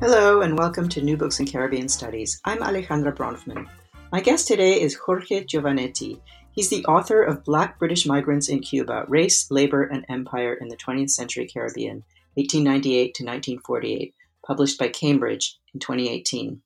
Hello, 0.00 0.40
and 0.40 0.56
welcome 0.56 0.88
to 0.88 1.02
New 1.02 1.18
Books 1.18 1.40
in 1.40 1.46
Caribbean 1.46 1.86
Studies. 1.86 2.40
I'm 2.46 2.60
Alejandra 2.60 3.14
Bronfman. 3.14 3.68
My 4.10 4.22
guest 4.22 4.48
today 4.48 4.80
is 4.80 4.94
Jorge 4.94 5.44
Giovannetti. 5.44 6.22
He's 6.52 6.70
the 6.70 6.86
author 6.86 7.22
of 7.22 7.44
Black 7.44 7.78
British 7.78 8.06
Migrants 8.06 8.48
in 8.48 8.60
Cuba 8.60 9.04
Race, 9.08 9.50
Labor, 9.50 9.82
and 9.82 10.06
Empire 10.08 10.54
in 10.54 10.68
the 10.68 10.76
20th 10.78 11.10
Century 11.10 11.46
Caribbean, 11.46 12.02
1898 12.32 13.14
to 13.14 13.24
1948, 13.24 14.14
published 14.42 14.78
by 14.78 14.88
Cambridge 14.88 15.58
in 15.74 15.80
2018. 15.80 16.62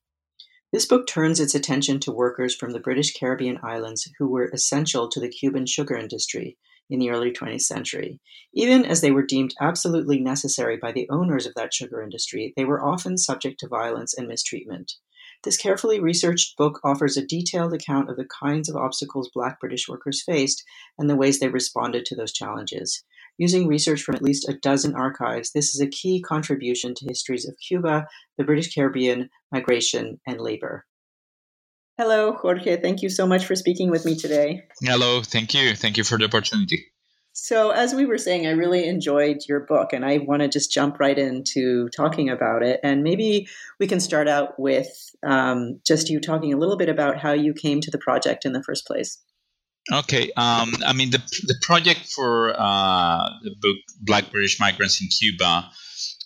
This 0.73 0.87
book 0.87 1.09
turns 1.09 1.41
its 1.41 1.57
attention 1.57 1.99
to 2.01 2.13
workers 2.13 2.55
from 2.55 2.71
the 2.71 2.79
British 2.79 3.15
Caribbean 3.15 3.59
islands 3.65 4.09
who 4.17 4.29
were 4.29 4.49
essential 4.55 5.09
to 5.09 5.19
the 5.19 5.29
Cuban 5.29 5.67
sugar 5.67 5.97
industry 5.97 6.57
in 6.91 6.99
the 6.99 7.11
early 7.11 7.31
20th 7.31 7.63
century. 7.63 8.21
Even 8.53 8.85
as 8.85 9.01
they 9.01 9.11
were 9.11 9.25
deemed 9.25 9.55
absolutely 9.61 10.21
necessary 10.21 10.77
by 10.77 10.93
the 10.93 11.09
owners 11.11 11.47
of 11.47 11.55
that 11.55 11.73
sugar 11.73 12.03
industry, 12.03 12.53
they 12.57 12.65
were 12.65 12.85
often 12.85 13.17
subject 13.17 13.61
to 13.61 13.69
violence 13.69 14.15
and 14.17 14.29
mistreatment. 14.29 14.93
This 15.45 15.57
carefully 15.59 16.01
researched 16.01 16.57
book 16.57 16.81
offers 16.85 17.17
a 17.17 17.27
detailed 17.27 17.75
account 17.75 18.09
of 18.09 18.17
the 18.17 18.25
kinds 18.27 18.69
of 18.69 18.77
obstacles 18.77 19.31
Black 19.35 19.61
British 19.61 19.89
workers 19.89 20.23
faced 20.23 20.65
and 20.99 21.09
the 21.09 21.17
ways 21.17 21.39
they 21.39 21.49
responded 21.49 22.07
to 22.07 22.17
those 22.17 22.33
challenges. 22.33 23.05
Using 23.37 23.67
research 23.67 24.03
from 24.03 24.15
at 24.15 24.23
least 24.23 24.49
a 24.49 24.55
dozen 24.55 24.95
archives, 24.95 25.53
this 25.53 25.75
is 25.75 25.81
a 25.81 25.87
key 25.87 26.23
contribution 26.23 26.95
to 26.95 27.07
histories 27.07 27.47
of 27.47 27.57
Cuba, 27.67 28.07
the 28.39 28.45
British 28.45 28.73
Caribbean, 28.75 29.29
migration, 29.53 30.21
and 30.27 30.41
labor. 30.41 30.87
Hello, 31.97 32.33
Jorge. 32.33 32.81
Thank 32.81 33.03
you 33.03 33.09
so 33.09 33.25
much 33.25 33.47
for 33.47 33.55
speaking 33.55 33.89
with 33.89 34.05
me 34.05 34.17
today. 34.17 34.65
Hello. 34.83 35.23
Thank 35.23 35.55
you. 35.55 35.77
Thank 35.77 35.97
you 35.97 36.03
for 36.03 36.19
the 36.19 36.25
opportunity. 36.25 36.87
So, 37.37 37.71
as 37.71 37.95
we 37.95 38.05
were 38.05 38.19
saying, 38.19 38.47
I 38.47 38.51
really 38.51 38.87
enjoyed 38.87 39.39
your 39.49 39.61
book, 39.61 39.93
and 39.93 40.05
I 40.05 40.19
want 40.19 40.43
to 40.43 40.49
just 40.49 40.73
jump 40.73 40.99
right 40.99 41.19
into 41.19 41.89
talking 41.91 42.31
about 42.31 42.63
it. 42.63 42.81
And 42.83 43.03
maybe 43.03 43.49
we 43.79 43.87
can 43.87 44.01
start 44.01 44.29
out 44.29 44.59
with 44.59 44.89
um, 45.25 45.81
just 45.87 46.11
you 46.11 46.21
talking 46.21 46.53
a 46.53 46.57
little 46.57 46.77
bit 46.77 46.89
about 46.89 47.19
how 47.19 47.33
you 47.33 47.55
came 47.55 47.81
to 47.81 47.91
the 47.91 47.99
project 47.99 48.45
in 48.45 48.53
the 48.53 48.63
first 48.63 48.87
place. 48.87 49.21
Okay. 49.93 50.31
Um, 50.37 50.73
I 50.87 50.93
mean, 50.95 51.11
the, 51.11 51.19
the 51.47 51.57
project 51.61 52.09
for 52.09 52.55
uh, 52.57 53.29
the 53.43 53.55
book 53.61 53.77
Black 54.01 54.31
British 54.31 54.59
Migrants 54.59 55.01
in 55.01 55.09
Cuba 55.09 55.71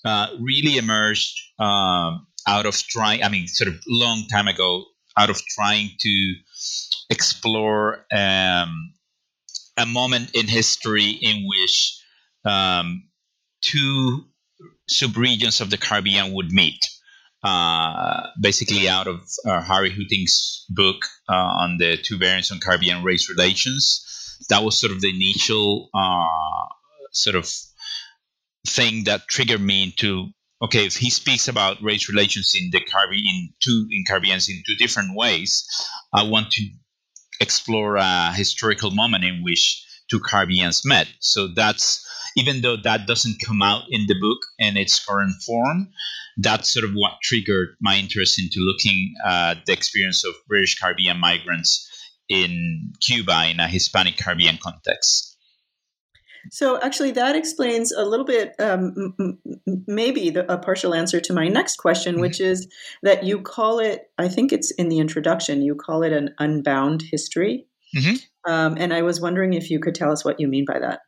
uh, 0.05 0.29
really 0.41 0.77
emerged 0.77 1.39
um, 1.59 2.27
out 2.47 2.67
of 2.67 2.75
trying, 2.75 3.23
I 3.23 3.29
mean, 3.29 3.49
sort 3.49 3.69
of 3.69 3.75
long 3.87 4.27
time 4.31 4.49
ago, 4.49 4.85
out 5.19 5.31
of 5.31 5.43
trying 5.45 5.91
to 6.01 6.35
explore 7.11 8.07
um, 8.13 8.93
a 9.77 9.87
moment 9.87 10.31
in 10.35 10.47
history 10.47 11.11
in 11.11 11.47
which 11.47 12.01
um, 12.45 13.09
two 13.61 14.25
subregions 14.91 15.61
of 15.61 15.71
the 15.71 15.79
Caribbean 15.79 16.33
would 16.35 16.53
meet. 16.53 16.79
Uh, 17.43 18.27
basically, 18.41 18.89
out 18.89 19.07
of 19.07 19.21
uh, 19.45 19.63
Harry 19.63 19.91
Hoetink's 19.91 20.65
book 20.69 20.97
uh, 21.29 21.35
on 21.35 21.79
the 21.79 21.97
two 21.97 22.19
variants 22.19 22.51
on 22.51 22.59
Caribbean 22.59 23.05
race 23.05 23.31
relations, 23.31 24.37
that 24.49 24.65
was 24.65 24.81
sort 24.81 24.93
of 24.93 25.01
the 25.01 25.09
initial 25.09 25.89
uh, 25.95 26.67
sort 27.13 27.37
of 27.37 27.49
thing 28.67 29.05
that 29.05 29.29
triggered 29.29 29.61
me 29.61 29.85
into 29.85 30.31
okay, 30.63 30.87
if 30.87 30.97
he 30.97 31.11
speaks 31.11 31.49
about 31.49 31.83
race 31.83 32.09
relations 32.09 32.55
in 32.55 32.71
the 32.71 32.81
Caribbean 32.81 33.25
in 33.25 33.49
two 33.61 33.87
in 33.91 34.05
Caribbeans 34.07 34.49
in 34.49 34.63
two 34.67 34.75
different 34.77 35.15
ways, 35.15 35.67
I 36.13 36.25
want 36.25 36.51
to 36.53 36.69
explore 37.41 37.97
a 37.97 38.33
historical 38.33 38.91
moment 38.91 39.25
in 39.25 39.43
which 39.43 39.85
two 40.11 40.21
Caribbeans 40.21 40.85
met. 40.85 41.09
So 41.21 41.49
that's 41.49 42.05
even 42.37 42.61
though 42.61 42.77
that 42.77 43.07
doesn't 43.07 43.43
come 43.45 43.63
out 43.63 43.85
in 43.91 44.07
the 44.07 44.19
book 44.21 44.39
in 44.59 44.77
its 44.77 45.05
current 45.05 45.35
form, 45.43 45.89
that's 46.37 46.73
sort 46.73 46.85
of 46.85 46.93
what 46.93 47.21
triggered 47.23 47.77
my 47.81 47.97
interest 47.97 48.39
into 48.39 48.61
looking 48.61 49.15
at 49.25 49.67
the 49.67 49.73
experience 49.73 50.25
of 50.25 50.35
British 50.47 50.79
Caribbean 50.79 51.19
migrants 51.19 51.89
in 52.29 52.93
Cuba 53.01 53.49
in 53.51 53.59
a 53.59 53.69
Hispanic 53.69 54.17
Caribbean 54.17 54.59
context. 54.63 55.28
So, 56.51 56.81
actually, 56.81 57.13
that 57.13 57.37
explains 57.37 57.93
a 57.93 58.05
little 58.05 58.25
bit, 58.25 58.55
um, 58.59 59.15
m- 59.19 59.39
maybe 59.87 60.31
the, 60.31 60.51
a 60.53 60.59
partial 60.59 60.95
answer 60.95 61.21
to 61.21 61.33
my 61.33 61.49
next 61.49 61.77
question, 61.77 62.15
mm-hmm. 62.15 62.23
which 62.23 62.41
is 62.41 62.69
that 63.03 63.25
you 63.25 63.41
call 63.41 63.79
it, 63.79 64.11
I 64.19 64.29
think 64.29 64.53
it's 64.53 64.71
in 64.73 64.89
the 64.89 64.99
introduction, 64.99 65.63
you 65.63 65.75
call 65.75 66.03
it 66.03 66.13
an 66.13 66.35
unbound 66.39 67.03
history. 67.03 67.67
Mm-hmm. 67.97 68.51
Um, 68.51 68.77
and 68.79 68.93
I 68.93 69.03
was 69.03 69.21
wondering 69.21 69.55
if 69.55 69.71
you 69.71 69.81
could 69.81 69.95
tell 69.95 70.13
us 70.13 70.25
what 70.25 70.41
you 70.41 70.49
mean 70.49 70.65
by 70.67 70.79
that. 70.79 71.01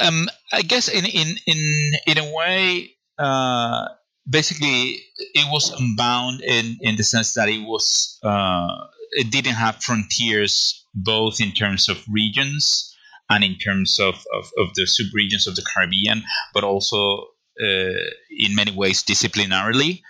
Um, 0.00 0.28
I 0.52 0.62
guess 0.62 0.88
in 0.88 1.04
in 1.04 1.36
in 1.46 1.92
in 2.06 2.18
a 2.18 2.32
way, 2.34 2.90
uh, 3.18 3.88
basically, 4.28 5.02
it 5.16 5.50
was 5.50 5.70
unbound 5.70 6.40
in 6.40 6.78
in 6.80 6.96
the 6.96 7.04
sense 7.04 7.34
that 7.34 7.48
it 7.48 7.62
was 7.62 8.18
uh, 8.22 8.86
it 9.12 9.30
didn't 9.30 9.54
have 9.54 9.82
frontiers, 9.82 10.84
both 10.94 11.40
in 11.40 11.52
terms 11.52 11.88
of 11.88 12.02
regions 12.08 12.93
and 13.34 13.42
in 13.42 13.56
terms 13.58 13.98
of, 13.98 14.14
of, 14.32 14.44
of 14.58 14.74
the 14.74 14.86
subregions 14.86 15.48
of 15.48 15.56
the 15.56 15.66
Caribbean, 15.74 16.22
but 16.52 16.62
also 16.62 17.26
uh, 17.60 18.04
in 18.30 18.54
many 18.54 18.72
ways 18.72 19.02
disciplinarily. 19.02 20.02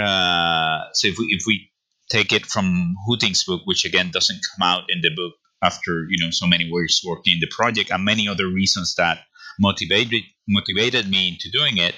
Uh, 0.00 0.80
so 0.92 1.08
if 1.08 1.18
we, 1.18 1.26
if 1.30 1.44
we 1.46 1.70
take 2.10 2.32
it 2.32 2.46
from 2.46 2.96
Hoetink's 3.08 3.44
book, 3.44 3.62
which 3.64 3.84
again 3.84 4.10
doesn't 4.12 4.40
come 4.50 4.66
out 4.68 4.84
in 4.88 5.00
the 5.02 5.10
book 5.14 5.34
after 5.62 6.06
you 6.08 6.22
know 6.22 6.30
so 6.30 6.46
many 6.46 6.64
years 6.64 7.00
working 7.06 7.34
in 7.34 7.40
the 7.40 7.48
project, 7.50 7.90
and 7.90 8.04
many 8.04 8.28
other 8.28 8.48
reasons 8.48 8.94
that 8.96 9.18
motivated 9.58 10.22
motivated 10.48 11.08
me 11.08 11.28
into 11.28 11.50
doing 11.50 11.78
it. 11.78 11.94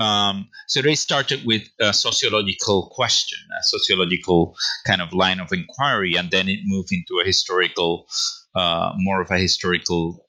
Um, 0.00 0.48
so 0.66 0.82
they 0.82 0.96
started 0.96 1.44
with 1.44 1.62
a 1.80 1.92
sociological 1.92 2.90
question, 2.94 3.38
a 3.58 3.62
sociological 3.62 4.56
kind 4.86 5.00
of 5.00 5.12
line 5.12 5.40
of 5.40 5.52
inquiry, 5.52 6.14
and 6.16 6.30
then 6.30 6.48
it 6.48 6.60
moved 6.64 6.90
into 6.92 7.20
a 7.20 7.26
historical 7.26 8.06
uh, 8.54 8.92
more 8.96 9.20
of 9.20 9.30
a 9.30 9.38
historical 9.38 10.24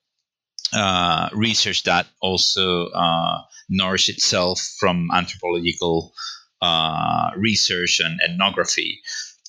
uh, 0.74 1.30
research 1.34 1.84
that 1.84 2.08
also 2.22 2.88
uh, 2.88 3.42
itself 4.10 4.60
from 4.80 5.10
anthropological 5.14 6.14
uh, 6.62 7.30
research 7.38 8.00
and 8.04 8.20
ethnography. 8.22 9.02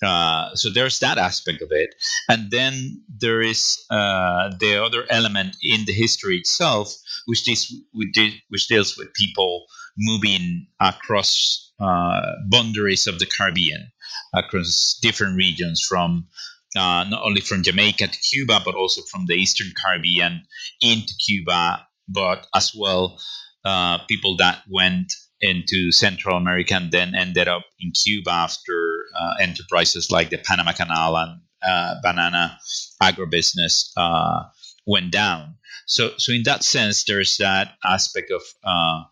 Uh, 0.02 0.54
so 0.54 0.68
there's 0.70 0.98
that 0.98 1.16
aspect 1.16 1.62
of 1.62 1.68
it, 1.70 1.94
and 2.28 2.50
then 2.50 3.02
there 3.08 3.40
is 3.40 3.82
uh, 3.90 4.50
the 4.60 4.76
other 4.84 5.06
element 5.08 5.56
in 5.62 5.86
the 5.86 5.92
history 5.92 6.36
itself, 6.36 6.94
which 7.24 7.48
is 7.48 7.74
which 7.94 8.68
deals 8.68 8.98
with 8.98 9.14
people 9.14 9.64
moving 9.96 10.66
across 10.78 11.72
boundaries 11.78 13.06
of 13.06 13.18
the 13.18 13.26
Caribbean, 13.26 13.90
across 14.34 14.98
different 15.00 15.34
regions 15.34 15.82
from 15.88 16.28
uh, 16.76 17.04
not 17.04 17.22
only 17.22 17.40
from 17.40 17.62
Jamaica 17.62 18.08
to 18.08 18.18
Cuba, 18.18 18.60
but 18.64 18.74
also 18.74 19.02
from 19.10 19.26
the 19.26 19.34
Eastern 19.34 19.72
Caribbean 19.76 20.42
into 20.80 21.14
Cuba, 21.26 21.86
but 22.08 22.46
as 22.54 22.72
well 22.76 23.18
uh, 23.64 23.98
people 24.08 24.36
that 24.36 24.62
went 24.68 25.12
into 25.40 25.92
Central 25.92 26.36
America 26.36 26.74
and 26.74 26.90
then 26.90 27.14
ended 27.14 27.48
up 27.48 27.64
in 27.80 27.92
Cuba 27.92 28.30
after 28.30 29.04
uh, 29.18 29.34
enterprises 29.40 30.10
like 30.10 30.30
the 30.30 30.38
Panama 30.38 30.72
Canal 30.72 31.16
and 31.16 31.40
uh, 31.62 31.94
banana 32.02 32.58
agribusiness 33.02 33.90
uh, 33.96 34.44
went 34.86 35.10
down. 35.10 35.56
So, 35.86 36.12
so 36.16 36.32
in 36.32 36.42
that 36.44 36.64
sense, 36.64 37.04
there's 37.04 37.36
that 37.36 37.74
aspect 37.84 38.30
of 38.30 38.42
uh, 38.64 39.04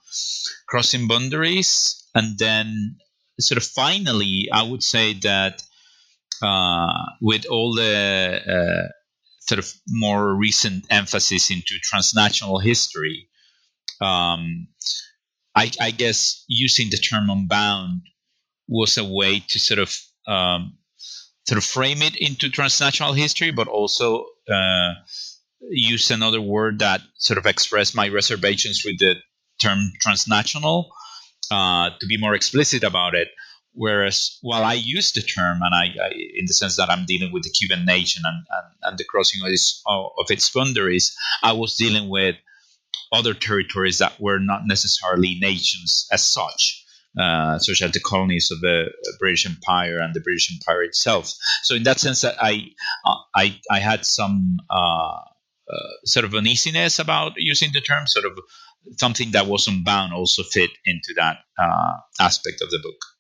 crossing 0.69 1.07
boundaries, 1.07 2.05
and 2.15 2.39
then 2.39 2.97
sort 3.39 3.59
of 3.59 3.65
finally, 3.65 4.49
I 4.53 4.63
would 4.63 4.83
say 4.83 5.15
that 5.23 5.63
uh, 6.45 7.05
with 7.21 7.47
all 7.47 7.75
the 7.75 8.41
uh, 8.47 8.89
sort 9.41 9.59
of 9.59 9.73
more 9.89 10.35
recent 10.35 10.85
emphasis 10.91 11.51
into 11.51 11.79
transnational 11.83 12.59
history, 12.59 13.29
um, 14.01 14.69
I, 15.55 15.71
I, 15.81 15.91
guess 15.91 16.45
using 16.49 16.91
the 16.91 16.99
term 16.99 17.31
unbound 17.31 18.03
was 18.69 18.99
a 18.99 19.05
way 19.05 19.41
to 19.49 19.59
sort 19.59 19.79
of 19.79 19.97
um, 20.27 20.77
sort 21.47 21.59
of 21.59 21.65
frame 21.65 22.03
it 22.03 22.17
into 22.17 22.51
transnational 22.51 23.13
history, 23.13 23.51
but 23.51 23.69
also 23.69 24.27
uh, 24.51 24.95
use 25.71 26.11
another 26.11 26.41
word 26.41 26.81
that 26.81 27.01
sort 27.17 27.39
of 27.39 27.47
expressed 27.47 27.95
my 27.95 28.09
reservations 28.09 28.83
with 28.85 28.99
the 28.99 29.15
term 29.61 29.93
transnational 30.01 30.91
uh, 31.51 31.91
to 32.01 32.07
be 32.07 32.19
more 32.19 32.35
explicit 32.35 32.83
about 32.83 33.15
it. 33.15 33.29
Whereas 33.75 34.39
while 34.41 34.63
I 34.63 34.75
use 34.75 35.13
the 35.13 35.23
term, 35.23 35.61
and 35.63 35.75
I, 35.75 35.87
I, 36.01 36.11
in 36.11 36.47
the 36.47 36.55
sense 36.55 36.77
that 36.77 36.91
I'm 36.91 37.07
dealing 37.07 37.33
with 37.33 37.43
the 37.43 37.51
Cuban 37.51 37.85
nation 37.85 38.23
and, 38.25 38.47
and, 38.49 38.67
and 38.83 38.99
the 38.99 39.05
crossing 39.05 39.43
of 39.43 39.49
its, 39.49 39.83
of 39.87 40.31
its 40.31 40.49
boundaries, 40.51 41.17
I 41.43 41.53
was 41.53 41.77
dealing 41.77 42.09
with 42.09 42.37
other 43.13 43.35
territories 43.35 43.99
that 43.99 44.21
were 44.21 44.39
not 44.39 44.63
necessarily 44.65 45.39
nations 45.41 46.07
as 46.13 46.23
such, 46.23 46.85
uh, 47.19 47.59
such 47.59 47.83
as 47.83 47.93
the 47.93 48.01
colonies 48.01 48.51
of 48.51 48.61
the 48.61 48.93
British 49.19 49.47
Empire 49.47 49.99
and 49.99 50.15
the 50.15 50.21
British 50.21 50.53
Empire 50.53 50.83
itself. 50.83 51.33
So 51.63 51.75
in 51.75 51.83
that 51.85 52.01
sense, 52.01 52.25
I 52.25 52.71
I, 53.35 53.61
I 53.71 53.79
had 53.79 54.05
some 54.05 54.59
uh, 54.71 55.21
uh, 55.71 55.93
sort 56.05 56.25
of 56.25 56.35
uneasiness 56.35 56.99
about 56.99 57.33
using 57.37 57.71
the 57.73 57.81
term, 57.81 58.07
sort 58.07 58.25
of 58.25 58.39
something 58.99 59.31
that 59.33 59.47
wasn't 59.47 59.85
bound 59.85 60.13
also 60.13 60.43
fit 60.43 60.71
into 60.85 61.15
that 61.17 61.39
uh, 61.59 61.95
aspect 62.21 62.63
of 62.63 62.71
the 62.71 62.81
book. 62.83 63.14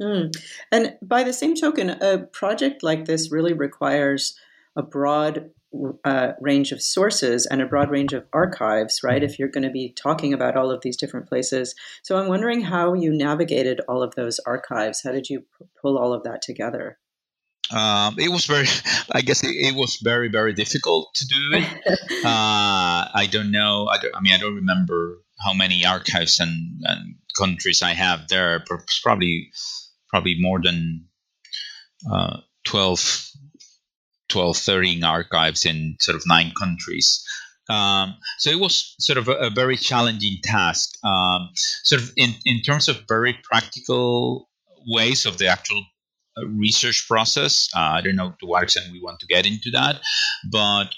Mm. 0.00 0.32
And 0.70 0.96
by 1.02 1.24
the 1.24 1.32
same 1.32 1.54
token, 1.54 1.90
a 1.90 2.18
project 2.18 2.82
like 2.82 3.04
this 3.04 3.32
really 3.32 3.52
requires 3.52 4.38
a 4.76 4.82
broad 4.82 5.50
uh, 6.04 6.32
range 6.40 6.72
of 6.72 6.80
sources 6.80 7.46
and 7.46 7.60
a 7.60 7.66
broad 7.66 7.90
range 7.90 8.12
of 8.12 8.24
archives, 8.32 9.00
right? 9.02 9.22
If 9.22 9.38
you're 9.38 9.48
going 9.48 9.64
to 9.64 9.70
be 9.70 9.92
talking 9.92 10.32
about 10.32 10.56
all 10.56 10.70
of 10.70 10.80
these 10.80 10.96
different 10.96 11.28
places. 11.28 11.74
So 12.02 12.16
I'm 12.16 12.28
wondering 12.28 12.62
how 12.62 12.94
you 12.94 13.12
navigated 13.12 13.80
all 13.88 14.02
of 14.02 14.14
those 14.14 14.38
archives. 14.46 15.02
How 15.02 15.12
did 15.12 15.28
you 15.28 15.40
p- 15.40 15.66
pull 15.80 15.98
all 15.98 16.14
of 16.14 16.22
that 16.24 16.42
together? 16.42 16.98
Um, 17.70 18.16
it 18.18 18.30
was 18.30 18.46
very, 18.46 18.66
I 19.12 19.20
guess 19.20 19.44
it, 19.44 19.50
it, 19.50 19.74
was 19.74 19.98
very, 20.02 20.28
very 20.28 20.54
difficult 20.54 21.14
to 21.16 21.26
do 21.26 21.50
it. 21.52 21.64
uh, 22.24 23.08
I 23.14 23.28
don't 23.30 23.50
know. 23.50 23.88
I, 23.88 23.98
don't, 23.98 24.16
I, 24.16 24.20
mean, 24.20 24.32
I 24.32 24.38
don't 24.38 24.54
remember 24.54 25.18
how 25.44 25.52
many 25.52 25.84
archives 25.84 26.40
and, 26.40 26.80
and 26.84 27.16
countries 27.36 27.82
I 27.82 27.92
have 27.92 28.28
there. 28.28 28.64
Probably 29.02 29.50
probably 30.10 30.36
more 30.38 30.60
than 30.62 31.06
uh, 32.10 32.38
12, 32.64 33.30
12, 34.28 34.56
13 34.56 35.04
archives 35.04 35.64
in 35.64 35.96
sort 36.00 36.16
of 36.16 36.22
nine 36.26 36.52
countries. 36.58 37.24
Um, 37.68 38.16
so 38.38 38.50
it 38.50 38.58
was 38.58 38.94
sort 38.98 39.18
of 39.18 39.28
a, 39.28 39.34
a 39.34 39.50
very 39.50 39.76
challenging 39.76 40.38
task. 40.42 40.94
Um, 41.04 41.50
sort 41.54 42.02
of 42.02 42.12
in, 42.16 42.30
in 42.44 42.62
terms 42.62 42.88
of 42.88 43.04
very 43.08 43.38
practical 43.42 44.48
ways 44.86 45.26
of 45.26 45.38
the 45.38 45.48
actual 45.48 45.84
uh, 46.38 46.46
research 46.46 47.06
process. 47.06 47.68
Uh, 47.76 47.80
I 47.80 48.00
don't 48.00 48.16
know 48.16 48.34
to 48.40 48.46
what 48.46 48.62
extent 48.62 48.92
we 48.92 49.02
want 49.02 49.20
to 49.20 49.26
get 49.26 49.46
into 49.46 49.70
that, 49.72 50.00
but 50.50 50.94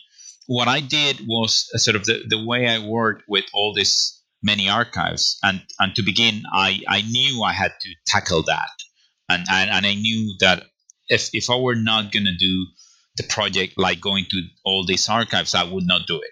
what 0.46 0.68
I 0.68 0.80
did 0.80 1.20
was 1.26 1.70
uh, 1.74 1.78
sort 1.78 1.96
of 1.96 2.04
the, 2.04 2.24
the 2.28 2.44
way 2.44 2.68
I 2.68 2.84
worked 2.84 3.24
with 3.28 3.44
all 3.52 3.74
these 3.74 4.20
many 4.42 4.68
archives. 4.68 5.38
And, 5.42 5.62
and 5.78 5.94
to 5.96 6.02
begin, 6.02 6.42
I, 6.52 6.80
I 6.88 7.02
knew 7.02 7.42
I 7.42 7.52
had 7.52 7.72
to 7.80 7.94
tackle 8.06 8.42
that 8.44 8.70
and 9.30 9.46
and, 9.50 9.70
and 9.70 9.86
I 9.86 9.94
knew 9.94 10.34
that 10.40 10.64
if 11.08 11.30
if 11.32 11.50
I 11.50 11.56
were 11.56 11.76
not 11.76 12.12
to 12.12 12.36
do 12.38 12.66
the 13.16 13.24
project 13.24 13.74
like 13.76 14.00
going 14.00 14.26
to 14.30 14.42
all 14.64 14.84
these 14.86 15.08
archives, 15.08 15.54
I 15.54 15.64
would 15.64 15.86
not 15.86 16.06
do 16.06 16.16
it. 16.16 16.30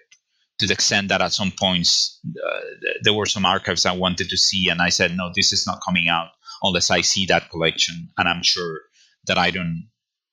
To 0.59 0.67
the 0.67 0.73
extent 0.73 1.09
that 1.09 1.21
at 1.21 1.33
some 1.33 1.51
points 1.51 2.19
uh, 2.25 2.59
there 3.03 3.13
were 3.13 3.25
some 3.25 3.45
archives 3.45 3.85
I 3.85 3.93
wanted 3.93 4.29
to 4.29 4.37
see, 4.37 4.69
and 4.69 4.81
I 4.81 4.89
said, 4.89 5.15
no, 5.15 5.31
this 5.33 5.53
is 5.53 5.65
not 5.65 5.83
coming 5.85 6.09
out 6.09 6.27
unless 6.61 6.91
I 6.91 7.01
see 7.01 7.27
that 7.27 7.49
collection, 7.49 8.09
and 8.17 8.27
I'm 8.27 8.43
sure 8.43 8.81
that 9.27 9.37
I 9.37 9.51
don't 9.51 9.89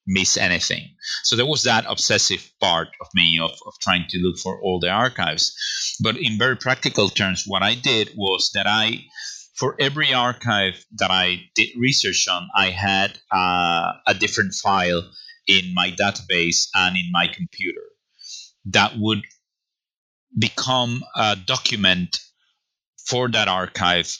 miss 0.06 0.36
anything. 0.36 0.94
So 1.24 1.36
there 1.36 1.46
was 1.46 1.64
that 1.64 1.84
obsessive 1.88 2.48
part 2.60 2.88
of 3.00 3.08
me 3.14 3.38
of, 3.40 3.50
of 3.50 3.74
trying 3.80 4.06
to 4.08 4.18
look 4.18 4.38
for 4.38 4.60
all 4.60 4.80
the 4.80 4.90
archives. 4.90 5.54
But 6.00 6.16
in 6.16 6.38
very 6.38 6.56
practical 6.56 7.08
terms, 7.08 7.44
what 7.46 7.62
I 7.62 7.74
did 7.74 8.12
was 8.16 8.50
that 8.54 8.66
I 8.66 9.04
for 9.56 9.74
every 9.80 10.12
archive 10.12 10.84
that 10.98 11.10
I 11.10 11.40
did 11.54 11.70
research 11.76 12.28
on, 12.28 12.48
I 12.54 12.70
had 12.70 13.18
uh, 13.32 13.92
a 14.06 14.14
different 14.14 14.54
file 14.54 15.02
in 15.46 15.72
my 15.74 15.90
database 15.90 16.68
and 16.74 16.96
in 16.96 17.10
my 17.10 17.28
computer 17.28 17.82
that 18.66 18.94
would 18.98 19.22
become 20.38 21.02
a 21.14 21.36
document 21.36 22.18
for 23.06 23.28
that 23.28 23.48
archive 23.48 24.16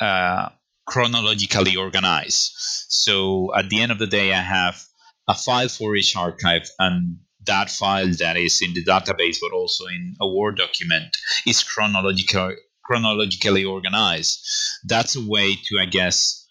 uh, 0.00 0.50
chronologically 0.86 1.76
organized. 1.76 2.52
So 2.88 3.54
at 3.56 3.68
the 3.68 3.80
end 3.80 3.92
of 3.92 3.98
the 3.98 4.06
day, 4.06 4.32
I 4.32 4.42
have 4.42 4.80
a 5.26 5.34
file 5.34 5.68
for 5.68 5.96
each 5.96 6.14
archive, 6.14 6.68
and 6.78 7.18
that 7.46 7.70
file 7.70 8.12
that 8.18 8.36
is 8.36 8.62
in 8.62 8.74
the 8.74 8.84
database, 8.84 9.38
but 9.40 9.52
also 9.52 9.86
in 9.86 10.14
a 10.20 10.28
Word 10.28 10.58
document, 10.58 11.16
is 11.46 11.64
chronological, 11.64 12.54
chronologically 12.86 13.64
organized. 13.64 14.46
That's 14.84 15.16
a 15.16 15.26
way 15.26 15.56
to, 15.56 15.78
I 15.80 15.86
guess, 15.86 16.46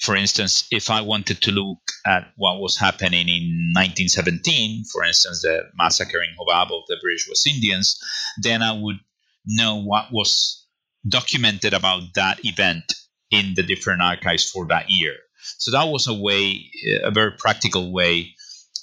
for 0.00 0.14
instance, 0.14 0.66
if 0.70 0.90
I 0.90 1.00
wanted 1.00 1.42
to 1.42 1.50
look 1.50 1.78
at 2.06 2.32
what 2.36 2.60
was 2.60 2.78
happening 2.78 3.28
in 3.28 3.72
1917, 3.74 4.84
for 4.92 5.04
instance, 5.04 5.42
the 5.42 5.62
massacre 5.76 6.22
in 6.22 6.36
Jobabo 6.38 6.82
of 6.82 6.86
the 6.88 6.98
British 7.02 7.26
West 7.28 7.46
Indians, 7.46 7.98
then 8.40 8.62
I 8.62 8.72
would 8.72 9.00
know 9.44 9.82
what 9.82 10.12
was 10.12 10.64
documented 11.08 11.74
about 11.74 12.02
that 12.14 12.44
event 12.44 12.94
in 13.30 13.54
the 13.54 13.62
different 13.62 14.02
archives 14.02 14.48
for 14.48 14.66
that 14.66 14.88
year. 14.88 15.14
So 15.58 15.72
that 15.72 15.88
was 15.88 16.06
a 16.06 16.14
way, 16.14 16.70
a 17.02 17.10
very 17.10 17.32
practical 17.32 17.92
way 17.92 18.34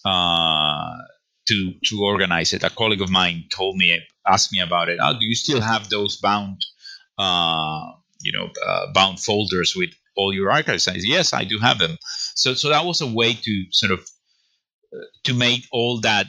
uh, 0.05 0.64
to 1.47 1.73
to 1.85 2.03
organize 2.03 2.53
it. 2.53 2.63
A 2.63 2.69
colleague 2.69 3.01
of 3.01 3.09
mine 3.09 3.45
told 3.55 3.77
me, 3.77 3.99
asked 4.27 4.51
me 4.51 4.59
about 4.59 4.89
it. 4.89 4.99
Oh, 5.01 5.13
do 5.19 5.25
you 5.25 5.35
still 5.35 5.61
have 5.61 5.89
those 5.89 6.17
bound, 6.17 6.61
uh, 7.17 7.91
you 8.21 8.31
know, 8.31 8.49
uh, 8.65 8.91
bound 8.93 9.19
folders 9.19 9.73
with 9.75 9.91
all 10.15 10.33
your 10.33 10.51
archives? 10.51 10.87
I 10.87 10.93
said, 10.93 11.03
yes, 11.03 11.33
I 11.33 11.43
do 11.43 11.59
have 11.59 11.79
them. 11.79 11.97
So 12.35 12.53
so 12.53 12.69
that 12.69 12.85
was 12.85 13.01
a 13.01 13.07
way 13.07 13.33
to 13.33 13.65
sort 13.71 13.91
of 13.91 13.99
uh, 14.93 15.05
to 15.25 15.33
make 15.33 15.65
all 15.71 16.01
that 16.01 16.27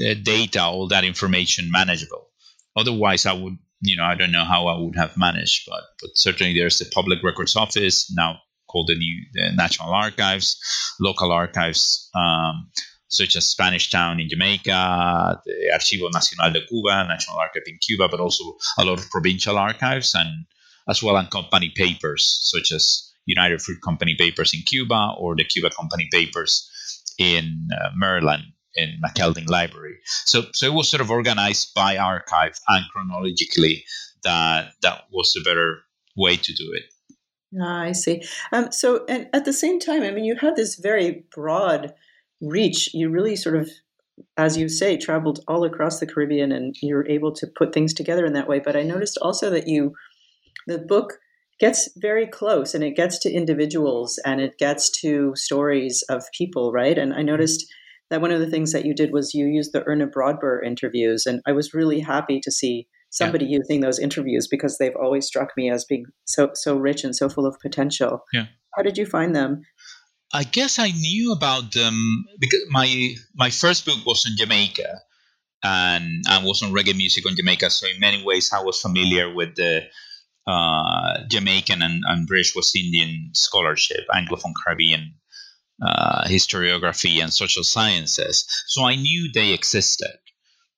uh, 0.00 0.14
data, 0.22 0.62
all 0.62 0.88
that 0.88 1.04
information 1.04 1.70
manageable. 1.70 2.28
Otherwise, 2.76 3.24
I 3.24 3.32
would, 3.32 3.56
you 3.80 3.96
know, 3.96 4.04
I 4.04 4.14
don't 4.16 4.32
know 4.32 4.44
how 4.44 4.66
I 4.66 4.78
would 4.78 4.96
have 4.96 5.16
managed, 5.16 5.68
but 5.68 5.82
but 6.00 6.10
certainly 6.14 6.52
there's 6.58 6.78
the 6.78 6.90
Public 6.92 7.22
Records 7.22 7.56
Office 7.56 8.12
now 8.14 8.40
called 8.68 8.88
the 8.88 8.96
new 8.96 9.26
the 9.32 9.52
National 9.52 9.94
Archives, 9.94 10.58
local 11.00 11.32
archives. 11.32 12.10
Um, 12.14 12.70
such 13.08 13.36
as 13.36 13.46
Spanish 13.46 13.90
Town 13.90 14.20
in 14.20 14.28
Jamaica, 14.28 15.40
the 15.44 15.70
Archivo 15.72 16.10
Nacional 16.12 16.52
de 16.52 16.66
Cuba, 16.66 17.06
National 17.06 17.38
Archive 17.38 17.62
in 17.66 17.78
Cuba, 17.80 18.08
but 18.08 18.20
also 18.20 18.44
a 18.78 18.84
lot 18.84 18.98
of 18.98 19.10
provincial 19.10 19.58
archives 19.58 20.14
and 20.14 20.46
as 20.88 21.02
well 21.02 21.16
as 21.16 21.28
company 21.28 21.72
papers 21.74 22.40
such 22.42 22.72
as 22.72 23.12
United 23.26 23.60
Fruit 23.60 23.78
Company 23.82 24.14
papers 24.18 24.54
in 24.54 24.60
Cuba 24.60 25.14
or 25.18 25.34
the 25.36 25.44
Cuba 25.44 25.70
Company 25.70 26.08
papers 26.12 26.70
in 27.18 27.68
uh, 27.72 27.90
Maryland 27.96 28.44
in 28.74 29.00
McKeldin 29.04 29.48
Library. 29.48 29.96
So, 30.04 30.44
so 30.52 30.66
it 30.66 30.74
was 30.74 30.90
sort 30.90 31.00
of 31.00 31.10
organized 31.10 31.74
by 31.74 31.96
archive 31.96 32.58
and 32.68 32.84
chronologically 32.92 33.84
that 34.22 34.72
that 34.82 35.04
was 35.10 35.34
a 35.36 35.42
better 35.42 35.78
way 36.16 36.36
to 36.36 36.52
do 36.52 36.72
it. 36.74 36.84
Ah, 37.60 37.82
I 37.82 37.92
see. 37.92 38.22
Um, 38.52 38.70
so, 38.70 39.04
and 39.06 39.28
at 39.32 39.44
the 39.44 39.52
same 39.52 39.80
time, 39.80 40.02
I 40.02 40.10
mean, 40.10 40.24
you 40.24 40.36
have 40.36 40.56
this 40.56 40.74
very 40.76 41.24
broad 41.34 41.94
reach, 42.40 42.90
you 42.92 43.10
really 43.10 43.36
sort 43.36 43.56
of, 43.56 43.70
as 44.36 44.56
you 44.56 44.68
say, 44.68 44.96
traveled 44.96 45.40
all 45.48 45.64
across 45.64 46.00
the 46.00 46.06
Caribbean 46.06 46.52
and 46.52 46.74
you're 46.82 47.08
able 47.08 47.32
to 47.34 47.46
put 47.56 47.72
things 47.72 47.92
together 47.94 48.24
in 48.24 48.32
that 48.34 48.48
way. 48.48 48.60
But 48.60 48.76
I 48.76 48.82
noticed 48.82 49.18
also 49.20 49.50
that 49.50 49.68
you, 49.68 49.92
the 50.66 50.78
book 50.78 51.14
gets 51.58 51.88
very 51.96 52.26
close 52.26 52.74
and 52.74 52.84
it 52.84 52.96
gets 52.96 53.18
to 53.20 53.32
individuals 53.32 54.18
and 54.24 54.40
it 54.40 54.58
gets 54.58 54.90
to 55.00 55.32
stories 55.34 56.04
of 56.08 56.24
people, 56.36 56.72
right? 56.72 56.98
And 56.98 57.12
I 57.12 57.18
mm-hmm. 57.18 57.26
noticed 57.26 57.66
that 58.10 58.20
one 58.20 58.30
of 58.30 58.40
the 58.40 58.50
things 58.50 58.72
that 58.72 58.84
you 58.84 58.94
did 58.94 59.12
was 59.12 59.34
you 59.34 59.46
used 59.46 59.72
the 59.72 59.82
Erna 59.84 60.06
Brodber 60.06 60.64
interviews. 60.64 61.26
And 61.26 61.40
I 61.46 61.52
was 61.52 61.74
really 61.74 62.00
happy 62.00 62.40
to 62.40 62.52
see 62.52 62.86
somebody 63.10 63.46
yeah. 63.46 63.58
using 63.58 63.80
those 63.80 63.98
interviews 63.98 64.46
because 64.46 64.78
they've 64.78 64.96
always 65.00 65.26
struck 65.26 65.50
me 65.56 65.70
as 65.70 65.84
being 65.84 66.04
so 66.24 66.50
so 66.54 66.76
rich 66.76 67.02
and 67.02 67.16
so 67.16 67.28
full 67.28 67.46
of 67.46 67.58
potential. 67.60 68.22
Yeah. 68.32 68.46
How 68.76 68.82
did 68.82 68.98
you 68.98 69.06
find 69.06 69.34
them? 69.34 69.62
I 70.32 70.44
guess 70.44 70.78
I 70.78 70.90
knew 70.90 71.32
about 71.32 71.72
them 71.72 72.24
because 72.38 72.60
my 72.70 73.14
my 73.34 73.50
first 73.50 73.86
book 73.86 74.04
was 74.04 74.26
on 74.26 74.36
Jamaica 74.36 75.00
and 75.62 76.24
and 76.28 76.44
was 76.44 76.62
on 76.62 76.72
reggae 76.72 76.96
music 76.96 77.26
on 77.26 77.36
Jamaica. 77.36 77.70
So 77.70 77.86
in 77.86 78.00
many 78.00 78.22
ways, 78.24 78.50
I 78.52 78.62
was 78.62 78.80
familiar 78.80 79.32
with 79.32 79.54
the 79.56 79.82
uh, 80.46 81.24
Jamaican 81.28 81.82
and, 81.82 82.02
and, 82.06 82.26
British 82.26 82.54
West 82.54 82.76
Indian 82.76 83.30
scholarship, 83.32 84.06
Anglophone 84.14 84.52
Caribbean 84.54 85.14
uh, 85.82 86.24
historiography, 86.24 87.20
and 87.20 87.32
social 87.32 87.64
sciences. 87.64 88.46
So 88.66 88.84
I 88.84 88.94
knew 88.94 89.32
they 89.32 89.52
existed. 89.52 90.18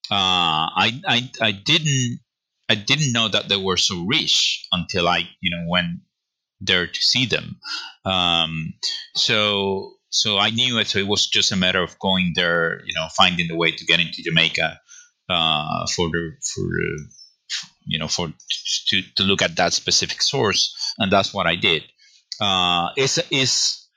Uh, 0.09 0.73
I, 0.73 1.01
I 1.07 1.31
I 1.41 1.51
didn't 1.51 2.19
I 2.67 2.75
didn't 2.75 3.11
know 3.11 3.27
that 3.27 3.47
they 3.47 3.57
were 3.57 3.77
so 3.77 4.05
rich 4.05 4.65
until 4.71 5.07
I 5.07 5.29
you 5.41 5.51
know 5.51 5.65
went 5.67 6.01
there 6.61 6.87
to 6.87 7.01
see 7.01 7.25
them. 7.25 7.59
Um, 8.05 8.73
so 9.15 9.93
so 10.09 10.37
I 10.37 10.49
knew 10.49 10.79
it. 10.79 10.87
So 10.87 10.99
it 10.99 11.07
was 11.07 11.27
just 11.27 11.51
a 11.51 11.55
matter 11.55 11.81
of 11.81 11.97
going 11.99 12.33
there, 12.35 12.81
you 12.85 12.93
know, 12.95 13.07
finding 13.15 13.47
the 13.47 13.55
way 13.55 13.71
to 13.71 13.85
get 13.85 13.99
into 13.99 14.23
Jamaica 14.23 14.79
uh, 15.29 15.85
for 15.95 16.09
the 16.09 16.31
for 16.53 16.63
you 17.85 17.99
know, 17.99 18.07
for 18.07 18.31
to, 18.87 19.01
to 19.15 19.23
look 19.23 19.41
at 19.41 19.55
that 19.55 19.73
specific 19.73 20.21
source, 20.21 20.75
and 20.97 21.11
that's 21.11 21.33
what 21.33 21.47
I 21.47 21.55
did. 21.55 21.83
Uh, 22.39 22.89
it's 22.95 23.17
is 23.31 23.87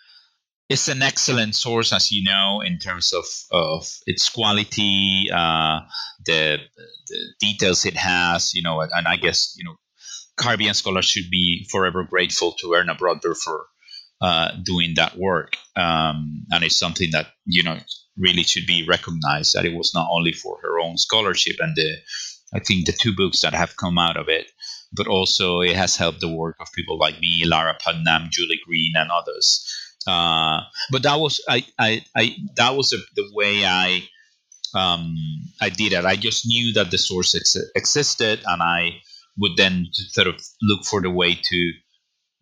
it's 0.69 0.89
an 0.89 1.03
excellent 1.03 1.55
source, 1.55 1.93
as 1.93 2.11
you 2.11 2.25
know, 2.25 2.63
in 2.65 2.79
terms 2.79 3.13
of, 3.13 3.25
of 3.51 3.87
its 4.07 4.31
quality, 4.31 5.27
uh, 5.31 5.81
the, 6.25 6.59
the, 7.09 7.19
details 7.41 7.85
it 7.85 7.95
has, 7.95 8.55
you 8.55 8.63
know, 8.63 8.81
and 8.81 9.07
I 9.07 9.17
guess 9.17 9.55
you 9.59 9.65
know, 9.65 9.77
Caribbean 10.37 10.75
scholars 10.75 11.07
should 11.07 11.31
be 11.31 11.67
forever 11.71 12.05
grateful 12.05 12.53
to 12.53 12.75
Erna 12.75 12.95
Brodber 12.95 13.35
for 13.37 13.67
uh, 14.21 14.53
doing 14.65 14.95
that 14.97 15.17
work, 15.17 15.57
um, 15.77 16.45
and 16.51 16.65
it's 16.65 16.79
something 16.79 17.11
that 17.13 17.27
you 17.45 17.63
know 17.63 17.79
really 18.17 18.43
should 18.43 18.67
be 18.67 18.87
recognized 18.87 19.55
that 19.55 19.65
it 19.65 19.75
was 19.75 19.93
not 19.95 20.09
only 20.11 20.33
for 20.33 20.59
her 20.63 20.79
own 20.81 20.97
scholarship 20.97 21.57
and 21.59 21.75
the 21.77 21.97
I 22.55 22.61
think 22.61 22.87
the 22.87 22.93
two 22.93 23.15
books 23.17 23.41
that 23.41 23.55
have 23.55 23.77
come 23.77 23.99
out 23.99 24.17
of 24.17 24.29
it, 24.29 24.47
but 24.93 25.07
also 25.07 25.61
it 25.61 25.75
has 25.75 25.97
helped 25.97 26.21
the 26.21 26.29
work 26.29 26.57
of 26.61 26.73
people 26.73 26.99
like 26.99 27.19
me, 27.19 27.45
Lara 27.47 27.77
Putnam, 27.79 28.29
Julie 28.31 28.61
Greene, 28.67 28.95
and 28.95 29.11
others. 29.11 29.67
Uh, 30.07 30.61
but 30.91 31.03
that 31.05 31.19
was 31.19 31.41
I, 31.49 31.65
I, 31.79 32.05
I 32.17 32.37
that 32.57 32.77
was 32.77 32.93
a, 32.93 32.99
the 33.17 33.29
way 33.33 33.65
I 33.65 34.03
um, 34.75 35.15
I 35.61 35.69
did 35.69 35.93
it. 35.93 36.05
I 36.05 36.17
just 36.17 36.47
knew 36.47 36.73
that 36.75 36.91
the 36.91 36.99
source 36.99 37.35
ex- 37.35 37.57
existed, 37.75 38.41
and 38.47 38.63
I 38.63 39.01
would 39.39 39.57
then 39.57 39.89
sort 39.93 40.27
of 40.27 40.41
look 40.61 40.85
for 40.85 41.01
the 41.01 41.11
way 41.11 41.35
to 41.35 41.73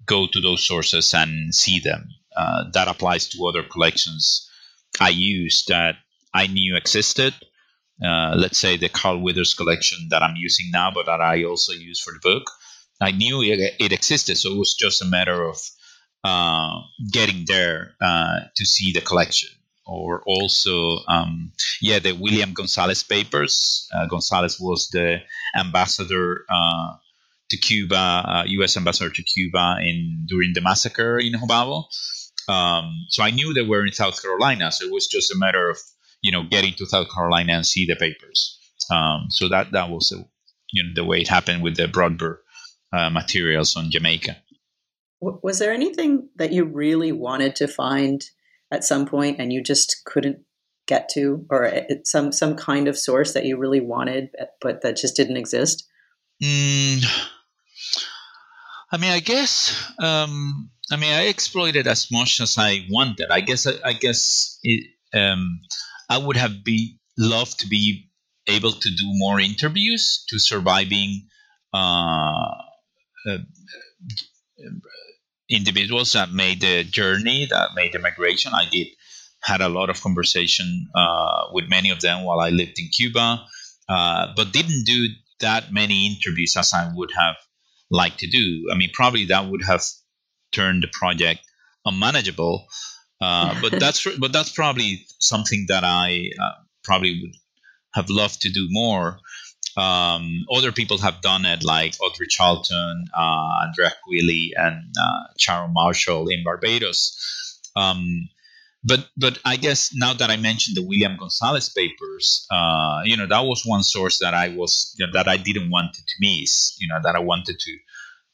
go 0.06 0.26
to 0.26 0.40
those 0.40 0.66
sources 0.66 1.14
and 1.14 1.54
see 1.54 1.80
them. 1.80 2.08
Uh, 2.36 2.64
that 2.72 2.88
applies 2.88 3.28
to 3.28 3.46
other 3.46 3.62
collections 3.62 4.48
I 5.00 5.10
used 5.10 5.68
that 5.68 5.96
I 6.32 6.46
knew 6.46 6.76
existed. 6.76 7.34
Uh, 8.02 8.34
let's 8.36 8.58
say 8.58 8.76
the 8.76 8.88
Carl 8.88 9.20
Withers 9.20 9.54
collection 9.54 10.08
that 10.10 10.22
I'm 10.22 10.36
using 10.36 10.70
now, 10.70 10.90
but 10.90 11.06
that 11.06 11.20
I 11.20 11.44
also 11.44 11.72
use 11.72 12.00
for 12.00 12.12
the 12.12 12.20
book. 12.22 12.50
I 13.00 13.10
knew 13.12 13.42
it, 13.42 13.74
it 13.78 13.92
existed, 13.92 14.36
so 14.36 14.52
it 14.52 14.58
was 14.58 14.74
just 14.74 15.02
a 15.02 15.06
matter 15.06 15.42
of 15.44 15.58
uh, 16.24 16.80
getting 17.10 17.44
there 17.46 17.94
uh, 18.00 18.40
to 18.56 18.64
see 18.64 18.92
the 18.92 19.00
collection. 19.00 19.50
Or 19.90 20.22
also, 20.24 20.98
um, 21.08 21.52
yeah, 21.82 21.98
the 21.98 22.12
William 22.12 22.54
Gonzales 22.54 23.02
papers. 23.02 23.88
Uh, 23.92 24.06
Gonzales 24.06 24.60
was 24.60 24.88
the 24.90 25.18
ambassador 25.56 26.44
uh, 26.48 26.94
to 27.50 27.56
Cuba, 27.56 28.44
U.S. 28.46 28.76
Uh, 28.76 28.80
ambassador 28.80 29.10
to 29.10 29.22
Cuba 29.22 29.78
in 29.82 30.26
during 30.28 30.52
the 30.54 30.60
massacre 30.60 31.18
in 31.18 31.32
Jobabo. 31.32 31.86
Um, 32.48 33.06
so 33.08 33.22
I 33.22 33.30
knew 33.30 33.52
they 33.52 33.62
were 33.62 33.84
in 33.84 33.92
South 33.92 34.22
Carolina. 34.22 34.70
So 34.70 34.86
it 34.86 34.92
was 34.92 35.08
just 35.08 35.32
a 35.32 35.38
matter 35.38 35.70
of 35.70 35.78
you 36.22 36.32
know 36.32 36.44
getting 36.48 36.74
to 36.74 36.86
South 36.86 37.08
Carolina 37.12 37.54
and 37.54 37.66
see 37.66 37.86
the 37.86 37.96
papers. 37.96 38.58
Um, 38.90 39.26
so 39.30 39.48
that 39.48 39.72
that 39.72 39.90
was 39.90 40.12
a, 40.12 40.24
you 40.72 40.84
know 40.84 40.90
the 40.94 41.04
way 41.04 41.20
it 41.20 41.28
happened 41.28 41.62
with 41.62 41.76
the 41.76 41.86
Brodber 41.86 42.38
uh, 42.92 43.10
materials 43.10 43.76
on 43.76 43.90
Jamaica. 43.90 44.36
Was 45.20 45.58
there 45.58 45.72
anything 45.72 46.30
that 46.36 46.52
you 46.52 46.64
really 46.64 47.12
wanted 47.12 47.56
to 47.56 47.68
find 47.68 48.24
at 48.70 48.84
some 48.84 49.06
point 49.06 49.38
and 49.38 49.52
you 49.52 49.62
just 49.62 50.02
couldn't 50.04 50.38
get 50.86 51.08
to, 51.10 51.46
or 51.50 51.72
some 52.04 52.32
some 52.32 52.56
kind 52.56 52.88
of 52.88 52.98
source 52.98 53.34
that 53.34 53.44
you 53.44 53.56
really 53.56 53.80
wanted 53.80 54.30
but 54.60 54.82
that 54.82 54.96
just 54.96 55.16
didn't 55.16 55.36
exist? 55.36 55.86
Mm, 56.42 57.04
I 58.90 58.96
mean, 58.96 59.12
I 59.12 59.20
guess. 59.20 59.92
Um, 59.98 60.70
I 60.90 60.96
mean, 60.96 61.12
I 61.12 61.26
exploited 61.26 61.86
as 61.86 62.10
much 62.10 62.40
as 62.40 62.56
I 62.58 62.86
wanted. 62.90 63.30
I 63.30 63.40
guess. 63.40 63.66
I, 63.66 63.74
I 63.84 63.92
guess 63.92 64.58
it, 64.62 64.90
um, 65.14 65.60
I 66.08 66.18
would 66.18 66.36
have 66.36 66.64
be 66.64 66.98
loved 67.16 67.60
to 67.60 67.68
be 67.68 68.10
able 68.48 68.72
to 68.72 68.88
do 68.88 69.04
more 69.04 69.38
interviews 69.38 70.24
to 70.28 70.38
surviving 70.38 71.28
uh, 71.72 72.54
uh, 73.28 73.38
individuals 75.50 76.12
that 76.12 76.32
made 76.32 76.60
the 76.60 76.84
journey, 76.84 77.46
that 77.50 77.70
made 77.74 77.92
the 77.92 77.98
migration. 77.98 78.52
I 78.54 78.66
did 78.70 78.88
had 79.42 79.60
a 79.60 79.68
lot 79.68 79.90
of 79.90 80.00
conversation 80.02 80.88
uh, 80.94 81.44
with 81.52 81.68
many 81.68 81.90
of 81.90 82.00
them 82.00 82.24
while 82.24 82.40
I 82.40 82.50
lived 82.50 82.78
in 82.78 82.88
Cuba, 82.88 83.42
uh, 83.88 84.26
but 84.36 84.52
didn't 84.52 84.84
do 84.84 85.08
that 85.40 85.72
many 85.72 86.06
interviews 86.06 86.56
as 86.56 86.72
I 86.74 86.90
would 86.94 87.10
have 87.18 87.36
liked 87.90 88.18
to 88.20 88.26
do. 88.26 88.68
I 88.72 88.76
mean, 88.76 88.90
probably 88.92 89.26
that 89.26 89.50
would 89.50 89.64
have 89.64 89.82
turned 90.52 90.82
the 90.82 90.88
project 90.92 91.40
unmanageable. 91.84 92.66
Uh, 93.20 93.58
but 93.62 93.80
that's 93.80 94.06
but 94.18 94.32
that's 94.32 94.52
probably 94.52 95.06
something 95.18 95.66
that 95.68 95.84
I 95.84 96.30
uh, 96.40 96.62
probably 96.84 97.20
would 97.22 97.34
have 97.94 98.10
loved 98.10 98.42
to 98.42 98.50
do 98.50 98.66
more. 98.70 99.18
Um, 99.80 100.44
other 100.52 100.72
people 100.72 100.98
have 100.98 101.22
done 101.22 101.46
it, 101.46 101.64
like 101.64 101.94
Audrey 102.00 102.26
Charlton, 102.26 103.06
uh, 103.16 103.64
Andrea 103.66 103.92
Queeley, 104.04 104.50
and 104.54 104.94
uh, 105.00 105.32
Sharon 105.38 105.72
Marshall 105.72 106.28
in 106.28 106.44
Barbados. 106.44 107.16
Um, 107.74 108.28
but 108.84 109.08
but 109.16 109.38
I 109.44 109.56
guess 109.56 109.90
now 109.94 110.12
that 110.14 110.30
I 110.30 110.36
mentioned 110.36 110.76
the 110.76 110.86
William 110.86 111.16
Gonzales 111.16 111.70
papers, 111.70 112.46
uh, 112.50 113.00
you 113.04 113.16
know, 113.16 113.26
that 113.26 113.44
was 113.44 113.62
one 113.64 113.82
source 113.82 114.18
that 114.18 114.34
I 114.34 114.48
was 114.48 114.94
you 114.98 115.06
know, 115.06 115.12
that 115.12 115.28
I 115.28 115.38
didn't 115.38 115.70
want 115.70 115.94
to 115.94 116.02
miss. 116.20 116.76
You 116.78 116.88
know, 116.88 116.98
that 117.02 117.16
I 117.16 117.20
wanted 117.20 117.58
to, 117.58 117.78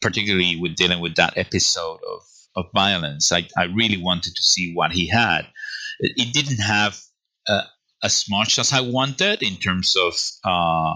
particularly 0.00 0.56
with 0.56 0.74
dealing 0.76 1.00
with 1.00 1.16
that 1.16 1.36
episode 1.36 2.00
of 2.08 2.22
of 2.56 2.66
violence. 2.74 3.30
I 3.30 3.46
I 3.56 3.64
really 3.64 3.98
wanted 3.98 4.34
to 4.34 4.42
see 4.42 4.72
what 4.74 4.92
he 4.92 5.08
had. 5.08 5.46
It, 6.00 6.12
it 6.16 6.34
didn't 6.34 6.62
have 6.62 7.00
as 8.02 8.26
much 8.28 8.58
as 8.58 8.72
I 8.72 8.80
wanted 8.80 9.42
in 9.42 9.56
terms 9.56 9.96
of 9.96 10.14
uh, 10.44 10.94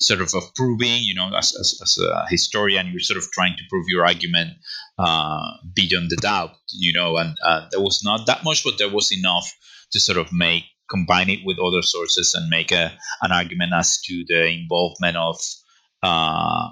sort 0.00 0.20
of, 0.20 0.34
of 0.34 0.54
proving, 0.54 1.02
you 1.02 1.14
know, 1.14 1.30
as, 1.36 1.56
as, 1.58 1.80
as, 1.82 1.98
a 1.98 2.26
historian, 2.28 2.88
you're 2.88 3.00
sort 3.00 3.18
of 3.18 3.30
trying 3.30 3.56
to 3.56 3.62
prove 3.70 3.86
your 3.88 4.04
argument 4.06 4.50
uh, 4.98 5.52
beyond 5.74 6.10
the 6.10 6.16
doubt, 6.16 6.50
you 6.68 6.92
know, 6.92 7.16
and 7.16 7.36
uh, 7.44 7.68
there 7.70 7.80
was 7.80 8.02
not 8.04 8.26
that 8.26 8.44
much, 8.44 8.64
but 8.64 8.78
there 8.78 8.90
was 8.90 9.12
enough 9.12 9.50
to 9.92 10.00
sort 10.00 10.18
of 10.18 10.32
make 10.32 10.64
combine 10.90 11.30
it 11.30 11.40
with 11.44 11.58
other 11.58 11.82
sources 11.82 12.34
and 12.34 12.50
make 12.50 12.70
a, 12.70 12.92
an 13.22 13.32
argument 13.32 13.72
as 13.74 14.00
to 14.02 14.24
the 14.28 14.46
involvement 14.48 15.16
of 15.16 15.40
uh, 16.02 16.68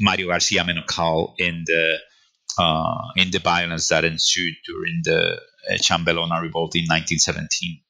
Mario 0.00 0.28
Garcia 0.28 0.62
Menocal 0.62 1.34
in 1.38 1.64
the 1.66 1.96
uh, 2.58 3.08
in 3.16 3.30
the 3.30 3.38
violence 3.38 3.88
that 3.88 4.04
ensued 4.04 4.54
during 4.66 5.00
the 5.04 5.40
uh, 5.70 5.74
Chambelona 5.76 6.42
revolt 6.42 6.74
in 6.76 6.84
1917. 6.84 7.80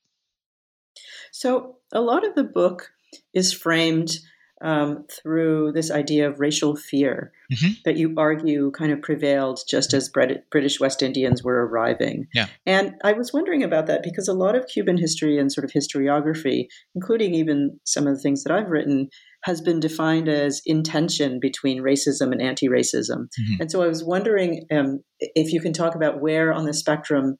So 1.32 1.78
a 1.92 2.00
lot 2.00 2.26
of 2.26 2.34
the 2.34 2.44
book 2.44 2.92
is 3.34 3.52
framed 3.52 4.18
um, 4.62 5.04
through 5.10 5.72
this 5.72 5.90
idea 5.90 6.28
of 6.28 6.38
racial 6.38 6.76
fear 6.76 7.32
mm-hmm. 7.52 7.72
that 7.84 7.96
you 7.96 8.14
argue 8.16 8.70
kind 8.70 8.92
of 8.92 9.02
prevailed 9.02 9.58
just 9.68 9.92
as 9.92 10.08
British 10.08 10.78
West 10.78 11.02
Indians 11.02 11.42
were 11.42 11.66
arriving. 11.66 12.28
Yeah. 12.32 12.46
And 12.64 12.94
I 13.02 13.12
was 13.12 13.32
wondering 13.32 13.64
about 13.64 13.88
that 13.88 14.04
because 14.04 14.28
a 14.28 14.34
lot 14.34 14.54
of 14.54 14.68
Cuban 14.68 14.98
history 14.98 15.36
and 15.36 15.52
sort 15.52 15.64
of 15.64 15.72
historiography, 15.72 16.66
including 16.94 17.34
even 17.34 17.80
some 17.84 18.06
of 18.06 18.14
the 18.14 18.20
things 18.20 18.44
that 18.44 18.52
I've 18.52 18.70
written, 18.70 19.08
has 19.44 19.60
been 19.60 19.80
defined 19.80 20.28
as 20.28 20.62
intention 20.64 21.40
between 21.40 21.82
racism 21.82 22.30
and 22.30 22.40
anti 22.40 22.68
racism. 22.68 23.26
Mm-hmm. 23.26 23.62
And 23.62 23.70
so 23.70 23.82
I 23.82 23.88
was 23.88 24.04
wondering 24.04 24.66
um, 24.70 25.00
if 25.18 25.52
you 25.52 25.60
can 25.60 25.72
talk 25.72 25.96
about 25.96 26.20
where 26.20 26.52
on 26.52 26.66
the 26.66 26.74
spectrum 26.74 27.36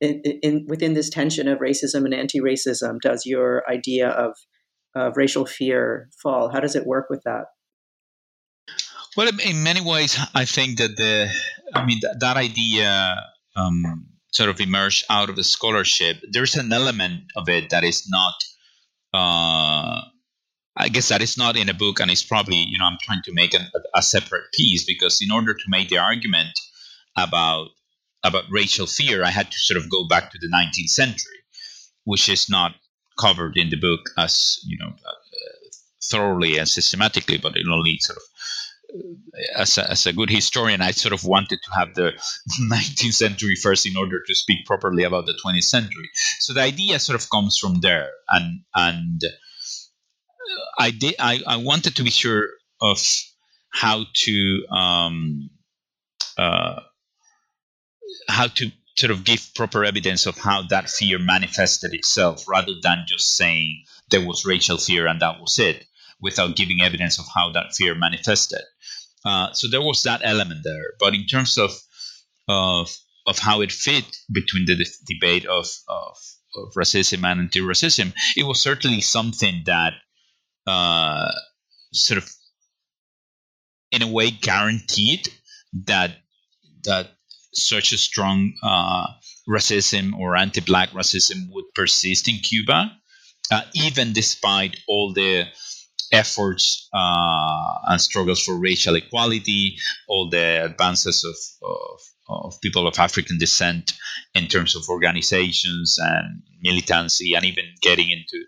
in, 0.00 0.22
in, 0.42 0.66
within 0.68 0.94
this 0.94 1.10
tension 1.10 1.48
of 1.48 1.58
racism 1.58 2.04
and 2.04 2.14
anti-racism 2.14 3.00
does 3.00 3.26
your 3.26 3.68
idea 3.70 4.08
of 4.08 4.34
of 4.94 5.16
racial 5.16 5.46
fear 5.46 6.08
fall? 6.22 6.48
How 6.48 6.60
does 6.60 6.74
it 6.74 6.86
work 6.86 7.08
with 7.10 7.22
that? 7.24 7.44
Well, 9.16 9.30
in 9.44 9.62
many 9.62 9.80
ways, 9.80 10.18
I 10.34 10.44
think 10.44 10.78
that 10.78 10.96
the 10.96 11.30
I 11.74 11.84
mean 11.84 11.98
that, 12.02 12.20
that 12.20 12.36
idea 12.36 13.16
um, 13.56 14.06
sort 14.32 14.50
of 14.50 14.60
emerged 14.60 15.04
out 15.10 15.28
of 15.28 15.36
the 15.36 15.44
scholarship. 15.44 16.18
There's 16.30 16.56
an 16.56 16.72
element 16.72 17.24
of 17.36 17.48
it 17.48 17.70
that 17.70 17.84
is 17.84 18.08
not. 18.08 18.34
Uh, 19.12 20.02
I 20.80 20.90
guess 20.90 21.08
that 21.08 21.22
is 21.22 21.36
not 21.36 21.56
in 21.56 21.68
a 21.68 21.74
book, 21.74 21.98
and 21.98 22.10
it's 22.10 22.22
probably 22.22 22.58
you 22.58 22.78
know 22.78 22.84
I'm 22.84 22.98
trying 23.02 23.22
to 23.24 23.32
make 23.32 23.54
a, 23.54 23.66
a 23.94 24.02
separate 24.02 24.52
piece 24.52 24.84
because 24.84 25.20
in 25.20 25.32
order 25.32 25.54
to 25.54 25.64
make 25.68 25.88
the 25.88 25.98
argument 25.98 26.58
about 27.16 27.68
about 28.24 28.44
racial 28.50 28.86
fear, 28.86 29.24
I 29.24 29.30
had 29.30 29.50
to 29.50 29.58
sort 29.58 29.78
of 29.78 29.90
go 29.90 30.06
back 30.06 30.30
to 30.32 30.38
the 30.38 30.48
19th 30.48 30.90
century, 30.90 31.38
which 32.04 32.28
is 32.28 32.48
not 32.48 32.74
covered 33.18 33.56
in 33.56 33.70
the 33.70 33.76
book 33.76 34.10
as 34.16 34.58
you 34.64 34.78
know 34.78 34.88
uh, 34.88 35.12
thoroughly 36.10 36.58
and 36.58 36.68
systematically, 36.68 37.38
but 37.38 37.56
it 37.56 37.66
only 37.68 37.98
sort 38.00 38.18
of 38.18 38.22
uh, 38.94 39.60
as 39.60 39.78
a, 39.78 39.90
as 39.90 40.06
a 40.06 40.12
good 40.12 40.30
historian, 40.30 40.80
I 40.80 40.92
sort 40.92 41.12
of 41.12 41.24
wanted 41.24 41.60
to 41.64 41.74
have 41.74 41.94
the 41.94 42.12
19th 42.70 43.14
century 43.14 43.54
first 43.56 43.86
in 43.86 43.96
order 43.96 44.22
to 44.26 44.34
speak 44.34 44.66
properly 44.66 45.04
about 45.04 45.26
the 45.26 45.38
20th 45.44 45.64
century. 45.64 46.08
So 46.40 46.54
the 46.54 46.62
idea 46.62 46.98
sort 46.98 47.20
of 47.20 47.28
comes 47.30 47.58
from 47.58 47.80
there, 47.80 48.10
and 48.28 48.60
and 48.74 49.20
I 50.78 50.90
did 50.90 51.16
I, 51.18 51.40
I 51.46 51.56
wanted 51.56 51.96
to 51.96 52.02
be 52.02 52.10
sure 52.10 52.48
of 52.80 52.98
how 53.70 54.04
to 54.14 54.66
um, 54.68 55.50
uh, 56.36 56.80
how 58.28 58.46
to 58.46 58.70
sort 58.96 59.10
of 59.10 59.24
give 59.24 59.50
proper 59.54 59.84
evidence 59.84 60.26
of 60.26 60.36
how 60.36 60.62
that 60.62 60.90
fear 60.90 61.18
manifested 61.18 61.94
itself 61.94 62.48
rather 62.48 62.72
than 62.82 63.04
just 63.06 63.36
saying 63.36 63.84
there 64.10 64.26
was 64.26 64.44
racial 64.44 64.76
fear 64.76 65.06
and 65.06 65.20
that 65.20 65.40
was 65.40 65.58
it 65.58 65.84
without 66.20 66.56
giving 66.56 66.80
evidence 66.82 67.18
of 67.18 67.24
how 67.34 67.50
that 67.52 67.72
fear 67.74 67.94
manifested. 67.94 68.62
Uh, 69.24 69.52
so 69.52 69.68
there 69.68 69.82
was 69.82 70.02
that 70.02 70.20
element 70.24 70.60
there. 70.64 70.94
But 70.98 71.14
in 71.14 71.26
terms 71.26 71.58
of 71.58 71.72
of 72.48 72.90
of 73.26 73.38
how 73.38 73.60
it 73.60 73.70
fit 73.70 74.04
between 74.32 74.64
the 74.64 74.74
de- 74.74 75.14
debate 75.14 75.44
of, 75.44 75.66
of, 75.86 76.16
of 76.56 76.72
racism 76.74 77.24
and 77.24 77.40
anti-racism, 77.40 78.14
it 78.36 78.44
was 78.44 78.62
certainly 78.62 79.02
something 79.02 79.62
that 79.66 79.92
uh, 80.66 81.30
sort 81.92 82.16
of, 82.16 82.30
in 83.92 84.00
a 84.00 84.10
way, 84.10 84.30
guaranteed 84.30 85.28
that 85.84 86.16
that 86.84 87.17
such 87.52 87.92
a 87.92 87.98
strong 87.98 88.54
uh, 88.62 89.06
racism 89.48 90.12
or 90.18 90.36
anti-black 90.36 90.90
racism 90.90 91.50
would 91.50 91.64
persist 91.74 92.28
in 92.28 92.36
Cuba, 92.36 92.92
uh, 93.50 93.62
even 93.74 94.12
despite 94.12 94.78
all 94.88 95.12
the 95.12 95.46
efforts 96.12 96.88
uh, 96.92 97.74
and 97.86 98.00
struggles 98.00 98.42
for 98.42 98.58
racial 98.58 98.94
equality, 98.94 99.76
all 100.08 100.28
the 100.30 100.64
advances 100.64 101.24
of, 101.24 101.68
of, 101.68 102.00
of, 102.28 102.60
people 102.60 102.86
of 102.86 102.98
African 102.98 103.38
descent 103.38 103.92
in 104.34 104.48
terms 104.48 104.74
of 104.74 104.88
organizations 104.88 105.98
and 106.00 106.42
militancy, 106.62 107.34
and 107.34 107.44
even 107.44 107.64
getting 107.82 108.10
into 108.10 108.44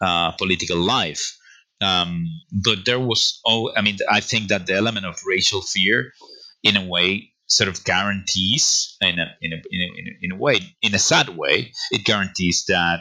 uh, 0.00 0.32
political 0.32 0.78
life. 0.78 1.36
Um, 1.80 2.26
but 2.52 2.84
there 2.84 3.00
was, 3.00 3.40
oh, 3.46 3.72
I 3.76 3.82
mean, 3.82 3.98
I 4.10 4.20
think 4.20 4.48
that 4.48 4.66
the 4.66 4.74
element 4.74 5.06
of 5.06 5.16
racial 5.26 5.60
fear, 5.60 6.12
in 6.62 6.76
a 6.76 6.84
way, 6.86 7.33
sort 7.46 7.68
of 7.68 7.84
guarantees, 7.84 8.96
in 9.00 9.18
a, 9.18 9.26
in 9.40 9.52
a, 9.52 9.56
in 9.70 9.80
a, 9.80 10.16
in 10.22 10.32
a 10.32 10.36
way, 10.36 10.60
in 10.82 10.94
a 10.94 10.98
sad 10.98 11.30
way, 11.30 11.72
it 11.90 12.04
guarantees 12.04 12.64
that 12.68 13.00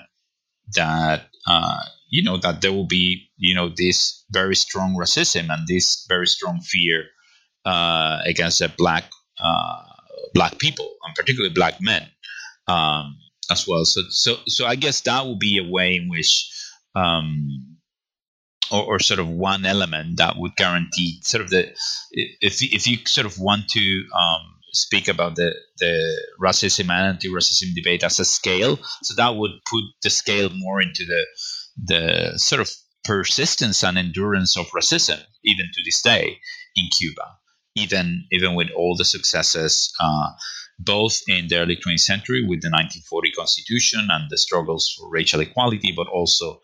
that 0.75 1.27
uh, 1.47 1.81
you 2.09 2.23
know 2.23 2.37
that 2.37 2.61
there 2.61 2.71
will 2.71 2.87
be 2.87 3.29
you 3.37 3.55
know 3.55 3.69
this 3.75 4.23
very 4.31 4.55
strong 4.55 4.95
racism 4.95 5.49
and 5.49 5.67
this 5.67 6.05
very 6.07 6.27
strong 6.27 6.61
fear 6.61 7.05
uh, 7.65 8.19
against 8.25 8.61
black 8.77 9.05
uh, 9.39 9.83
black 10.33 10.57
people 10.59 10.89
and 11.05 11.15
particularly 11.15 11.53
black 11.53 11.81
men 11.81 12.07
um, 12.67 13.17
as 13.51 13.67
well. 13.67 13.85
So 13.85 14.01
so 14.09 14.37
so 14.47 14.65
I 14.65 14.75
guess 14.75 15.01
that 15.01 15.25
will 15.25 15.37
be 15.37 15.57
a 15.57 15.69
way 15.69 15.95
in 15.95 16.09
which 16.09 16.49
um, 16.95 17.72
or, 18.71 18.83
or, 18.83 18.99
sort 18.99 19.19
of 19.19 19.27
one 19.27 19.65
element 19.65 20.17
that 20.17 20.35
would 20.37 20.55
guarantee 20.55 21.19
sort 21.23 21.43
of 21.43 21.49
the 21.49 21.71
if 22.11 22.61
if 22.61 22.87
you 22.87 22.97
sort 23.05 23.25
of 23.25 23.37
want 23.39 23.67
to 23.69 24.03
um, 24.15 24.53
speak 24.73 25.07
about 25.07 25.35
the 25.35 25.53
the 25.79 26.21
racism 26.41 26.89
and 26.89 27.07
anti-racism 27.07 27.73
debate 27.75 28.03
as 28.03 28.19
a 28.19 28.25
scale, 28.25 28.79
so 29.01 29.13
that 29.15 29.35
would 29.35 29.51
put 29.69 29.83
the 30.01 30.09
scale 30.09 30.49
more 30.53 30.81
into 30.81 31.05
the 31.05 31.25
the 31.85 32.37
sort 32.37 32.61
of 32.61 32.69
persistence 33.03 33.83
and 33.83 33.97
endurance 33.97 34.57
of 34.57 34.67
racism 34.67 35.21
even 35.43 35.65
to 35.73 35.81
this 35.83 36.01
day 36.01 36.39
in 36.75 36.87
Cuba, 36.97 37.37
even 37.75 38.25
even 38.31 38.55
with 38.55 38.69
all 38.75 38.95
the 38.97 39.05
successes. 39.05 39.93
Uh, 39.99 40.29
both 40.79 41.21
in 41.27 41.47
the 41.47 41.57
early 41.57 41.75
20th 41.75 41.99
century 41.99 42.41
with 42.41 42.61
the 42.61 42.69
1940 42.69 43.31
Constitution 43.31 44.07
and 44.09 44.29
the 44.29 44.37
struggles 44.37 44.93
for 44.97 45.09
racial 45.09 45.39
equality, 45.39 45.93
but 45.95 46.07
also 46.07 46.61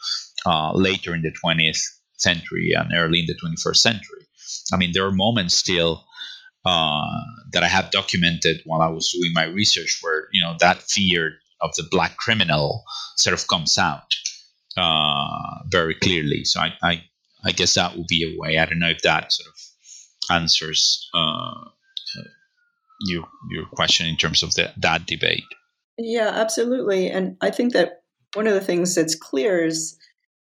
uh, 0.50 0.72
later 0.74 1.14
in 1.14 1.22
the 1.22 1.32
20th 1.32 1.82
century 2.18 2.74
and 2.76 2.92
early 2.96 3.20
in 3.20 3.28
the 3.28 3.36
21st 3.36 3.78
century. 3.78 4.26
I 4.74 4.78
mean, 4.78 4.92
there 4.94 5.06
are 5.06 5.12
moments 5.12 5.56
still 5.56 6.04
uh, 6.66 7.06
that 7.54 7.64
I 7.64 7.68
have 7.68 7.92
documented 7.92 8.62
while 8.66 8.82
I 8.82 8.90
was 8.90 9.12
doing 9.12 9.32
my 9.34 9.46
research 9.46 10.00
where, 10.02 10.28
you 10.32 10.44
know, 10.44 10.56
that 10.60 10.82
fear 10.82 11.34
of 11.62 11.76
the 11.76 11.88
black 11.92 12.18
criminal 12.18 12.84
sort 13.18 13.34
of 13.34 13.48
comes 13.48 13.78
out 13.78 14.16
uh, 14.76 15.64
very 15.68 15.96
clearly. 15.96 16.46
So 16.46 16.62
I, 16.62 16.74
I, 16.82 17.04
I, 17.44 17.52
guess 17.52 17.76
that 17.76 17.96
would 17.96 18.08
be 18.08 18.24
a 18.24 18.40
way. 18.40 18.58
I 18.58 18.66
don't 18.66 18.80
know 18.80 18.90
if 18.90 19.02
that 19.04 19.32
sort 19.32 19.50
of 19.50 20.36
answers 20.36 21.10
uh, 21.14 21.70
your, 23.02 23.26
your 23.52 23.66
question 23.74 24.08
in 24.08 24.18
terms 24.18 24.42
of 24.42 24.54
the, 24.56 24.72
that 24.78 25.06
debate. 25.06 25.44
Yeah, 25.98 26.30
absolutely. 26.30 27.10
And 27.10 27.38
I 27.42 27.52
think 27.52 27.74
that 27.74 28.02
one 28.34 28.48
of 28.48 28.54
the 28.54 28.62
things 28.62 28.96
that's 28.96 29.16
clear 29.16 29.66
is 29.66 29.99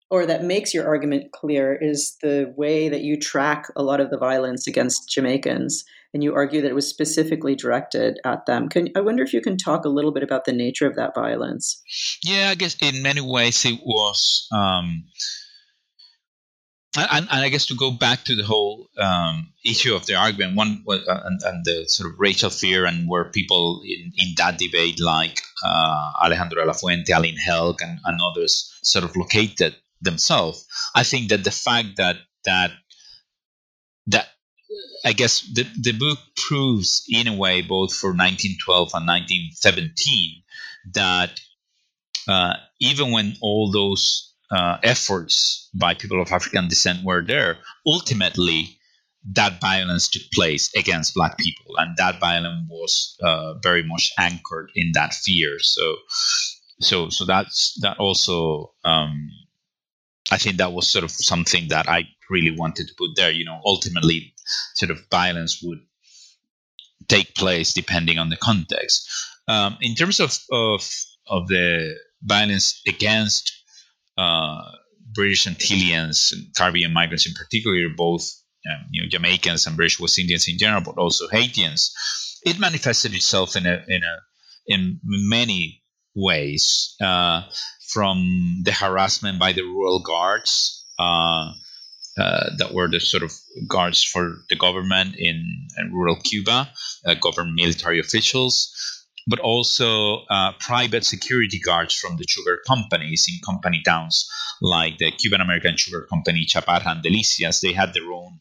or 0.10 0.26
that 0.26 0.44
makes 0.44 0.74
your 0.74 0.88
argument 0.88 1.32
clear 1.32 1.76
is 1.76 2.18
the 2.22 2.54
way 2.58 2.90
that 2.90 3.02
you 3.02 3.18
track 3.18 3.68
a 3.76 3.84
lot 3.84 4.02
of 4.02 4.10
the 4.10 4.18
violence 4.18 4.68
against 4.68 5.10
Jamaicans, 5.10 5.84
and 6.14 6.24
you 6.24 6.34
argue 6.34 6.62
that 6.62 6.70
it 6.70 6.76
was 6.76 6.88
specifically 6.88 7.56
directed 7.56 8.20
at 8.26 8.48
them. 8.48 8.70
Can 8.70 8.90
I 8.96 9.02
wonder 9.02 9.24
if 9.24 9.34
you 9.34 9.42
can 9.42 9.58
talk 9.58 9.86
a 9.86 9.90
little 9.90 10.12
bit 10.12 10.24
about 10.24 10.46
the 10.46 10.54
nature 10.54 10.88
of 10.88 10.96
that 10.96 11.14
violence? 11.14 11.82
Yeah, 12.24 12.50
I 12.50 12.56
guess 12.56 12.76
in 12.82 13.04
many 13.04 13.22
ways 13.22 13.64
it 13.66 13.80
was. 13.86 14.48
Um, 14.52 15.06
and, 16.98 17.28
and, 17.30 17.46
I 17.46 17.50
guess 17.50 17.68
to 17.68 17.76
go 17.76 17.92
back 17.92 18.24
to 18.24 18.36
the 18.36 18.44
whole 18.44 18.90
um, 18.98 19.54
issue 19.64 19.94
of 19.94 20.08
the 20.08 20.16
argument, 20.16 20.58
one 20.58 20.84
uh, 20.88 20.98
and, 21.08 21.40
and, 21.44 21.64
the 21.64 21.86
sort 21.88 22.12
of 22.12 22.20
racial 22.20 22.50
fear, 22.50 22.86
and 22.86 23.08
where 23.08 23.26
people 23.26 23.84
in, 23.86 24.12
in 24.18 24.34
that 24.38 24.58
debate, 24.58 25.00
like 25.00 25.40
uh, 25.64 26.12
Alejandro 26.24 26.64
de 26.64 26.66
la 26.66 26.74
Fuente, 26.74 27.14
Aline 27.14 27.38
Helg, 27.38 27.76
and, 27.82 28.00
and 28.04 28.20
others, 28.20 28.76
sort 28.82 29.06
of 29.06 29.16
located 29.16 29.76
themselves. 30.02 30.66
I 30.96 31.04
think 31.04 31.30
that 31.30 31.44
the 31.44 31.52
fact 31.52 31.98
that 31.98 32.18
that 32.46 32.72
that 34.08 34.28
I 35.06 35.14
guess 35.14 35.42
the, 35.42 35.66
the 35.82 35.94
book 35.94 36.20
proves 36.36 37.04
in 37.10 37.28
a 37.28 37.36
way 37.36 37.62
both 37.62 37.94
for 37.94 38.10
1912 38.10 38.92
and 38.94 39.08
1917 39.08 40.44
that 40.94 41.40
uh, 42.28 42.54
even 42.80 43.12
when 43.12 43.36
all 43.42 43.72
those 43.72 44.34
uh, 44.52 44.78
efforts 44.84 45.70
by 45.74 45.94
people 45.94 46.22
of 46.22 46.32
African 46.32 46.68
descent 46.68 47.04
were 47.04 47.24
there, 47.26 47.58
ultimately 47.86 48.78
that 49.34 49.60
violence 49.60 50.10
took 50.10 50.24
place 50.34 50.74
against 50.76 51.14
black 51.14 51.38
people, 51.38 51.76
and 51.78 51.96
that 51.98 52.20
violence 52.20 52.66
was 52.70 53.18
uh, 53.22 53.56
very 53.62 53.84
much 53.84 54.12
anchored 54.18 54.72
in 54.76 54.92
that 54.94 55.14
fear. 55.14 55.60
So, 55.60 55.96
so, 56.80 57.10
so 57.10 57.26
that's 57.26 57.78
that 57.82 57.98
also 58.00 58.74
um, 58.86 59.30
I 60.32 60.38
think 60.38 60.58
that 60.58 60.74
was 60.74 60.88
sort 60.88 61.04
of 61.04 61.12
something 61.12 61.70
that 61.70 61.90
I 61.90 62.08
really 62.30 62.52
wanted 62.52 62.88
to 62.88 62.94
put 62.98 63.16
there. 63.16 63.32
You 63.32 63.46
know, 63.46 63.60
ultimately, 63.66 64.34
sort 64.76 64.92
of 64.92 65.00
violence 65.12 65.62
would 65.64 65.80
take 67.08 67.36
place 67.36 67.74
depending 67.74 68.18
on 68.20 68.30
the 68.30 68.38
context. 68.38 69.10
Um, 69.48 69.78
in 69.82 69.96
terms 69.96 70.20
of, 70.20 70.38
of 70.52 70.88
of 71.28 71.48
the 71.48 71.96
violence 72.22 72.82
against 72.88 73.52
uh, 74.18 74.62
British 75.14 75.46
Antilleans 75.48 76.34
and 76.34 76.54
Caribbean 76.56 76.94
migrants 76.94 77.28
in 77.28 77.34
particular, 77.34 77.90
both 77.96 78.30
um, 78.70 78.86
you 78.92 79.02
know 79.02 79.10
Jamaicans 79.10 79.66
and 79.68 79.76
British 79.76 80.00
West 80.00 80.20
Indians 80.20 80.48
in 80.48 80.58
general, 80.58 80.82
but 80.82 80.98
also 80.98 81.28
Haitians, 81.28 81.94
it 82.44 82.60
manifested 82.60 83.14
itself 83.14 83.56
in 83.56 83.66
a 83.66 83.84
in 83.88 84.04
a 84.04 84.18
in 84.68 85.00
many 85.04 85.84
ways. 86.16 86.96
Uh, 87.02 87.44
from 87.92 88.62
the 88.64 88.72
harassment 88.72 89.40
by 89.40 89.54
the 89.54 89.64
rural 89.64 90.00
guards 90.00 90.86
uh, 91.00 91.52
uh, 92.18 92.50
that 92.58 92.74
were 92.74 92.90
the 92.90 93.00
sort 93.00 93.24
of 93.24 93.32
guards 93.68 94.04
for 94.04 94.38
the 94.50 94.56
government 94.56 95.16
in, 95.18 95.68
in 95.78 95.94
rural 95.94 96.18
Cuba, 96.18 96.70
uh, 97.06 97.14
government 97.16 97.56
military 97.56 98.00
officials, 98.00 98.72
but 99.28 99.40
also 99.40 100.26
uh, 100.30 100.52
private 100.60 101.06
security 101.06 101.60
guards 101.60 101.96
from 101.96 102.18
the 102.18 102.26
sugar 102.28 102.60
companies 102.68 103.26
in 103.30 103.40
company 103.46 103.82
towns 103.86 104.28
like 104.62 104.98
the 104.98 105.12
Cuban 105.12 105.42
American 105.42 105.78
Sugar 105.78 106.06
Company, 106.10 106.46
Chaparra 106.46 106.84
and 106.88 107.04
Delicias. 107.04 107.62
They 107.62 107.74
had 107.74 107.94
their 107.94 108.12
own 108.12 108.40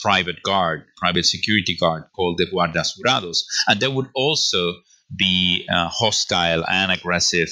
private 0.00 0.42
guard, 0.42 0.84
private 0.96 1.26
security 1.26 1.76
guard 1.76 2.04
called 2.16 2.38
the 2.38 2.46
Guardas 2.46 2.98
Jurados. 2.98 3.44
And 3.68 3.80
they 3.80 3.88
would 3.88 4.08
also 4.14 4.74
be 5.14 5.66
uh, 5.70 5.88
hostile 5.88 6.64
and 6.66 6.90
aggressive 6.90 7.50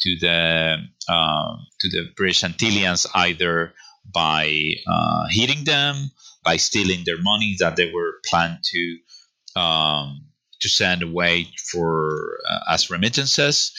to 0.00 0.16
the 0.20 0.76
uh, 1.08 1.56
to 1.80 1.88
the 1.88 2.10
British 2.16 2.42
Antilleans 2.42 3.06
either 3.14 3.72
by 4.12 4.74
uh, 4.86 5.24
hitting 5.30 5.64
them, 5.64 6.10
by 6.44 6.56
stealing 6.56 7.02
their 7.04 7.20
money 7.20 7.56
that 7.58 7.76
they 7.76 7.90
were 7.92 8.20
planned 8.26 8.58
to 8.64 9.60
um, 9.60 10.26
to 10.60 10.68
send 10.68 11.02
away 11.02 11.48
for 11.70 12.38
uh, 12.48 12.72
as 12.72 12.90
remittances, 12.90 13.72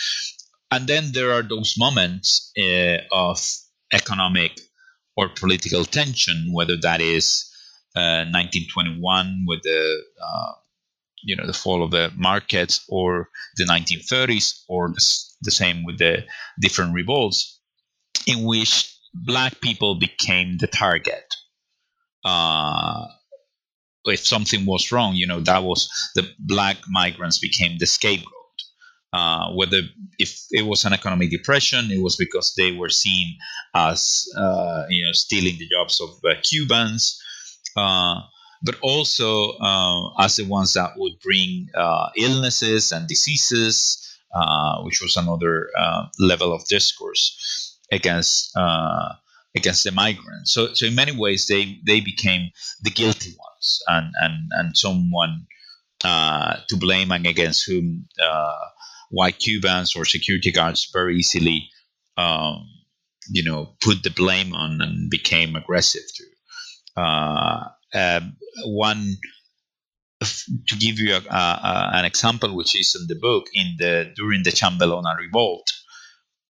and 0.71 0.87
then 0.87 1.11
there 1.11 1.33
are 1.33 1.43
those 1.43 1.75
moments 1.77 2.51
uh, 2.57 2.97
of 3.11 3.39
economic 3.93 4.59
or 5.15 5.29
political 5.29 5.85
tension, 5.85 6.49
whether 6.51 6.75
that 6.77 7.01
is 7.01 7.51
1921 7.93 8.99
uh, 9.07 9.31
with 9.47 9.61
the 9.63 10.03
uh, 10.21 10.51
you 11.23 11.35
know 11.35 11.47
the 11.47 11.53
fall 11.53 11.83
of 11.83 11.91
the 11.91 12.11
markets 12.15 12.85
or 12.89 13.29
the 13.57 13.63
1930s 13.63 14.63
or 14.67 14.89
the, 14.89 15.01
the 15.41 15.51
same 15.51 15.83
with 15.83 15.97
the 15.97 16.23
different 16.59 16.93
revolts 16.93 17.59
in 18.27 18.45
which 18.45 18.95
black 19.13 19.61
people 19.61 19.95
became 19.95 20.57
the 20.57 20.67
target. 20.67 21.33
Uh, 22.23 23.05
if 24.05 24.25
something 24.25 24.65
was 24.65 24.91
wrong 24.91 25.15
you 25.15 25.25
know 25.27 25.39
that 25.39 25.63
was 25.63 25.89
the 26.15 26.27
black 26.39 26.77
migrants 26.87 27.39
became 27.39 27.77
the 27.77 27.85
scapegoat. 27.85 28.31
Uh, 29.13 29.53
whether 29.53 29.81
if 30.19 30.43
it 30.51 30.63
was 30.63 30.83
an 30.83 30.91
economic 30.91 31.29
depression, 31.31 31.89
it 31.89 32.01
was 32.03 32.17
because 32.17 32.53
they 32.57 32.73
were 32.73 32.89
seen 32.89 33.37
as 33.73 34.27
uh, 34.37 34.83
you 34.89 35.05
know 35.05 35.13
stealing 35.13 35.57
the 35.57 35.69
jobs 35.69 36.01
of 36.01 36.09
uh, 36.29 36.33
Cubans, 36.43 37.21
uh, 37.77 38.19
but 38.61 38.75
also 38.81 39.51
uh, 39.51 40.21
as 40.21 40.35
the 40.35 40.43
ones 40.43 40.73
that 40.73 40.91
would 40.97 41.13
bring 41.23 41.69
uh, 41.73 42.09
illnesses 42.17 42.91
and 42.91 43.07
diseases, 43.07 44.04
which 44.83 45.01
was 45.01 45.17
another 45.17 45.69
level 46.19 46.53
of 46.53 46.67
discourse 46.67 47.79
against 47.91 48.51
against 49.55 49.83
the 49.85 49.91
migrants. 49.91 50.53
So, 50.53 50.73
so 50.73 50.85
in 50.85 50.95
many 50.95 51.11
ways, 51.11 51.47
they 51.47 51.79
they 51.85 52.01
became 52.01 52.51
the 52.81 52.91
guilty 52.91 53.35
ones 53.37 53.81
and 53.87 54.13
and 54.19 54.51
and 54.51 54.77
someone 54.77 55.47
to 56.01 56.77
blame 56.77 57.11
and 57.11 57.25
against 57.25 57.65
whom 57.65 58.07
white 59.09 59.39
Cubans 59.39 59.95
or 59.95 60.05
security 60.05 60.51
guards 60.51 60.89
very 60.91 61.17
easily, 61.17 61.69
um, 62.17 62.67
you 63.29 63.43
know, 63.43 63.75
put 63.81 64.03
the 64.03 64.09
blame 64.09 64.53
on 64.53 64.81
and 64.81 65.09
became 65.09 65.55
aggressive 65.55 66.01
to. 66.15 66.23
Uh, 67.01 67.67
uh, 67.93 68.21
one 68.65 69.17
to 70.67 70.75
give 70.75 70.99
you 70.99 71.15
a, 71.15 71.19
a, 71.19 71.91
an 71.93 72.05
example, 72.05 72.55
which 72.55 72.79
is 72.79 72.95
in 72.99 73.07
the 73.07 73.19
book, 73.19 73.47
in 73.53 73.75
the 73.77 74.11
during 74.15 74.43
the 74.43 74.51
Chambelona 74.51 75.17
revolt, 75.17 75.71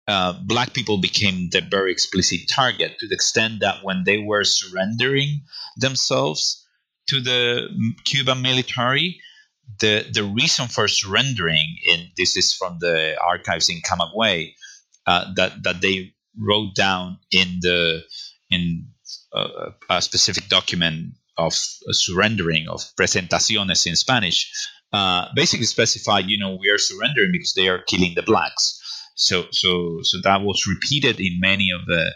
uh, 0.09 0.33
black 0.45 0.73
people 0.75 0.99
became 0.99 1.49
the 1.51 1.61
very 1.61 1.93
explicit 1.93 2.41
target 2.49 2.99
to 2.99 3.09
the 3.09 3.15
extent 3.15 3.61
that 3.61 3.83
when 3.83 4.03
they 4.05 4.19
were 4.19 4.45
surrendering 4.45 5.43
themselves 5.77 6.67
to 7.09 7.21
the 7.21 7.69
Cuban 8.05 8.43
military, 8.43 9.21
the 9.81 10.05
the 10.13 10.25
reason 10.25 10.69
for 10.69 10.89
surrendering 10.89 11.77
in 11.87 12.09
this 12.17 12.37
is 12.37 12.55
from 12.55 12.79
the 12.81 13.17
archives 13.21 13.69
in 13.69 13.81
Camagüey 13.81 14.55
uh, 15.07 15.33
that 15.37 15.63
that 15.63 15.81
they 15.81 16.15
wrote 16.39 16.75
down 16.75 17.19
in 17.31 17.59
the 17.61 18.03
in 18.51 18.89
uh, 19.33 19.71
a 19.89 20.03
specific 20.03 20.49
document 20.49 21.15
of 21.37 21.55
surrendering 21.55 22.69
of 22.69 22.81
presentaciones 22.99 23.87
in 23.87 23.97
Spanish 23.97 24.51
uh, 24.93 25.27
basically 25.35 25.67
specified 25.67 26.27
you 26.27 26.39
know 26.39 26.57
we 26.61 26.69
are 26.69 26.79
surrendering 26.79 27.31
because 27.33 27.55
they 27.55 27.69
are 27.69 27.83
killing 27.83 28.13
the 28.15 28.23
blacks 28.23 28.81
so 29.15 29.45
so 29.51 29.99
so 30.03 30.19
that 30.23 30.43
was 30.43 30.67
repeated 30.67 31.21
in 31.21 31.41
many 31.41 31.71
of 31.71 31.81
the 31.87 32.13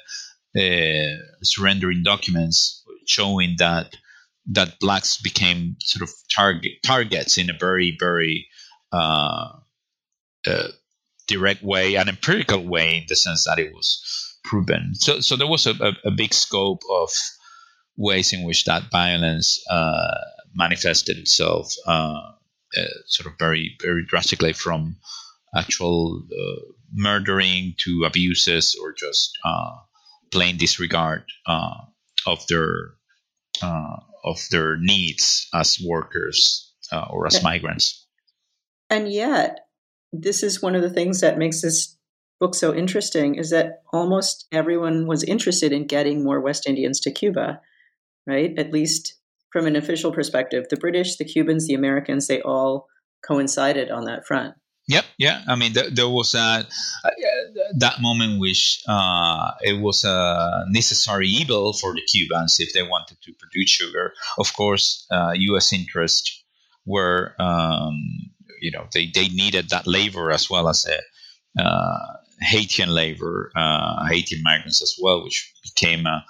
uh, 0.58 1.16
surrendering 1.42 2.02
documents 2.02 2.84
showing 3.06 3.56
that 3.58 3.96
that 4.46 4.78
blacks 4.80 5.20
became 5.20 5.76
sort 5.80 6.08
of 6.08 6.14
target 6.34 6.72
targets 6.84 7.38
in 7.38 7.50
a 7.50 7.58
very 7.58 7.96
very 7.98 8.46
uh, 8.92 9.48
uh, 10.46 10.68
direct 11.26 11.62
way, 11.62 11.96
an 11.96 12.08
empirical 12.08 12.64
way, 12.64 12.98
in 12.98 13.04
the 13.08 13.16
sense 13.16 13.44
that 13.44 13.58
it 13.58 13.72
was 13.72 14.38
proven. 14.44 14.94
So 14.94 15.20
so 15.20 15.36
there 15.36 15.46
was 15.46 15.66
a, 15.66 15.72
a, 15.72 15.92
a 16.06 16.10
big 16.10 16.32
scope 16.32 16.82
of 16.90 17.10
ways 17.96 18.32
in 18.32 18.44
which 18.44 18.64
that 18.64 18.90
violence 18.90 19.62
uh, 19.70 20.18
manifested 20.54 21.18
itself, 21.18 21.72
uh, 21.86 22.20
uh, 22.76 22.82
sort 23.06 23.26
of 23.26 23.38
very 23.38 23.76
very 23.82 24.04
drastically 24.04 24.52
from 24.52 24.96
actual 25.56 26.22
uh, 26.30 26.60
murdering 26.92 27.74
to 27.78 28.04
abuses 28.04 28.76
or 28.80 28.92
just 28.92 29.38
plain 30.30 30.56
disregard 30.56 31.22
of 32.26 32.46
their 32.48 32.96
uh, 33.62 33.96
of 34.24 34.38
their 34.50 34.76
needs 34.76 35.48
as 35.54 35.78
workers 35.84 36.72
uh, 36.92 37.06
or 37.10 37.26
as 37.26 37.42
migrants. 37.42 38.06
And 38.90 39.10
yet, 39.10 39.60
this 40.12 40.42
is 40.42 40.62
one 40.62 40.74
of 40.74 40.82
the 40.82 40.90
things 40.90 41.20
that 41.20 41.38
makes 41.38 41.62
this 41.62 41.96
book 42.38 42.54
so 42.54 42.74
interesting 42.74 43.36
is 43.36 43.50
that 43.50 43.82
almost 43.92 44.46
everyone 44.52 45.06
was 45.06 45.22
interested 45.22 45.72
in 45.72 45.86
getting 45.86 46.22
more 46.22 46.40
West 46.40 46.66
Indians 46.66 47.00
to 47.00 47.10
Cuba, 47.10 47.60
right? 48.26 48.52
At 48.58 48.72
least 48.72 49.14
from 49.52 49.66
an 49.66 49.76
official 49.76 50.12
perspective. 50.12 50.66
The 50.68 50.76
British, 50.76 51.16
the 51.16 51.24
Cubans, 51.24 51.66
the 51.66 51.74
Americans, 51.74 52.26
they 52.26 52.42
all 52.42 52.86
coincided 53.26 53.90
on 53.90 54.04
that 54.04 54.26
front. 54.26 54.54
Yep, 54.88 55.04
yeah. 55.18 55.42
I 55.48 55.56
mean, 55.56 55.72
there, 55.72 55.90
there 55.90 56.08
was 56.08 56.34
a, 56.34 56.64
that 57.76 58.00
moment 58.00 58.38
which 58.38 58.82
uh, 58.86 59.52
it 59.60 59.80
was 59.80 60.04
a 60.04 60.64
necessary 60.68 61.26
evil 61.26 61.72
for 61.72 61.92
the 61.92 62.02
Cubans 62.02 62.60
if 62.60 62.72
they 62.72 62.84
wanted 62.84 63.18
to 63.22 63.32
produce 63.32 63.70
sugar. 63.70 64.12
Of 64.38 64.54
course, 64.54 65.06
uh, 65.10 65.32
U.S. 65.34 65.72
interests 65.72 66.44
were, 66.84 67.34
um, 67.40 68.00
you 68.60 68.70
know, 68.70 68.86
they, 68.92 69.10
they 69.12 69.28
needed 69.28 69.70
that 69.70 69.88
labor 69.88 70.30
as 70.30 70.48
well 70.48 70.68
as 70.68 70.86
a 70.86 71.60
uh, 71.60 71.98
Haitian 72.40 72.90
labor, 72.90 73.50
uh, 73.56 74.06
Haitian 74.06 74.42
migrants 74.44 74.82
as 74.82 74.96
well, 75.02 75.24
which 75.24 75.52
became 75.64 76.06
a, 76.06 76.24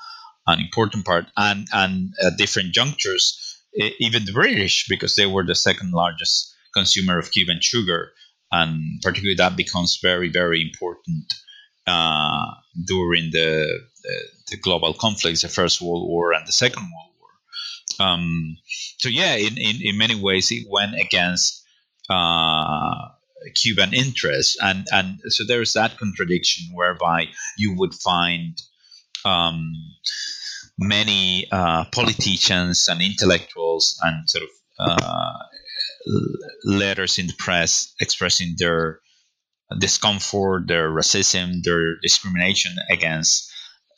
an 0.47 0.61
important 0.61 1.05
part. 1.05 1.27
And 1.37 1.69
and 1.73 2.15
at 2.25 2.39
different 2.39 2.73
junctures, 2.73 3.59
even 4.01 4.25
the 4.25 4.33
British, 4.33 4.87
because 4.89 5.17
they 5.17 5.27
were 5.27 5.45
the 5.45 5.55
second 5.55 5.93
largest 5.93 6.55
consumer 6.75 7.19
of 7.19 7.31
Cuban 7.31 7.61
sugar 7.61 8.13
and 8.53 9.01
particularly 9.03 9.35
that 9.35 9.57
becomes 9.57 9.99
very 10.03 10.29
very 10.29 10.63
important 10.63 11.33
uh, 11.87 12.47
during 12.85 13.31
the, 13.31 13.81
the, 14.03 14.19
the 14.51 14.57
global 14.57 14.93
conflicts, 14.93 15.43
the 15.43 15.49
First 15.49 15.81
World 15.81 16.09
War 16.09 16.33
and 16.33 16.47
the 16.47 16.53
Second 16.53 16.83
World 16.83 17.13
War. 17.21 18.09
Um, 18.09 18.57
so 18.99 19.09
yeah, 19.09 19.37
in, 19.37 19.57
in, 19.57 19.77
in 19.81 19.99
many 19.99 20.21
ways 20.21 20.51
it 20.51 20.67
went 20.69 20.95
against 20.99 21.65
uh, 22.11 23.09
Cuban 23.55 23.95
interests, 23.95 24.57
and 24.61 24.87
and 24.91 25.21
so 25.29 25.45
there's 25.47 25.75
that 25.75 25.99
contradiction 25.99 26.75
whereby 26.75 27.29
you 27.57 27.77
would 27.77 27.95
find. 27.95 28.61
Um, 29.25 29.73
many 30.79 31.47
uh, 31.51 31.85
politicians 31.87 32.89
and 32.89 33.01
intellectuals 33.01 33.99
and 34.03 34.29
sort 34.29 34.45
of 34.45 34.51
uh, 34.79 35.33
letters 36.65 37.19
in 37.19 37.27
the 37.27 37.35
press 37.39 37.95
expressing 38.01 38.55
their 38.59 39.01
discomfort, 39.79 40.69
their 40.69 40.91
racism, 40.91 41.63
their 41.63 41.97
discrimination 42.01 42.77
against 42.91 43.51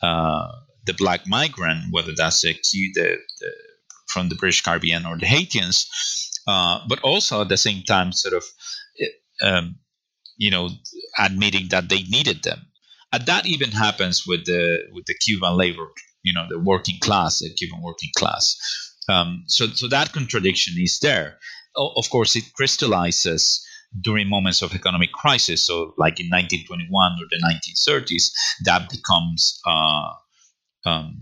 uh, 0.03 0.47
the 0.87 0.95
black 0.95 1.27
migrant, 1.27 1.85
whether 1.91 2.13
that's 2.17 2.41
the, 2.41 2.57
the, 2.73 3.19
the, 3.41 3.51
from 4.07 4.29
the 4.29 4.35
British 4.37 4.63
Caribbean 4.63 5.05
or 5.05 5.19
the 5.19 5.27
Haitians, 5.27 6.41
uh, 6.47 6.81
but 6.89 7.01
also 7.01 7.43
at 7.43 7.49
the 7.49 7.57
same 7.57 7.83
time, 7.83 8.13
sort 8.13 8.35
of, 8.35 8.45
um, 9.43 9.77
you 10.37 10.51
know, 10.51 10.71
admitting 11.19 11.69
that 11.69 11.89
they 11.89 12.03
needed 12.05 12.43
them. 12.43 12.67
And 13.13 13.27
that 13.27 13.47
even 13.47 13.71
happens 13.71 14.27
with 14.27 14.45
the 14.45 14.79
with 14.93 15.07
the 15.07 15.15
Cuban 15.15 15.57
labor, 15.57 15.89
you 16.23 16.35
know, 16.35 16.47
the 16.49 16.59
working 16.59 16.99
class, 17.01 17.41
the 17.41 17.53
Cuban 17.55 17.81
working 17.83 18.11
class. 18.17 18.57
Um, 19.09 19.45
so, 19.47 19.67
so 19.69 19.89
that 19.89 20.13
contradiction 20.13 20.75
is 20.79 20.99
there 21.01 21.39
of 21.79 22.11
course, 22.11 22.37
it 22.37 22.53
crystallizes 22.55 23.65
during 24.01 24.29
moments 24.29 24.63
of 24.63 24.75
economic 24.75 25.13
crisis. 25.13 25.67
So, 25.67 25.95
like 25.97 26.21
in 26.21 26.27
1921 26.27 27.13
or 27.13 27.27
the 27.31 27.43
1930s, 27.45 28.33
that 28.65 28.89
becomes, 28.91 29.61
uh, 29.67 30.11
um, 30.85 31.19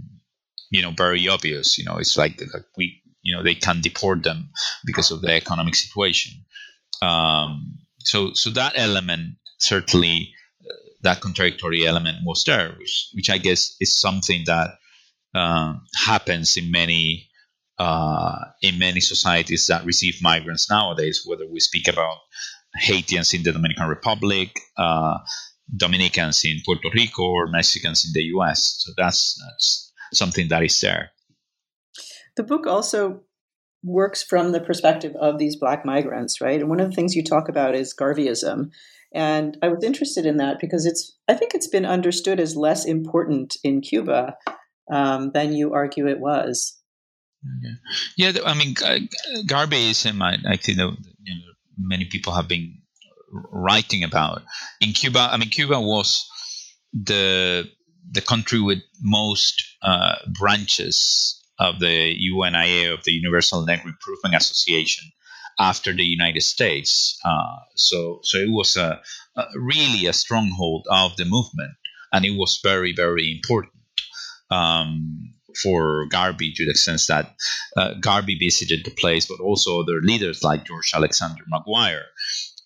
you 0.71 0.83
know, 0.83 0.93
very 0.97 1.29
obvious. 1.29 1.79
You 1.79 1.85
know, 1.85 1.99
it's 1.99 2.17
like, 2.17 2.41
like, 2.53 2.65
we, 2.77 3.03
you 3.23 3.37
know, 3.37 3.43
they 3.43 3.55
can 3.55 3.81
deport 3.81 4.23
them 4.23 4.51
because 4.85 5.11
of 5.11 5.21
the 5.21 5.33
economic 5.33 5.75
situation. 5.75 6.33
Um, 7.03 7.79
so, 8.01 8.33
so 8.33 8.51
that 8.51 8.73
element 8.77 9.37
certainly, 9.59 10.33
uh, 10.65 10.75
that 11.03 11.21
contradictory 11.21 11.87
element 11.87 12.19
was 12.25 12.45
there, 12.45 12.75
which, 12.79 13.11
which 13.15 13.31
I 13.31 13.39
guess 13.39 13.77
is 13.81 13.99
something 13.99 14.45
that 14.47 14.71
uh, 15.37 15.75
happens 15.95 16.57
in 16.57 16.71
many 16.71 17.29
uh, 17.79 18.39
in 18.63 18.79
many 18.79 19.01
societies 19.01 19.67
that 19.67 19.85
receive 19.85 20.17
migrants 20.23 20.71
nowadays, 20.71 21.23
whether 21.27 21.47
we 21.47 21.61
speak 21.61 21.89
about 21.89 22.17
Haitians 22.75 23.35
in 23.35 23.43
the 23.43 23.53
Dominican 23.53 23.89
Republic, 23.89 24.59
uh, 24.79 25.19
Dominicans 25.77 26.43
in 26.45 26.61
Puerto 26.65 26.89
Rico, 26.95 27.25
or 27.25 27.49
Mexicans 27.49 28.07
in 28.07 28.13
the 28.15 28.25
US. 28.37 28.77
So 28.79 28.93
that's, 28.97 29.39
that's 29.45 29.93
something 30.15 30.49
that 30.49 30.63
is 30.63 30.81
there. 30.81 31.11
The 32.37 32.45
book 32.45 32.67
also 32.67 33.21
works 33.83 34.23
from 34.23 34.53
the 34.53 34.61
perspective 34.61 35.15
of 35.17 35.39
these 35.39 35.57
black 35.57 35.85
migrants, 35.85 36.41
right? 36.41 36.61
And 36.61 36.69
one 36.69 36.81
of 36.81 36.89
the 36.91 36.97
things 36.97 37.15
you 37.15 37.23
talk 37.23 37.49
about 37.49 37.75
is 37.75 37.95
Garveyism. 37.95 38.71
And 39.15 39.57
I 39.63 39.69
was 39.69 39.85
interested 39.85 40.27
in 40.27 40.39
that 40.39 40.59
because 40.61 40.87
it's, 40.87 41.17
I 41.29 41.35
think 41.35 41.55
it's 41.55 41.69
been 41.69 41.87
understood 41.87 42.41
as 42.41 42.57
less 42.57 42.85
important 42.85 43.57
in 43.63 43.81
Cuba 43.81 44.37
um, 44.91 45.31
than 45.33 45.53
you 45.53 45.75
argue 45.75 46.09
it 46.09 46.21
was. 46.21 46.79
Yeah, 48.17 48.33
I 48.45 48.55
mean, 48.55 48.75
Garveyism, 48.75 50.21
I, 50.21 50.39
I 50.51 50.57
think 50.57 50.79
you 50.79 50.85
know, 50.85 50.97
many 51.79 52.07
people 52.07 52.33
have 52.33 52.49
been 52.49 52.79
writing 53.31 54.03
about. 54.03 54.43
In 54.81 54.93
Cuba, 54.93 55.29
I 55.31 55.37
mean, 55.37 55.51
Cuba 55.51 55.81
was 55.81 56.29
the 56.93 57.69
the 58.11 58.21
country 58.21 58.61
with 58.61 58.79
most 59.01 59.63
uh, 59.83 60.17
branches 60.39 61.43
of 61.59 61.81
the 61.81 62.15
UNIA, 62.19 62.93
of 62.93 63.03
the 63.05 63.13
Universal 63.13 63.67
Negro 63.67 63.87
Improvement 63.87 64.35
Association, 64.37 65.11
after 65.59 65.93
the 65.93 66.05
United 66.05 66.43
States. 66.43 67.19
Uh, 67.25 67.57
so, 67.75 68.21
so 68.23 68.39
it 68.39 68.51
was 68.51 68.77
a, 68.77 69.01
a, 69.37 69.45
really 69.57 70.07
a 70.07 70.13
stronghold 70.13 70.87
of 70.91 71.17
the 71.17 71.25
movement, 71.25 71.73
and 72.13 72.25
it 72.25 72.37
was 72.37 72.61
very, 72.63 72.93
very 72.95 73.33
important 73.33 73.73
um, 74.51 75.35
for 75.63 76.07
Garvey 76.07 76.53
to 76.53 76.67
the 76.67 76.75
sense 76.75 77.07
that 77.07 77.35
uh, 77.77 77.95
Garvey 78.01 78.37
visited 78.39 78.85
the 78.85 78.91
place, 78.91 79.27
but 79.27 79.41
also 79.41 79.81
other 79.81 80.01
leaders 80.03 80.43
like 80.43 80.67
George 80.67 80.93
Alexander 80.95 81.43
McGuire 81.53 82.05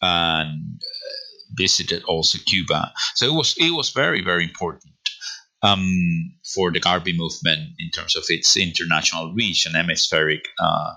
and 0.02 0.80
uh, 0.82 1.54
visited 1.56 2.02
also 2.04 2.38
Cuba. 2.46 2.92
So 3.14 3.26
it 3.26 3.34
was 3.34 3.54
it 3.58 3.72
was 3.72 3.90
very, 3.90 4.22
very 4.22 4.44
important 4.44 4.92
um, 5.62 6.34
for 6.54 6.70
the 6.70 6.80
Garvey 6.80 7.16
movement 7.16 7.70
in 7.78 7.90
terms 7.90 8.16
of 8.16 8.24
its 8.28 8.56
international 8.56 9.32
reach 9.34 9.66
and 9.66 9.76
hemispheric 9.76 10.48
uh, 10.58 10.94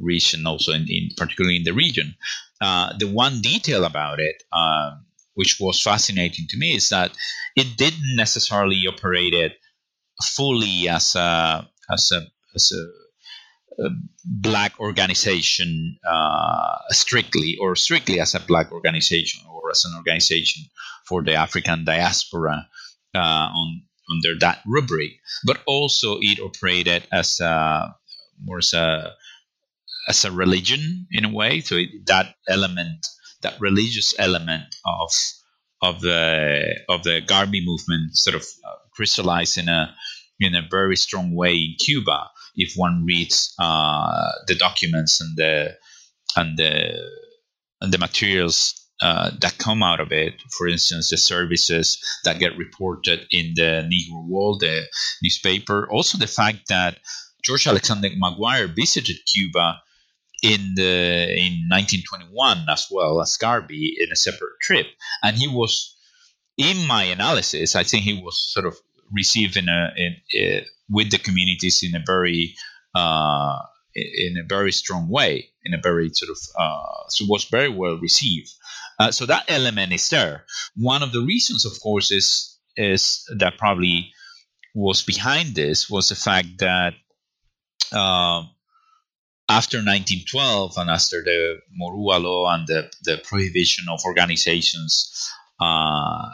reach, 0.00 0.34
and 0.34 0.46
also 0.46 0.72
in, 0.72 0.86
in, 0.88 1.10
particularly 1.16 1.56
in 1.56 1.64
the 1.64 1.72
region. 1.72 2.14
Uh, 2.60 2.92
the 2.98 3.06
one 3.06 3.40
detail 3.40 3.84
about 3.84 4.18
it, 4.18 4.42
uh, 4.52 4.90
which 5.34 5.58
was 5.60 5.80
fascinating 5.80 6.46
to 6.48 6.56
me, 6.56 6.74
is 6.74 6.88
that 6.88 7.12
it 7.54 7.76
didn't 7.76 8.16
necessarily 8.16 8.84
operate 8.88 9.34
it 9.34 9.52
fully 10.22 10.88
as 10.88 11.14
a 11.14 11.68
as 11.90 12.10
a 12.12 12.26
as 12.54 12.72
a, 12.72 12.86
black 14.24 14.72
organization 14.80 15.96
uh, 16.04 16.76
strictly 16.90 17.56
or 17.60 17.76
strictly 17.76 18.18
as 18.18 18.34
a 18.34 18.40
black 18.40 18.72
organization 18.72 19.40
or 19.48 19.70
as 19.70 19.84
an 19.84 19.94
organization 19.96 20.64
for 21.06 21.22
the 21.22 21.34
African 21.34 21.84
diaspora 21.84 22.66
uh, 23.14 23.18
on 23.18 23.82
under 24.10 24.38
that 24.40 24.60
rubric, 24.66 25.12
but 25.44 25.60
also 25.66 26.18
it 26.20 26.40
operated 26.40 27.06
as 27.12 27.40
a 27.40 27.94
more 28.42 28.58
as 28.58 28.72
a 28.72 29.14
as 30.08 30.24
a 30.24 30.32
religion 30.32 31.06
in 31.10 31.24
a 31.24 31.32
way. 31.32 31.60
So 31.60 31.76
it, 31.76 32.06
that 32.06 32.34
element, 32.48 33.06
that 33.42 33.60
religious 33.60 34.14
element 34.18 34.74
of 34.84 35.10
of 35.82 36.00
the 36.00 36.80
of 36.88 37.02
the 37.02 37.20
Garvey 37.20 37.64
movement, 37.64 38.16
sort 38.16 38.36
of 38.36 38.42
uh, 38.42 38.76
crystallized 38.92 39.58
in 39.58 39.68
a 39.68 39.94
in 40.40 40.54
a 40.54 40.66
very 40.70 40.96
strong 40.96 41.34
way 41.34 41.54
in 41.54 41.74
Cuba. 41.78 42.30
If 42.54 42.74
one 42.76 43.04
reads 43.04 43.54
uh, 43.58 44.30
the 44.46 44.54
documents 44.54 45.20
and 45.20 45.36
the 45.36 45.76
and 46.36 46.58
the 46.58 47.00
and 47.80 47.92
the 47.92 47.98
materials 47.98 48.74
uh, 49.00 49.30
that 49.40 49.58
come 49.58 49.82
out 49.82 50.00
of 50.00 50.10
it. 50.10 50.34
For 50.56 50.66
instance, 50.66 51.10
the 51.10 51.16
services 51.16 51.98
that 52.24 52.40
get 52.40 52.58
reported 52.58 53.26
in 53.30 53.52
the 53.54 53.88
Negro 53.88 54.26
World, 54.26 54.60
the 54.60 54.82
newspaper. 55.22 55.88
Also, 55.90 56.18
the 56.18 56.26
fact 56.26 56.68
that 56.68 56.98
George 57.44 57.66
Alexander 57.66 58.08
McGuire 58.10 58.74
visited 58.74 59.16
Cuba 59.32 59.80
in 60.42 60.74
the 60.74 61.34
in 61.36 61.68
1921 61.68 62.66
as 62.68 62.86
well 62.90 63.20
as 63.20 63.36
Garvey 63.36 63.96
in 63.98 64.12
a 64.12 64.16
separate 64.16 64.60
trip, 64.60 64.86
and 65.22 65.36
he 65.36 65.48
was 65.48 65.96
in 66.56 66.86
my 66.86 67.04
analysis. 67.04 67.76
I 67.76 67.84
think 67.84 68.04
he 68.04 68.20
was 68.22 68.38
sort 68.38 68.66
of 68.66 68.76
received 69.12 69.56
in 69.56 69.68
a, 69.68 69.92
in, 69.96 70.16
uh, 70.40 70.64
with 70.90 71.10
the 71.10 71.18
communities 71.18 71.82
in 71.82 71.94
a 71.94 72.04
very 72.04 72.54
uh, 72.94 73.58
in 73.94 74.36
a 74.38 74.46
very 74.46 74.72
strong 74.72 75.08
way, 75.08 75.50
in 75.64 75.74
a 75.74 75.80
very 75.82 76.10
sort 76.12 76.30
of 76.30 76.38
uh, 76.58 77.08
so 77.08 77.24
was 77.28 77.44
very 77.44 77.68
well 77.68 77.98
received. 77.98 78.50
Uh, 78.98 79.12
so 79.12 79.26
that 79.26 79.44
element 79.48 79.92
is 79.92 80.08
there. 80.08 80.44
One 80.76 81.02
of 81.02 81.12
the 81.12 81.22
reasons, 81.22 81.64
of 81.64 81.72
course, 81.80 82.10
is 82.10 82.58
is 82.76 83.24
that 83.38 83.58
probably 83.58 84.12
was 84.74 85.02
behind 85.02 85.54
this 85.54 85.90
was 85.90 86.08
the 86.08 86.14
fact 86.14 86.58
that 86.58 86.94
uh, 87.92 88.42
after 89.48 89.78
1912 89.78 90.74
and 90.76 90.90
after 90.90 91.22
the 91.24 91.56
Morua 91.80 92.22
law 92.22 92.52
and 92.54 92.66
the, 92.66 92.90
the 93.02 93.18
prohibition 93.24 93.86
of 93.90 94.00
organizations 94.04 95.30
uh, 95.60 96.28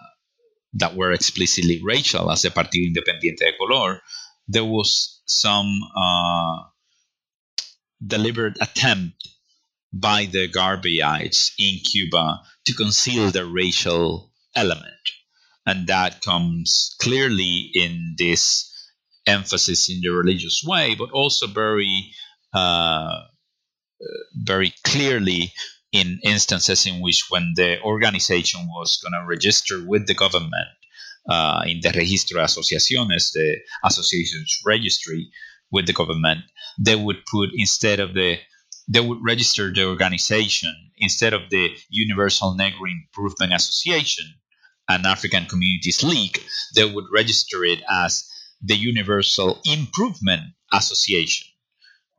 that 0.75 0.97
were 0.97 1.13
explicitly 1.13 1.81
racial, 1.83 2.31
as 2.31 2.43
the 2.43 2.51
Partido 2.51 2.93
Independiente 2.93 3.39
de 3.39 3.53
Color, 3.57 4.01
there 4.49 4.65
was 4.65 5.23
some 5.27 5.81
uh, 5.97 6.65
deliberate 8.05 8.57
attempt 8.61 9.29
by 9.93 10.27
the 10.27 10.49
Garveyites 10.49 11.53
in 11.59 11.79
Cuba 11.79 12.41
to 12.67 12.75
conceal 12.75 13.31
the 13.31 13.47
racial 13.47 14.33
element. 14.57 14.91
And 15.65 15.87
that 15.87 16.21
comes 16.21 16.97
clearly 17.01 17.71
in 17.75 18.17
this 18.19 18.71
emphasis 19.27 19.89
in 19.89 20.01
the 20.03 20.11
religious 20.11 20.63
way, 20.67 20.95
but 20.95 21.11
also 21.13 21.47
very, 21.47 22.13
very 24.35 24.75
clearly 24.85 25.53
in 25.93 26.19
instances 26.25 26.87
in 26.87 27.01
which 27.01 27.27
when 27.29 27.53
the 27.55 27.81
organization 27.83 28.61
was 28.67 28.99
going 29.03 29.13
to 29.13 29.27
register 29.29 29.81
with 29.87 30.07
the 30.07 30.15
government 30.15 30.69
uh, 31.29 31.63
in 31.67 31.81
the 31.83 31.91
Registro 31.91 32.43
Asociaciones, 32.43 33.33
the 33.33 33.57
association's 33.85 34.61
registry 34.67 35.31
with 35.71 35.87
the 35.87 35.93
government, 35.93 36.41
they 36.79 36.97
would 36.97 37.25
put 37.31 37.51
instead 37.55 38.01
of 38.01 38.15
the 38.15 38.39
they 38.87 39.01
would 39.01 39.19
register 39.25 39.73
the 39.73 39.87
organization 39.87 40.75
instead 40.99 41.33
of 41.33 41.49
the 41.49 41.71
Universal 41.89 42.55
Negro 42.59 42.87
Improvement 42.91 43.55
Association 43.55 44.27
and 44.89 45.07
African 45.07 45.47
Communities 45.47 46.03
League, 46.03 46.39
they 46.75 46.85
would 46.85 47.07
register 47.15 47.65
it 47.65 47.81
as 47.89 48.29
the 48.61 48.77
Universal 48.77 49.61
Improvement 49.65 50.43
Association. 50.71 51.47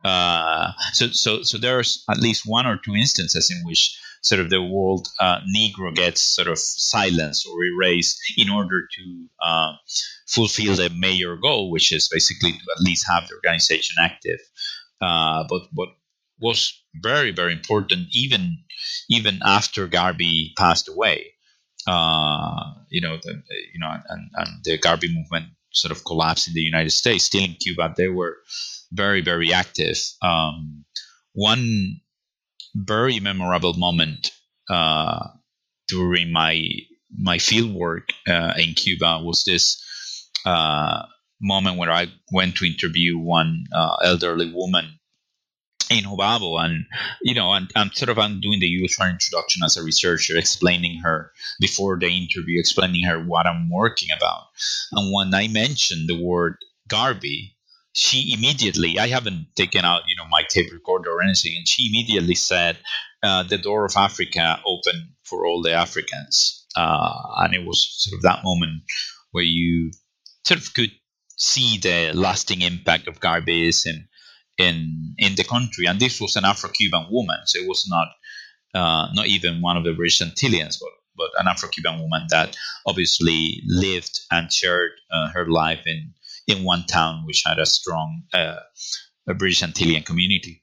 Uh, 0.05 0.71
so, 0.93 1.07
so, 1.07 1.41
so 1.41 1.57
there's 1.57 2.03
at 2.09 2.19
least 2.19 2.43
one 2.45 2.67
or 2.67 2.77
two 2.77 2.95
instances 2.95 3.49
in 3.49 3.65
which 3.65 3.99
sort 4.21 4.39
of 4.39 4.51
the 4.51 4.61
word 4.61 5.01
uh, 5.19 5.39
Negro 5.55 5.93
gets 5.95 6.21
sort 6.21 6.47
of 6.47 6.59
silenced 6.59 7.47
or 7.47 7.63
erased 7.63 8.19
in 8.37 8.49
order 8.49 8.87
to 8.95 9.27
uh, 9.43 9.71
fulfill 10.27 10.75
the 10.75 10.91
major 10.95 11.35
goal, 11.37 11.71
which 11.71 11.91
is 11.91 12.07
basically 12.07 12.51
to 12.51 12.65
at 12.75 12.83
least 12.83 13.07
have 13.09 13.27
the 13.27 13.35
organization 13.35 13.95
active. 13.99 14.39
Uh, 15.01 15.43
but, 15.49 15.63
what 15.73 15.89
was 16.39 16.83
very 17.01 17.31
very 17.31 17.53
important 17.53 18.07
even 18.13 18.57
even 19.09 19.39
after 19.43 19.87
Garvey 19.87 20.53
passed 20.57 20.89
away. 20.89 21.31
Uh, 21.87 22.73
you 22.89 22.99
know, 22.99 23.17
the, 23.21 23.41
you 23.73 23.79
know, 23.79 23.95
and, 24.09 24.29
and 24.35 24.49
the 24.63 24.77
Garvey 24.77 25.13
movement 25.13 25.45
sort 25.71 25.91
of 25.91 26.03
collapsed 26.03 26.47
in 26.47 26.53
the 26.53 26.61
United 26.61 26.89
States. 26.89 27.25
Still 27.25 27.43
in 27.43 27.53
Cuba, 27.53 27.93
they 27.95 28.07
were 28.07 28.37
very 28.95 29.21
very 29.21 29.53
active. 29.53 29.97
Um, 30.21 30.85
one 31.33 32.01
very 32.75 33.19
memorable 33.19 33.73
moment 33.73 34.31
uh, 34.69 35.27
during 35.87 36.31
my 36.31 36.61
my 37.17 37.37
field 37.37 37.73
work 37.73 38.09
uh, 38.27 38.53
in 38.57 38.73
Cuba 38.73 39.21
was 39.23 39.43
this 39.43 39.81
uh, 40.45 41.03
moment 41.41 41.77
where 41.77 41.91
I 41.91 42.07
went 42.31 42.55
to 42.57 42.65
interview 42.65 43.17
one 43.17 43.65
uh, 43.71 43.95
elderly 44.03 44.51
woman 44.51 44.99
in 45.89 46.03
Jobabo 46.03 46.59
and 46.63 46.85
you 47.21 47.35
know 47.35 47.53
and 47.53 47.71
I'm 47.75 47.91
sort 47.91 48.09
of 48.09 48.17
I'm 48.17 48.41
doing 48.41 48.59
the 48.59 48.67
usual 48.67 49.05
introduction 49.05 49.61
as 49.63 49.77
a 49.77 49.83
researcher 49.83 50.37
explaining 50.37 51.01
her 51.01 51.31
before 51.59 51.97
the 51.99 52.07
interview 52.07 52.59
explaining 52.59 53.03
her 53.05 53.23
what 53.23 53.45
I'm 53.45 53.69
working 53.69 54.09
about 54.15 54.45
and 54.91 55.13
when 55.13 55.33
I 55.33 55.47
mentioned 55.47 56.09
the 56.09 56.19
word 56.21 56.57
Garvey 56.87 57.54
she 57.95 58.33
immediately 58.33 58.99
I 58.99 59.07
haven't 59.07 59.47
taken 59.55 59.85
out 59.85 60.03
you 60.07 60.15
know 60.15 60.27
my 60.29 60.43
tape 60.47 60.71
recorder 60.71 61.11
or 61.11 61.23
anything 61.23 61.53
and 61.57 61.67
she 61.67 61.87
immediately 61.89 62.35
said 62.35 62.77
uh, 63.23 63.43
the 63.43 63.57
door 63.57 63.85
of 63.85 63.95
Africa 63.97 64.61
open 64.65 65.15
for 65.23 65.45
all 65.45 65.61
the 65.61 65.73
Africans. 65.73 66.65
Uh, 66.75 67.11
and 67.37 67.55
it 67.55 67.65
was 67.65 67.87
sort 68.03 68.17
of 68.17 68.21
that 68.21 68.43
moment 68.43 68.83
where 69.31 69.43
you 69.43 69.91
sort 70.45 70.59
of 70.59 70.73
could 70.73 70.91
see 71.37 71.77
the 71.77 72.11
lasting 72.13 72.61
impact 72.61 73.07
of 73.07 73.19
Garveyism 73.19 74.07
in 74.57 75.15
in 75.17 75.35
the 75.35 75.43
country, 75.43 75.85
and 75.85 75.99
this 75.99 76.21
was 76.21 76.35
an 76.35 76.45
Afro-Cuban 76.45 77.07
woman, 77.09 77.39
so 77.45 77.59
it 77.59 77.67
was 77.67 77.85
not 77.89 78.07
uh, 78.73 79.11
not 79.13 79.27
even 79.27 79.61
one 79.61 79.75
of 79.75 79.83
the 79.83 79.93
British 79.93 80.21
Antilleans, 80.21 80.77
but 80.79 80.91
but 81.17 81.31
an 81.39 81.47
Afro-Cuban 81.47 81.99
woman 81.99 82.27
that 82.29 82.55
obviously 82.85 83.61
lived 83.65 84.19
and 84.31 84.51
shared 84.51 84.91
uh, 85.11 85.29
her 85.29 85.47
life 85.47 85.81
in 85.85 86.13
in 86.47 86.63
one 86.63 86.85
town 86.85 87.23
which 87.25 87.43
had 87.45 87.59
a 87.59 87.65
strong 87.65 88.23
uh, 88.33 88.57
a 89.27 89.33
British 89.33 89.61
Antillean 89.61 90.05
community. 90.05 90.61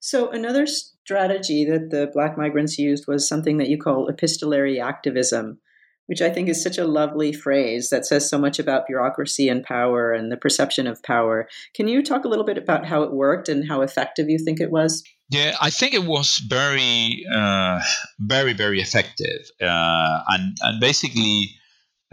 So 0.00 0.30
another 0.30 0.66
strategy 0.66 1.64
that 1.64 1.90
the 1.90 2.10
Black 2.12 2.36
migrants 2.36 2.78
used 2.78 3.06
was 3.06 3.28
something 3.28 3.58
that 3.58 3.68
you 3.68 3.78
call 3.78 4.08
epistolary 4.08 4.80
activism 4.80 5.60
which 6.06 6.20
I 6.20 6.30
think 6.30 6.48
is 6.48 6.62
such 6.62 6.78
a 6.78 6.86
lovely 6.86 7.32
phrase 7.32 7.90
that 7.90 8.04
says 8.04 8.28
so 8.28 8.38
much 8.38 8.58
about 8.58 8.86
bureaucracy 8.86 9.48
and 9.48 9.64
power 9.64 10.12
and 10.12 10.30
the 10.30 10.36
perception 10.36 10.86
of 10.86 11.02
power. 11.02 11.48
Can 11.74 11.88
you 11.88 12.02
talk 12.02 12.24
a 12.24 12.28
little 12.28 12.44
bit 12.44 12.58
about 12.58 12.84
how 12.84 13.02
it 13.02 13.12
worked 13.12 13.48
and 13.48 13.66
how 13.66 13.80
effective 13.80 14.28
you 14.28 14.38
think 14.38 14.60
it 14.60 14.70
was? 14.70 15.02
Yeah, 15.30 15.56
I 15.60 15.70
think 15.70 15.94
it 15.94 16.04
was 16.04 16.38
very, 16.38 17.24
uh, 17.34 17.80
very, 18.18 18.52
very 18.52 18.80
effective, 18.80 19.40
uh, 19.60 20.20
and 20.28 20.56
and 20.60 20.80
basically, 20.80 21.56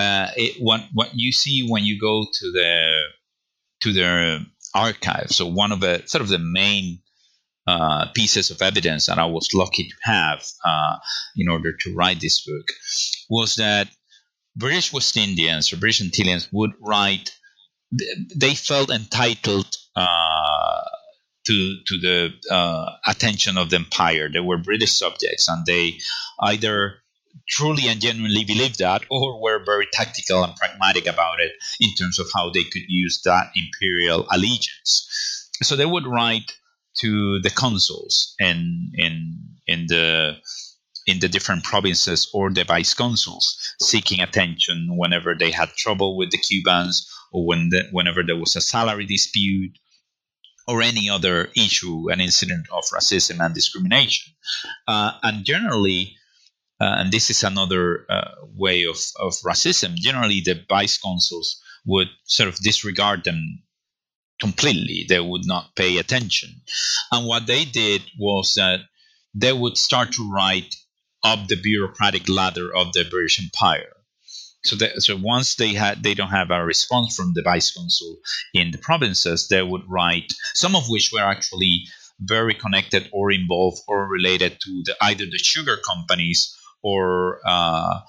uh, 0.01 0.31
it, 0.35 0.55
what 0.59 0.81
what 0.93 1.09
you 1.13 1.31
see 1.31 1.67
when 1.67 1.83
you 1.83 1.99
go 1.99 2.25
to 2.39 2.51
the 2.51 3.01
to 3.81 3.93
the 3.93 4.45
archive. 4.73 5.29
So 5.29 5.45
one 5.47 5.71
of 5.71 5.79
the 5.79 6.03
sort 6.05 6.21
of 6.21 6.29
the 6.29 6.39
main 6.39 7.01
uh, 7.67 8.07
pieces 8.13 8.51
of 8.51 8.61
evidence 8.61 9.05
that 9.05 9.19
I 9.19 9.25
was 9.25 9.49
lucky 9.53 9.83
to 9.87 9.95
have 10.03 10.43
uh, 10.65 10.95
in 11.35 11.49
order 11.49 11.73
to 11.81 11.93
write 11.93 12.19
this 12.19 12.43
book 12.45 12.67
was 13.29 13.55
that 13.55 13.87
British 14.55 14.91
West 14.91 15.15
Indians 15.17 15.71
or 15.71 15.77
British 15.77 16.01
Antilleans 16.01 16.47
would 16.51 16.71
write, 16.81 17.31
they 18.35 18.55
felt 18.55 18.89
entitled 18.89 19.67
uh, 19.95 20.81
to, 21.47 21.77
to 21.87 21.99
the 21.99 22.29
uh, 22.49 22.91
attention 23.07 23.57
of 23.57 23.69
the 23.69 23.77
empire. 23.77 24.29
They 24.31 24.39
were 24.39 24.57
British 24.57 24.93
subjects 24.93 25.47
and 25.47 25.65
they 25.65 25.99
either 26.41 26.95
truly 27.47 27.87
and 27.87 28.01
genuinely 28.01 28.43
believed 28.43 28.79
that 28.79 29.03
or 29.09 29.41
were 29.41 29.63
very 29.63 29.87
tactical 29.91 30.43
and 30.43 30.55
pragmatic 30.55 31.07
about 31.07 31.39
it 31.39 31.51
in 31.79 31.93
terms 31.95 32.19
of 32.19 32.27
how 32.33 32.49
they 32.49 32.63
could 32.63 32.83
use 32.87 33.21
that 33.23 33.51
imperial 33.55 34.27
allegiance. 34.31 35.49
So 35.61 35.75
they 35.75 35.85
would 35.85 36.07
write 36.07 36.51
to 36.97 37.39
the 37.41 37.49
consuls 37.49 38.35
in 38.39 38.91
in 38.95 39.37
in 39.67 39.87
the 39.87 40.37
in 41.07 41.19
the 41.19 41.27
different 41.27 41.63
provinces 41.63 42.29
or 42.33 42.51
the 42.51 42.63
vice 42.63 42.93
consuls 42.93 43.75
seeking 43.79 44.21
attention 44.21 44.87
whenever 44.91 45.33
they 45.33 45.51
had 45.51 45.69
trouble 45.69 46.15
with 46.15 46.31
the 46.31 46.37
Cubans 46.37 47.09
or 47.31 47.45
when 47.45 47.69
the, 47.69 47.87
whenever 47.91 48.23
there 48.23 48.37
was 48.37 48.55
a 48.55 48.61
salary 48.61 49.05
dispute 49.05 49.77
or 50.67 50.81
any 50.81 51.09
other 51.09 51.49
issue, 51.55 52.11
an 52.11 52.21
incident 52.21 52.67
of 52.71 52.83
racism 52.93 53.43
and 53.43 53.55
discrimination. 53.55 54.33
Uh, 54.87 55.13
and 55.23 55.43
generally, 55.43 56.15
uh, 56.81 56.95
and 56.97 57.11
this 57.11 57.29
is 57.29 57.43
another 57.43 58.07
uh, 58.09 58.31
way 58.55 58.85
of, 58.85 58.97
of 59.19 59.33
racism, 59.45 59.93
generally 59.95 60.41
the 60.41 60.65
vice 60.67 60.97
consuls 60.97 61.61
would 61.85 62.07
sort 62.23 62.49
of 62.49 62.57
disregard 62.57 63.23
them 63.23 63.61
completely. 64.39 65.05
They 65.07 65.19
would 65.19 65.45
not 65.45 65.75
pay 65.75 65.99
attention. 65.99 66.49
And 67.11 67.27
what 67.27 67.45
they 67.45 67.65
did 67.65 68.01
was 68.17 68.55
that 68.55 68.79
they 69.35 69.53
would 69.53 69.77
start 69.77 70.13
to 70.13 70.31
write 70.31 70.75
up 71.23 71.47
the 71.47 71.61
bureaucratic 71.61 72.27
ladder 72.27 72.75
of 72.75 72.93
the 72.93 73.05
British 73.07 73.39
Empire. 73.39 73.93
So, 74.63 74.75
so 74.97 75.17
once 75.17 75.55
they 75.55 75.73
had 75.73 76.01
they 76.01 76.15
don't 76.15 76.29
have 76.29 76.49
a 76.49 76.65
response 76.65 77.15
from 77.15 77.33
the 77.33 77.43
vice 77.43 77.71
consul 77.71 78.17
in 78.55 78.71
the 78.71 78.79
provinces, 78.79 79.47
they 79.47 79.61
would 79.61 79.83
write 79.87 80.33
some 80.55 80.75
of 80.75 80.89
which 80.89 81.11
were 81.13 81.19
actually 81.19 81.85
very 82.19 82.55
connected 82.55 83.07
or 83.11 83.31
involved 83.31 83.81
or 83.87 84.07
related 84.07 84.59
to 84.61 84.83
the, 84.85 84.95
either 85.01 85.25
the 85.25 85.37
sugar 85.37 85.77
companies 85.77 86.55
or 86.83 87.39
uh, 87.45 87.99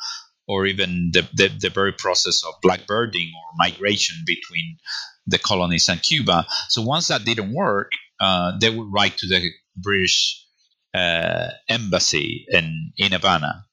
or 0.48 0.66
even 0.66 1.11
the, 1.12 1.28
the, 1.35 1.48
the, 1.48 1.70
very 1.70 1.92
process 1.92 2.42
of 2.44 2.54
blackbirding 2.64 3.28
or 3.28 3.56
migration 3.56 4.16
between 4.26 4.76
the 5.26 5.38
colonies 5.38 5.88
and 5.88 6.02
Cuba. 6.02 6.46
So 6.68 6.82
once 6.82 7.08
that 7.08 7.24
didn't 7.24 7.54
work, 7.54 7.92
uh, 8.20 8.52
they 8.61 8.70
would 8.70 8.92
write 8.92 9.18
to 9.18 9.28
the 9.28 9.50
British 9.76 10.44
uh, 10.94 11.48
embassy 11.68 12.46
in, 12.48 12.92
in 12.98 13.12
Havana. 13.12 13.64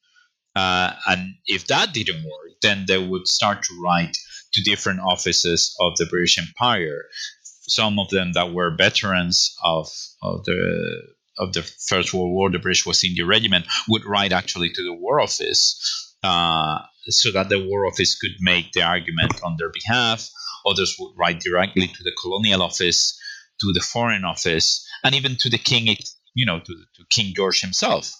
Uh, 0.55 0.93
and 1.07 1.35
if 1.45 1.67
that 1.67 1.93
didn't 1.93 2.23
work, 2.23 2.51
then 2.61 2.85
they 2.87 2.97
would 2.97 3.27
start 3.27 3.63
to 3.63 3.81
write 3.83 4.17
to 4.53 4.61
different 4.61 4.99
offices 4.99 5.75
of 5.79 5.95
the 5.97 6.05
British 6.05 6.37
Empire. 6.37 7.05
Some 7.43 7.99
of 7.99 8.09
them 8.09 8.33
that 8.33 8.53
were 8.53 8.75
veterans 8.75 9.55
of, 9.63 9.87
of 10.21 10.45
the 10.45 11.01
of 11.39 11.53
the 11.53 11.63
First 11.63 12.13
World 12.13 12.31
War, 12.31 12.51
the 12.51 12.59
British 12.59 12.85
West 12.85 13.03
India 13.03 13.25
Regiment 13.25 13.65
would 13.87 14.05
write 14.05 14.33
actually 14.33 14.71
to 14.71 14.83
the 14.83 14.93
War 14.93 15.21
Office 15.21 16.15
uh, 16.23 16.79
so 17.05 17.31
that 17.31 17.49
the 17.49 17.65
War 17.65 17.87
Office 17.87 18.17
could 18.19 18.35
make 18.39 18.73
the 18.73 18.83
argument 18.83 19.41
on 19.43 19.55
their 19.57 19.71
behalf. 19.71 20.29
Others 20.65 20.97
would 20.99 21.13
write 21.17 21.39
directly 21.39 21.87
to 21.87 22.03
the 22.03 22.11
Colonial 22.21 22.61
Office, 22.61 23.19
to 23.61 23.71
the 23.73 23.79
Foreign 23.79 24.25
Office, 24.25 24.85
and 25.03 25.15
even 25.15 25.37
to 25.37 25.49
the 25.49 25.57
King, 25.57 25.95
you 26.33 26.45
know, 26.45 26.59
to, 26.59 26.73
to 26.95 27.03
King 27.09 27.33
George 27.33 27.61
himself. 27.61 28.13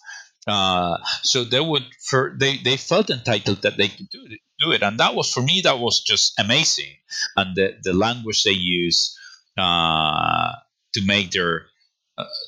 Uh, 0.48 0.98
so 1.22 1.44
they 1.44 1.60
would, 1.60 1.84
for, 2.10 2.34
they 2.40 2.58
they 2.58 2.78
felt 2.78 3.10
entitled 3.10 3.62
that 3.62 3.78
they 3.78 3.90
could 3.90 4.10
do 4.10 4.26
it, 4.26 4.40
do 4.60 4.72
it, 4.72 4.82
and 4.82 5.00
that 5.00 5.14
was 5.14 5.32
for 5.32 5.42
me 5.42 5.62
that 5.62 5.80
was 5.80 6.02
just 6.02 6.34
amazing. 6.40 6.96
And 7.36 7.56
the 7.56 7.78
the 7.84 7.94
language 7.94 8.44
they 8.44 8.52
use 8.52 9.16
uh, 9.58 10.54
to 10.94 11.06
make 11.06 11.32
their 11.32 11.69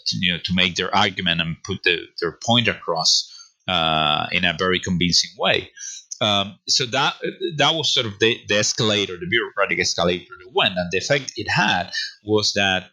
to, 0.08 0.18
you 0.18 0.34
know 0.34 0.40
to 0.44 0.54
make 0.54 0.76
their 0.76 0.94
argument 0.96 1.42
and 1.42 1.58
put 1.64 1.84
the, 1.84 2.00
their 2.20 2.38
point 2.44 2.68
across 2.68 3.32
uh, 3.68 4.28
in 4.32 4.46
a 4.46 4.56
very 4.58 4.80
convincing 4.80 5.32
way. 5.38 5.72
Um, 6.20 6.60
so 6.68 6.86
that 6.86 7.16
that 7.58 7.74
was 7.74 7.94
sort 7.94 8.06
of 8.06 8.20
the, 8.20 8.38
the 8.48 8.58
escalator, 8.58 9.18
the 9.18 9.28
bureaucratic 9.28 9.80
escalator 9.80 10.34
that 10.40 10.52
went, 10.54 10.78
and 10.78 10.90
the 10.92 11.00
effect 11.00 11.34
it 11.36 11.50
had 11.50 11.92
was 12.24 12.54
that 12.54 12.92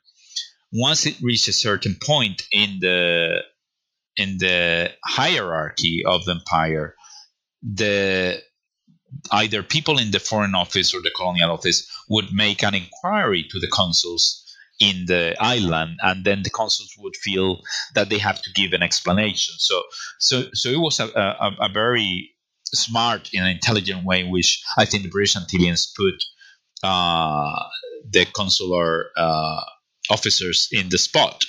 once 0.73 1.07
it 1.07 1.21
reached 1.21 1.49
a 1.49 1.53
certain 1.53 1.97
point 2.03 2.43
in 2.53 2.79
the 2.81 3.43
in 4.17 4.39
the 4.39 4.91
hierarchy 5.05 6.03
of 6.07 6.25
the 6.25 6.33
empire, 6.33 6.95
the 7.63 8.43
either 9.31 9.63
people 9.63 9.99
in 9.99 10.11
the 10.11 10.21
foreign 10.21 10.55
office 10.55 10.95
or 10.95 11.01
the 11.01 11.11
colonial 11.11 11.51
office 11.51 11.91
would 12.09 12.33
make 12.33 12.63
an 12.63 12.75
inquiry 12.75 13.47
to 13.51 13.59
the 13.59 13.69
consuls 13.69 14.48
in 14.81 15.07
the 15.07 15.35
island 15.41 15.99
and 16.03 16.25
then 16.25 16.43
the 16.43 16.51
consuls 16.51 16.95
would 16.99 17.17
feel 17.17 17.61
that 17.95 18.11
they 18.11 18.19
have 18.19 18.41
to 18.41 18.51
give 18.53 18.73
an 18.73 18.83
explanation 18.83 19.55
so 19.59 19.83
so 20.19 20.45
so 20.53 20.69
it 20.69 20.79
was 20.79 21.01
a, 21.01 21.07
a, 21.07 21.51
a 21.63 21.69
very 21.69 22.31
smart 22.75 23.31
and 23.35 23.49
intelligent 23.49 24.05
way 24.05 24.21
in 24.21 24.31
which 24.31 24.63
I 24.77 24.85
think 24.85 25.03
the 25.03 25.09
British 25.09 25.37
Antilleans 25.37 25.95
put 25.97 26.23
uh, 26.83 27.65
the 28.11 28.27
consular 28.35 29.07
uh, 29.17 29.61
officers 30.11 30.69
in 30.73 30.89
the 30.89 30.99
spot. 30.99 31.45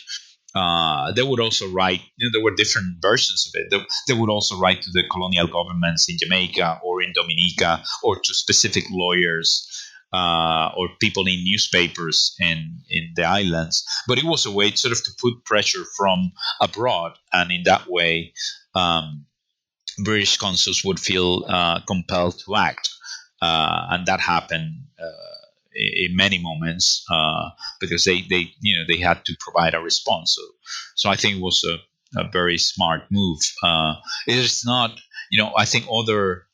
Uh, 0.56 1.12
they 1.12 1.22
would 1.22 1.40
also 1.40 1.70
write, 1.70 2.02
you 2.18 2.28
know, 2.28 2.32
there 2.34 2.44
were 2.44 2.56
different 2.56 2.98
versions 3.02 3.48
of 3.48 3.62
it. 3.62 3.68
They, 3.70 3.80
they, 4.08 4.20
would 4.20 4.32
also 4.32 4.60
write 4.60 4.82
to 4.82 4.92
the 4.92 5.04
colonial 5.04 5.46
governments 5.46 6.10
in 6.10 6.18
Jamaica 6.18 6.80
or 6.84 7.04
in 7.04 7.14
Dominica 7.14 7.84
or 8.02 8.16
to 8.16 8.34
specific 8.34 8.86
lawyers 8.90 9.69
uh, 10.14 10.72
or 10.76 10.90
people 11.00 11.28
in 11.28 11.44
newspapers 11.44 12.36
in, 12.40 12.80
in 12.90 13.12
the 13.16 13.24
islands. 13.24 13.86
But 14.08 14.18
it 14.18 14.26
was 14.26 14.46
a 14.46 14.52
way 14.52 14.72
sort 14.72 14.92
of 14.92 15.04
to 15.04 15.12
put 15.20 15.46
pressure 15.46 15.84
from 15.98 16.32
abroad 16.62 17.14
and 17.32 17.52
in 17.52 17.64
that 17.64 17.90
way 17.90 18.34
um, 18.76 19.26
British 20.04 20.38
consuls 20.38 20.84
would 20.84 21.00
feel 21.00 21.46
uh, 21.48 21.82
compelled 21.82 22.40
to 22.46 22.56
act, 22.56 22.90
uh, 23.42 23.88
and 23.92 24.06
that 24.06 24.20
happened 24.20 24.86
uh, 25.00 25.46
in 25.76 26.16
many 26.16 26.40
moments 26.40 27.06
uh, 27.12 27.50
because 27.80 28.04
they, 28.06 28.22
they 28.30 28.54
you 28.62 28.78
know 28.78 28.86
they 28.88 29.00
had 29.00 29.26
to 29.26 29.36
provide 29.40 29.74
a 29.74 29.80
response. 29.80 30.36
So 30.36 30.42
so 30.96 31.10
I 31.10 31.16
think 31.16 31.38
it 31.38 31.42
was 31.42 31.64
a, 31.64 31.78
a 32.20 32.30
very 32.30 32.58
smart 32.58 33.04
move. 33.12 33.40
Uh, 33.64 33.96
it 34.28 34.38
is 34.38 34.64
not 34.66 35.00
you 35.30 35.42
know 35.42 35.54
I 35.56 35.66
think 35.66 35.86
other 35.92 36.46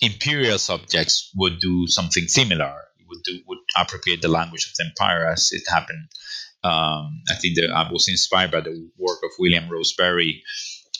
imperial 0.00 0.58
subjects 0.58 1.30
would 1.36 1.58
do 1.60 1.86
something 1.86 2.28
similar. 2.28 2.74
Would 3.12 3.22
do 3.24 3.40
would 3.46 3.58
appropriate 3.76 4.22
the 4.22 4.28
language 4.28 4.66
of 4.66 4.74
the 4.76 4.86
empire 4.86 5.26
as 5.26 5.50
it 5.52 5.62
happened. 5.68 6.08
Um, 6.64 7.22
I 7.28 7.34
think 7.40 7.56
that 7.56 7.70
I 7.74 7.90
was 7.92 8.08
inspired 8.08 8.52
by 8.52 8.60
the 8.60 8.90
work 8.98 9.18
of 9.22 9.30
William 9.38 9.68
Roseberry 9.68 10.42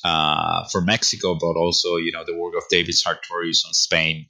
uh, 0.05 0.69
for 0.69 0.81
Mexico, 0.81 1.35
but 1.35 1.57
also 1.57 1.97
you 1.97 2.13
know 2.13 2.25
the 2.27 2.37
work 2.37 2.55
of 2.57 2.65
David 2.69 2.95
Sartorius 2.95 3.65
on 3.65 3.73
Spain 3.73 4.27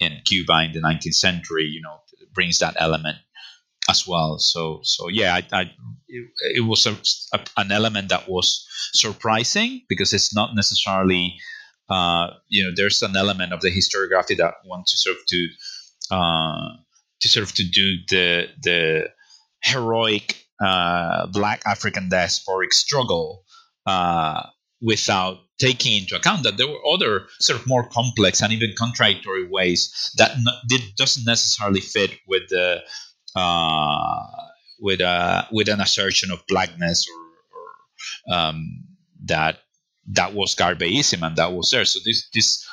and 0.00 0.24
Cuba 0.24 0.64
in 0.64 0.72
the 0.72 0.80
19th 0.80 1.14
century. 1.14 1.64
You 1.64 1.80
know 1.82 1.98
brings 2.34 2.58
that 2.58 2.76
element 2.78 3.18
as 3.88 4.06
well. 4.06 4.38
So 4.38 4.80
so 4.82 5.08
yeah, 5.08 5.34
I, 5.34 5.46
I 5.52 5.70
it, 6.08 6.64
was 6.64 6.86
a, 6.86 6.96
a, 7.36 7.40
an 7.56 7.72
element 7.72 8.08
that 8.10 8.28
was 8.28 8.66
surprising 8.92 9.82
because 9.88 10.12
it's 10.12 10.34
not 10.34 10.54
necessarily 10.54 11.36
uh, 11.88 12.28
you 12.48 12.64
know 12.64 12.72
there's 12.74 13.02
an 13.02 13.16
element 13.16 13.52
of 13.52 13.60
the 13.60 13.70
historiography 13.70 14.36
that 14.38 14.54
wants 14.64 14.92
to 14.92 14.98
sort 14.98 15.16
of 15.16 15.26
to 15.26 15.48
uh, 16.14 16.68
to 17.22 17.28
sort 17.28 17.44
of 17.44 17.54
to 17.54 17.64
do 17.64 17.96
the 18.08 18.48
the 18.62 19.10
heroic 19.62 20.36
uh, 20.62 21.26
black 21.28 21.62
African 21.66 22.08
diasporic 22.08 22.72
struggle 22.72 23.44
uh, 23.86 24.42
without 24.80 25.38
taking 25.58 26.02
into 26.02 26.16
account 26.16 26.42
that 26.42 26.56
there 26.56 26.68
were 26.68 26.86
other 26.92 27.26
sort 27.40 27.60
of 27.60 27.66
more 27.66 27.88
complex 27.88 28.42
and 28.42 28.52
even 28.52 28.74
contradictory 28.76 29.48
ways 29.48 30.12
that 30.18 30.32
did, 30.68 30.82
doesn't 30.96 31.24
necessarily 31.24 31.80
fit 31.80 32.10
with 32.26 32.48
the 32.48 32.82
uh, 33.36 34.26
with 34.80 35.00
a 35.00 35.46
with 35.52 35.68
an 35.68 35.80
assertion 35.80 36.30
of 36.32 36.42
blackness 36.48 37.06
or, 37.08 38.34
or 38.34 38.36
um, 38.36 38.84
that 39.24 39.58
that 40.08 40.34
was 40.34 40.56
Garveyism 40.56 41.24
and 41.24 41.36
that 41.36 41.52
was 41.52 41.70
there. 41.70 41.84
So 41.84 42.00
this 42.04 42.28
this 42.34 42.66
uh, 42.68 42.71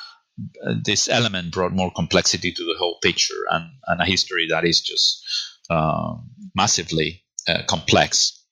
this 0.82 1.08
element 1.08 1.52
brought 1.52 1.72
more 1.72 1.90
complexity 1.94 2.52
to 2.52 2.64
the 2.64 2.76
whole 2.78 2.98
picture 3.02 3.44
and, 3.50 3.70
and 3.86 4.00
a 4.00 4.04
history 4.04 4.46
that 4.50 4.64
is 4.64 4.80
just 4.80 5.22
uh, 5.70 6.14
massively 6.54 7.22
uh, 7.48 7.62
complex. 7.66 8.44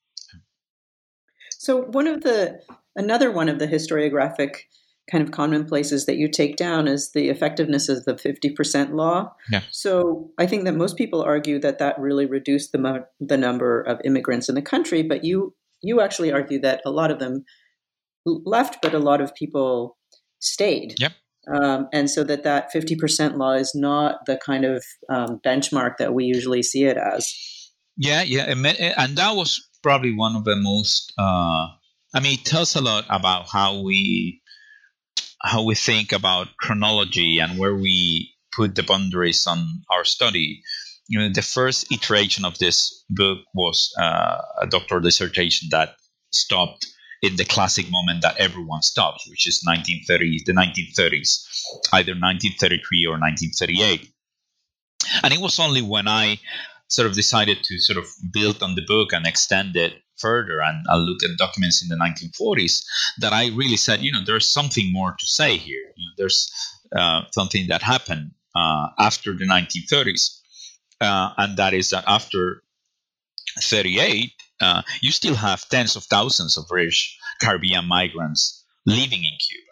So 1.58 1.82
one 1.82 2.06
of 2.06 2.22
the 2.22 2.60
Another 2.98 3.30
one 3.30 3.48
of 3.48 3.60
the 3.60 3.68
historiographic 3.68 4.56
kind 5.08 5.22
of 5.22 5.30
commonplaces 5.30 6.04
that 6.06 6.16
you 6.16 6.28
take 6.28 6.56
down 6.56 6.88
is 6.88 7.12
the 7.12 7.28
effectiveness 7.28 7.88
of 7.88 8.04
the 8.04 8.14
50% 8.14 8.92
law. 8.92 9.32
Yeah. 9.50 9.62
So 9.70 10.32
I 10.36 10.46
think 10.46 10.64
that 10.64 10.74
most 10.74 10.96
people 10.96 11.22
argue 11.22 11.60
that 11.60 11.78
that 11.78 11.98
really 11.98 12.26
reduced 12.26 12.72
the, 12.72 12.78
mo- 12.78 13.06
the 13.20 13.36
number 13.36 13.80
of 13.80 14.00
immigrants 14.04 14.48
in 14.48 14.56
the 14.56 14.62
country, 14.62 15.02
but 15.02 15.24
you 15.24 15.54
you 15.80 16.00
actually 16.00 16.32
argue 16.32 16.60
that 16.62 16.82
a 16.84 16.90
lot 16.90 17.12
of 17.12 17.20
them 17.20 17.44
left, 18.26 18.78
but 18.82 18.94
a 18.94 18.98
lot 18.98 19.20
of 19.20 19.32
people 19.32 19.96
stayed. 20.40 20.96
Yep. 20.98 21.12
Um, 21.54 21.88
and 21.92 22.10
so 22.10 22.24
that 22.24 22.44
that 22.44 22.72
50% 22.72 23.36
law 23.36 23.52
is 23.52 23.74
not 23.74 24.26
the 24.26 24.36
kind 24.36 24.64
of 24.64 24.84
um, 25.08 25.40
benchmark 25.44 25.96
that 25.98 26.14
we 26.14 26.24
usually 26.24 26.62
see 26.62 26.84
it 26.84 26.96
as. 26.96 27.32
Yeah, 27.96 28.22
yeah, 28.22 28.44
and 28.96 29.16
that 29.16 29.34
was 29.34 29.68
probably 29.82 30.14
one 30.14 30.36
of 30.36 30.44
the 30.44 30.56
most. 30.56 31.12
Uh, 31.18 31.68
I 32.14 32.20
mean, 32.20 32.38
it 32.38 32.44
tells 32.44 32.76
a 32.76 32.80
lot 32.80 33.06
about 33.08 33.48
how 33.50 33.80
we 33.82 34.40
how 35.42 35.62
we 35.62 35.74
think 35.74 36.12
about 36.12 36.48
chronology 36.60 37.38
and 37.38 37.58
where 37.58 37.74
we 37.74 38.34
put 38.52 38.74
the 38.74 38.82
boundaries 38.82 39.46
on 39.46 39.82
our 39.90 40.04
study. 40.04 40.62
You 41.08 41.20
know, 41.20 41.28
the 41.32 41.42
first 41.42 41.90
iteration 41.92 42.44
of 42.44 42.58
this 42.58 43.04
book 43.08 43.38
was 43.54 43.92
uh, 44.00 44.38
a 44.60 44.66
doctoral 44.66 45.00
dissertation 45.00 45.68
that 45.70 45.94
stopped 46.30 46.86
in 47.22 47.36
the 47.36 47.44
classic 47.44 47.90
moment 47.90 48.22
that 48.22 48.38
everyone 48.38 48.82
stops, 48.82 49.28
which 49.28 49.46
is 49.46 49.64
1930s, 49.66 50.44
the 50.44 50.52
1930s, 50.52 51.46
either 51.92 52.12
1933 52.12 53.06
or 53.06 53.18
1938. 53.18 54.08
And 55.22 55.32
it 55.32 55.40
was 55.40 55.58
only 55.58 55.82
when 55.82 56.06
I 56.06 56.38
sort 56.88 57.08
of 57.08 57.14
decided 57.14 57.62
to 57.64 57.78
sort 57.78 57.98
of 57.98 58.06
build 58.32 58.62
on 58.62 58.74
the 58.74 58.84
book 58.86 59.12
and 59.12 59.26
extend 59.26 59.76
it 59.76 59.94
further 60.18 60.60
and 60.60 60.84
I 60.88 60.96
looked 60.96 61.22
at 61.22 61.36
documents 61.36 61.82
in 61.82 61.88
the 61.88 61.96
1940s 61.96 62.84
that 63.18 63.32
I 63.32 63.48
really 63.48 63.76
said, 63.76 64.00
you 64.00 64.12
know, 64.12 64.24
there's 64.24 64.50
something 64.50 64.92
more 64.92 65.14
to 65.18 65.26
say 65.26 65.56
here. 65.56 65.92
You 65.96 66.08
know, 66.08 66.12
there's 66.16 66.50
uh, 66.94 67.22
something 67.32 67.68
that 67.68 67.82
happened 67.82 68.32
uh, 68.54 68.88
after 68.98 69.32
the 69.32 69.44
1930s, 69.44 70.40
uh, 71.00 71.30
and 71.36 71.56
that 71.58 71.74
is 71.74 71.90
that 71.90 72.04
after 72.06 72.62
38, 73.60 74.32
uh, 74.60 74.82
you 75.00 75.12
still 75.12 75.34
have 75.34 75.68
tens 75.68 75.96
of 75.96 76.04
thousands 76.04 76.56
of 76.56 76.66
rich 76.70 77.18
Caribbean 77.40 77.86
migrants 77.86 78.64
living 78.86 79.24
in 79.24 79.36
Cuba. 79.38 79.64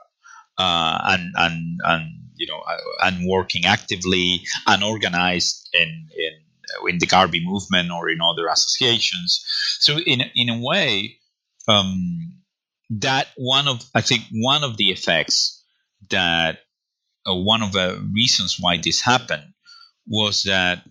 Uh, 0.59 0.99
and 1.09 1.33
and 1.37 1.81
and 1.85 2.05
you 2.37 2.47
know 2.47 2.59
uh, 2.59 3.07
and 3.07 3.29
working 3.29 3.67
actively 3.67 4.41
and 4.67 4.83
organized 4.83 5.69
in 5.75 6.09
in 6.17 6.33
in 6.89 6.99
the 6.99 7.07
Garvey 7.07 7.45
movement 7.45 7.91
or 7.91 8.09
in 8.09 8.21
other 8.23 8.49
associations. 8.49 9.45
So 9.81 9.99
in 9.99 10.23
in 10.35 10.49
a 10.49 10.59
way, 10.59 11.19
um, 11.69 12.37
that 12.91 13.29
one 13.37 13.69
of 13.69 13.85
I 13.95 14.01
think 14.01 14.23
one 14.33 14.65
of 14.65 14.77
the 14.77 14.91
effects 14.91 15.63
that 16.11 16.61
uh, 17.27 17.35
one 17.35 17.63
of 17.63 17.73
the 17.73 18.03
reasons 18.15 18.57
why 18.59 18.79
this 18.79 19.01
happened 19.03 19.53
was 20.07 20.45
that 20.45 20.85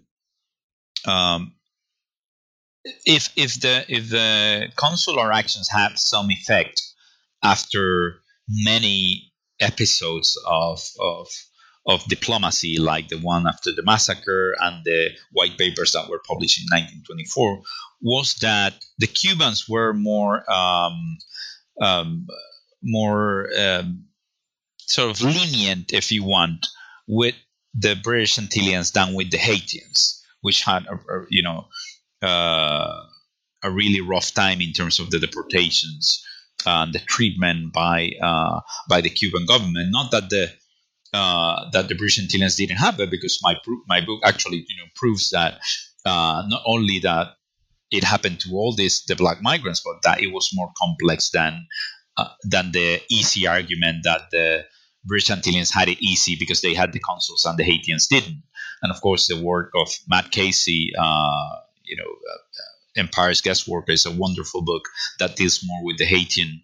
um, 1.05 1.55
if 3.05 3.29
if 3.36 3.59
the 3.61 3.86
if 3.88 4.09
the 4.09 4.71
consular 4.75 5.31
actions 5.31 5.69
have 5.69 5.97
some 5.97 6.29
effect 6.31 6.81
after 7.43 8.21
many 8.47 9.31
episodes 9.59 10.38
of 10.47 10.81
of 10.99 11.27
of 11.88 12.03
diplomacy, 12.05 12.79
like 12.79 13.09
the 13.09 13.19
one 13.19 13.47
after 13.47 13.71
the 13.71 13.83
massacre 13.83 14.55
and 14.59 14.83
the 14.83 15.09
white 15.31 15.57
papers 15.57 15.91
that 15.91 16.09
were 16.09 16.21
published 16.27 16.59
in 16.59 16.65
1924, 16.65 17.61
was 18.01 18.36
that 18.36 18.73
the 18.97 19.07
Cubans 19.07 19.69
were 19.69 19.93
more 19.93 20.49
um, 20.51 21.17
um, 21.79 22.27
more 22.81 23.49
um, 23.57 24.05
sort 24.77 25.11
of 25.11 25.21
lenient, 25.21 25.93
if 25.93 26.11
you 26.11 26.23
want, 26.23 26.65
with 27.07 27.36
the 27.73 27.95
British 27.95 28.38
Antilleans 28.38 28.93
than 28.93 29.13
with 29.13 29.31
the 29.31 29.38
Haitians, 29.38 30.23
which 30.41 30.63
had, 30.63 30.86
a, 30.86 30.93
a, 30.95 31.25
you 31.29 31.43
know, 31.43 31.67
uh, 32.26 33.03
a 33.63 33.71
really 33.71 34.01
rough 34.01 34.34
time 34.34 34.61
in 34.61 34.73
terms 34.73 34.99
of 34.99 35.11
the 35.11 35.19
deportations 35.19 36.23
and 36.65 36.93
the 36.93 36.99
treatment 36.99 37.73
by 37.73 38.11
uh, 38.21 38.59
by 38.89 39.01
the 39.01 39.09
Cuban 39.09 39.45
government. 39.45 39.91
Not 39.91 40.11
that 40.11 40.30
the 40.30 40.51
uh, 41.13 41.69
that 41.71 41.88
the 41.88 41.95
British 41.95 42.19
Antilleans 42.19 42.57
didn't 42.57 42.78
have 42.78 42.99
it, 42.99 43.11
because 43.11 43.39
my 43.41 43.55
my 43.88 44.01
book 44.01 44.21
actually 44.23 44.65
you 44.67 44.78
know 44.78 44.89
proves 44.95 45.30
that 45.30 45.59
uh, 46.05 46.43
not 46.47 46.63
only 46.65 46.99
that 46.99 47.36
it 47.91 48.03
happened 48.03 48.39
to 48.41 48.51
all 48.53 48.76
these 48.76 49.03
the 49.05 49.15
black 49.15 49.41
migrants, 49.41 49.82
but 49.84 50.01
that 50.03 50.21
it 50.21 50.32
was 50.32 50.49
more 50.53 50.71
complex 50.78 51.30
than 51.32 51.67
uh, 52.17 52.30
than 52.43 52.71
the 52.71 53.01
easy 53.09 53.47
argument 53.47 54.03
that 54.03 54.32
the 54.32 54.65
British 55.05 55.30
Antilleans 55.30 55.73
had 55.73 55.88
it 55.88 56.01
easy 56.01 56.36
because 56.38 56.61
they 56.61 56.73
had 56.73 56.91
the 56.91 56.99
consuls 56.99 57.45
and 57.45 57.57
the 57.57 57.63
Haitians 57.63 58.07
didn't. 58.07 58.43
And 58.82 58.91
of 58.91 59.01
course, 59.01 59.28
the 59.28 59.41
work 59.41 59.71
of 59.76 59.88
Matt 60.07 60.32
Casey, 60.32 60.91
uh, 60.97 61.49
you 61.88 61.97
know, 61.97 62.09
uh, 62.09 62.38
Empire's 62.97 63.41
Guest 63.41 63.67
Worker 63.67 63.91
is 63.91 64.05
a 64.05 64.11
wonderful 64.11 64.61
book 64.61 64.83
that 65.19 65.36
deals 65.36 65.61
more 65.63 65.83
with 65.83 65.97
the 65.97 66.05
Haitian 66.05 66.63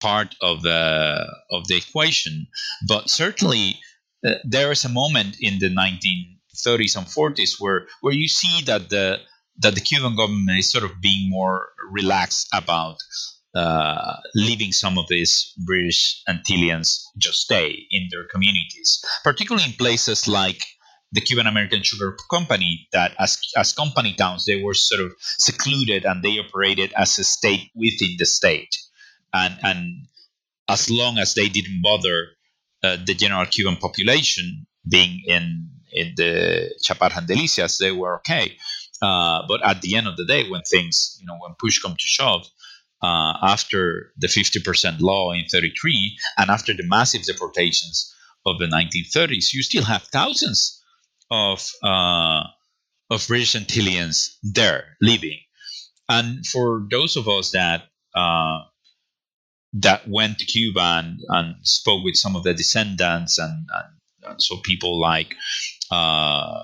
part 0.00 0.34
of 0.40 0.62
the 0.62 1.26
of 1.50 1.68
the 1.68 1.76
equation. 1.76 2.46
But 2.86 3.08
certainly, 3.08 3.78
uh, 4.26 4.34
there 4.44 4.72
is 4.72 4.84
a 4.84 4.88
moment 4.88 5.36
in 5.40 5.58
the 5.58 5.68
1930s 5.68 6.96
and 6.96 7.06
40s 7.06 7.60
where 7.60 7.86
where 8.00 8.14
you 8.14 8.28
see 8.28 8.62
that 8.62 8.90
the 8.90 9.20
that 9.58 9.74
the 9.74 9.80
Cuban 9.80 10.16
government 10.16 10.58
is 10.58 10.70
sort 10.70 10.84
of 10.84 11.00
being 11.00 11.30
more 11.30 11.68
relaxed 11.90 12.48
about 12.52 12.98
uh, 13.54 14.16
leaving 14.34 14.72
some 14.72 14.98
of 14.98 15.08
these 15.08 15.52
British 15.64 16.22
Antilleans 16.28 17.04
just 17.16 17.40
stay 17.40 17.86
in 17.90 18.08
their 18.10 18.24
communities, 18.24 19.02
particularly 19.24 19.64
in 19.64 19.72
places 19.72 20.28
like 20.28 20.62
the 21.12 21.20
Cuban 21.20 21.46
American 21.46 21.82
Sugar 21.82 22.16
Company, 22.30 22.88
that 22.92 23.14
as, 23.18 23.38
as 23.56 23.72
company 23.72 24.14
towns, 24.14 24.44
they 24.44 24.62
were 24.62 24.74
sort 24.74 25.00
of 25.00 25.12
secluded 25.20 26.04
and 26.04 26.22
they 26.22 26.38
operated 26.38 26.92
as 26.96 27.18
a 27.18 27.24
state 27.24 27.70
within 27.74 28.16
the 28.18 28.26
state. 28.26 28.76
And, 29.32 29.56
and 29.62 30.06
as 30.68 30.90
long 30.90 31.18
as 31.18 31.34
they 31.34 31.48
didn't 31.48 31.80
bother 31.82 32.28
uh, 32.82 32.96
the 33.04 33.14
general 33.14 33.46
Cuban 33.46 33.76
population 33.76 34.66
being 34.88 35.22
in, 35.26 35.70
in 35.92 36.14
the 36.16 36.74
Chaparra 36.84 37.24
Delicias, 37.26 37.78
they 37.78 37.92
were 37.92 38.16
okay. 38.16 38.56
Uh, 39.00 39.42
but 39.46 39.64
at 39.64 39.82
the 39.82 39.96
end 39.96 40.08
of 40.08 40.16
the 40.16 40.24
day, 40.24 40.48
when 40.48 40.62
things, 40.62 41.16
you 41.20 41.26
know, 41.26 41.36
when 41.38 41.54
push 41.58 41.80
come 41.80 41.92
to 41.92 42.06
shove, 42.06 42.46
uh, 43.02 43.34
after 43.42 44.12
the 44.16 44.26
50% 44.26 45.00
law 45.00 45.32
in 45.32 45.44
33 45.46 46.18
and 46.38 46.50
after 46.50 46.72
the 46.72 46.86
massive 46.86 47.22
deportations 47.22 48.12
of 48.46 48.58
the 48.58 48.66
1930s, 48.66 49.52
you 49.52 49.62
still 49.62 49.84
have 49.84 50.02
thousands 50.04 50.75
of 51.30 51.66
uh, 51.82 52.44
of 53.10 53.26
British 53.26 53.54
Antilleans 53.54 54.36
there 54.42 54.96
living. 55.00 55.38
And 56.08 56.46
for 56.46 56.86
those 56.90 57.16
of 57.16 57.28
us 57.28 57.50
that 57.52 57.84
uh, 58.14 58.60
that 59.74 60.08
went 60.08 60.38
to 60.38 60.46
Cuba 60.46 60.80
and, 60.80 61.20
and, 61.28 61.56
spoke 61.62 62.04
with 62.04 62.16
some 62.16 62.34
of 62.34 62.44
the 62.44 62.54
descendants 62.54 63.38
and, 63.38 63.68
and, 63.74 64.30
and 64.30 64.42
so 64.42 64.56
people 64.62 65.00
like 65.00 65.34
uh, 65.90 66.62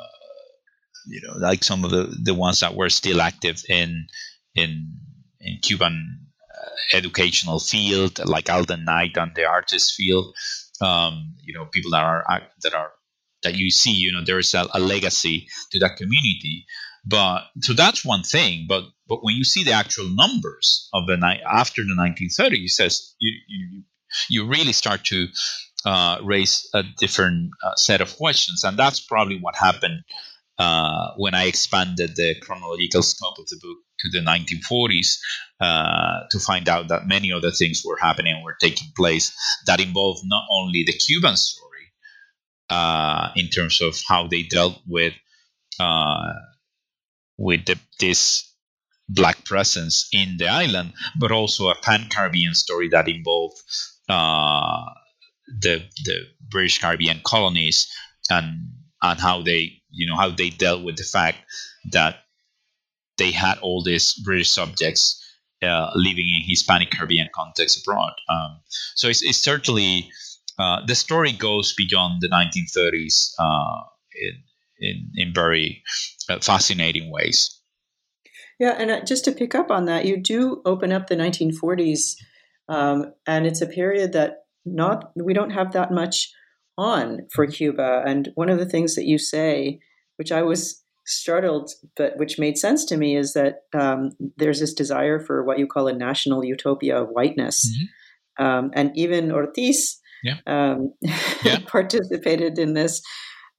you 1.06 1.20
know 1.22 1.34
like 1.38 1.64
some 1.64 1.84
of 1.84 1.90
the, 1.90 2.16
the 2.22 2.34
ones 2.34 2.60
that 2.60 2.74
were 2.74 2.88
still 2.88 3.20
active 3.20 3.62
in 3.68 4.06
in 4.54 4.98
in 5.40 5.58
Cuban 5.62 6.20
uh, 6.50 6.96
educational 6.96 7.58
field, 7.58 8.24
like 8.24 8.48
Alden 8.48 8.84
Knight 8.84 9.18
on 9.18 9.32
the 9.34 9.44
artist 9.44 9.94
field. 9.94 10.34
Um, 10.80 11.34
you 11.42 11.54
know, 11.54 11.66
people 11.66 11.90
that 11.92 12.02
are 12.02 12.24
that 12.62 12.74
are 12.74 12.92
that 13.42 13.56
you 13.56 13.70
see. 13.70 13.92
You 13.92 14.12
know, 14.12 14.24
there 14.24 14.38
is 14.38 14.54
a, 14.54 14.66
a 14.72 14.80
legacy 14.80 15.48
to 15.72 15.78
that 15.80 15.96
community. 15.96 16.66
But 17.04 17.44
so 17.60 17.72
that's 17.72 18.04
one 18.04 18.22
thing. 18.22 18.66
But 18.68 18.84
but 19.08 19.24
when 19.24 19.34
you 19.34 19.44
see 19.44 19.64
the 19.64 19.72
actual 19.72 20.08
numbers 20.08 20.88
of 20.92 21.06
the 21.06 21.16
night 21.16 21.40
after 21.48 21.82
the 21.82 21.96
1930s, 21.98 22.70
says 22.70 23.14
you 23.18 23.32
you, 23.48 23.82
you 24.28 24.46
really 24.46 24.72
start 24.72 25.04
to 25.06 25.26
uh, 25.84 26.18
raise 26.22 26.68
a 26.74 26.84
different 26.98 27.50
uh, 27.64 27.74
set 27.76 28.00
of 28.00 28.16
questions, 28.16 28.62
and 28.64 28.78
that's 28.78 29.00
probably 29.00 29.38
what 29.40 29.56
happened 29.56 30.04
uh, 30.58 31.12
when 31.16 31.34
I 31.34 31.46
expanded 31.46 32.14
the 32.14 32.36
chronological 32.40 33.02
scope 33.02 33.38
of 33.38 33.48
the 33.48 33.58
book 33.60 33.78
to 34.00 34.08
the 34.10 34.20
1940s 34.20 35.18
uh, 35.60 36.26
to 36.30 36.38
find 36.38 36.68
out 36.68 36.88
that 36.88 37.06
many 37.06 37.32
other 37.32 37.50
things 37.50 37.82
were 37.84 37.98
happening 38.00 38.34
and 38.34 38.44
were 38.44 38.56
taking 38.60 38.88
place 38.96 39.32
that 39.66 39.80
involved 39.80 40.20
not 40.24 40.44
only 40.50 40.84
the 40.86 40.92
Cuban 40.92 41.36
story 41.36 41.61
uh, 42.72 43.30
in 43.36 43.48
terms 43.48 43.82
of 43.82 43.94
how 44.08 44.26
they 44.26 44.42
dealt 44.44 44.78
with 44.86 45.12
uh, 45.78 46.32
with 47.36 47.66
the, 47.66 47.78
this 48.00 48.50
black 49.08 49.44
presence 49.44 50.08
in 50.12 50.36
the 50.38 50.48
island, 50.48 50.94
but 51.18 51.30
also 51.30 51.68
a 51.68 51.74
pan 51.74 52.06
Caribbean 52.08 52.54
story 52.54 52.88
that 52.88 53.08
involved 53.08 53.60
uh, 54.08 54.84
the 55.60 55.84
the 56.04 56.16
British 56.48 56.78
Caribbean 56.78 57.20
colonies 57.24 57.92
and 58.30 58.70
and 59.02 59.20
how 59.20 59.42
they 59.42 59.82
you 59.90 60.06
know 60.06 60.16
how 60.16 60.30
they 60.30 60.48
dealt 60.48 60.82
with 60.82 60.96
the 60.96 61.04
fact 61.04 61.38
that 61.90 62.20
they 63.18 63.32
had 63.32 63.58
all 63.58 63.82
these 63.82 64.14
British 64.14 64.50
subjects 64.50 65.22
uh, 65.62 65.90
living 65.94 66.26
in 66.26 66.42
Hispanic 66.48 66.90
Caribbean 66.90 67.28
context 67.34 67.82
abroad. 67.82 68.14
Um, 68.30 68.60
so 68.94 69.08
it's, 69.08 69.22
it's 69.22 69.38
certainly 69.38 70.10
uh, 70.58 70.84
the 70.86 70.94
story 70.94 71.32
goes 71.32 71.74
beyond 71.74 72.20
the 72.20 72.28
1930s 72.28 73.32
uh, 73.38 73.82
in, 74.14 74.42
in, 74.78 75.10
in 75.14 75.34
very 75.34 75.82
uh, 76.28 76.38
fascinating 76.40 77.10
ways. 77.10 77.58
Yeah, 78.58 78.76
and 78.78 78.90
uh, 78.90 79.00
just 79.04 79.24
to 79.24 79.32
pick 79.32 79.54
up 79.54 79.70
on 79.70 79.86
that, 79.86 80.04
you 80.04 80.16
do 80.16 80.62
open 80.64 80.92
up 80.92 81.06
the 81.06 81.16
1940s, 81.16 82.14
um, 82.68 83.12
and 83.26 83.46
it's 83.46 83.60
a 83.60 83.66
period 83.66 84.12
that 84.12 84.44
not 84.64 85.10
we 85.16 85.34
don't 85.34 85.50
have 85.50 85.72
that 85.72 85.90
much 85.90 86.30
on 86.78 87.26
for 87.32 87.46
Cuba. 87.46 88.02
And 88.06 88.28
one 88.34 88.48
of 88.48 88.58
the 88.58 88.68
things 88.68 88.94
that 88.94 89.04
you 89.04 89.18
say, 89.18 89.80
which 90.16 90.30
I 90.30 90.42
was 90.42 90.82
startled, 91.04 91.72
but 91.96 92.16
which 92.16 92.38
made 92.38 92.56
sense 92.56 92.84
to 92.86 92.96
me, 92.96 93.16
is 93.16 93.32
that 93.32 93.62
um, 93.74 94.12
there's 94.36 94.60
this 94.60 94.72
desire 94.72 95.18
for 95.18 95.42
what 95.42 95.58
you 95.58 95.66
call 95.66 95.88
a 95.88 95.92
national 95.92 96.44
utopia 96.44 97.02
of 97.02 97.08
whiteness. 97.08 97.68
Mm-hmm. 97.68 98.44
Um, 98.44 98.70
and 98.74 98.92
even 98.94 99.32
Ortiz 99.32 100.00
yeah. 100.22 100.36
Um, 100.46 100.92
yeah. 101.44 101.58
participated 101.66 102.58
in 102.58 102.74
this. 102.74 103.02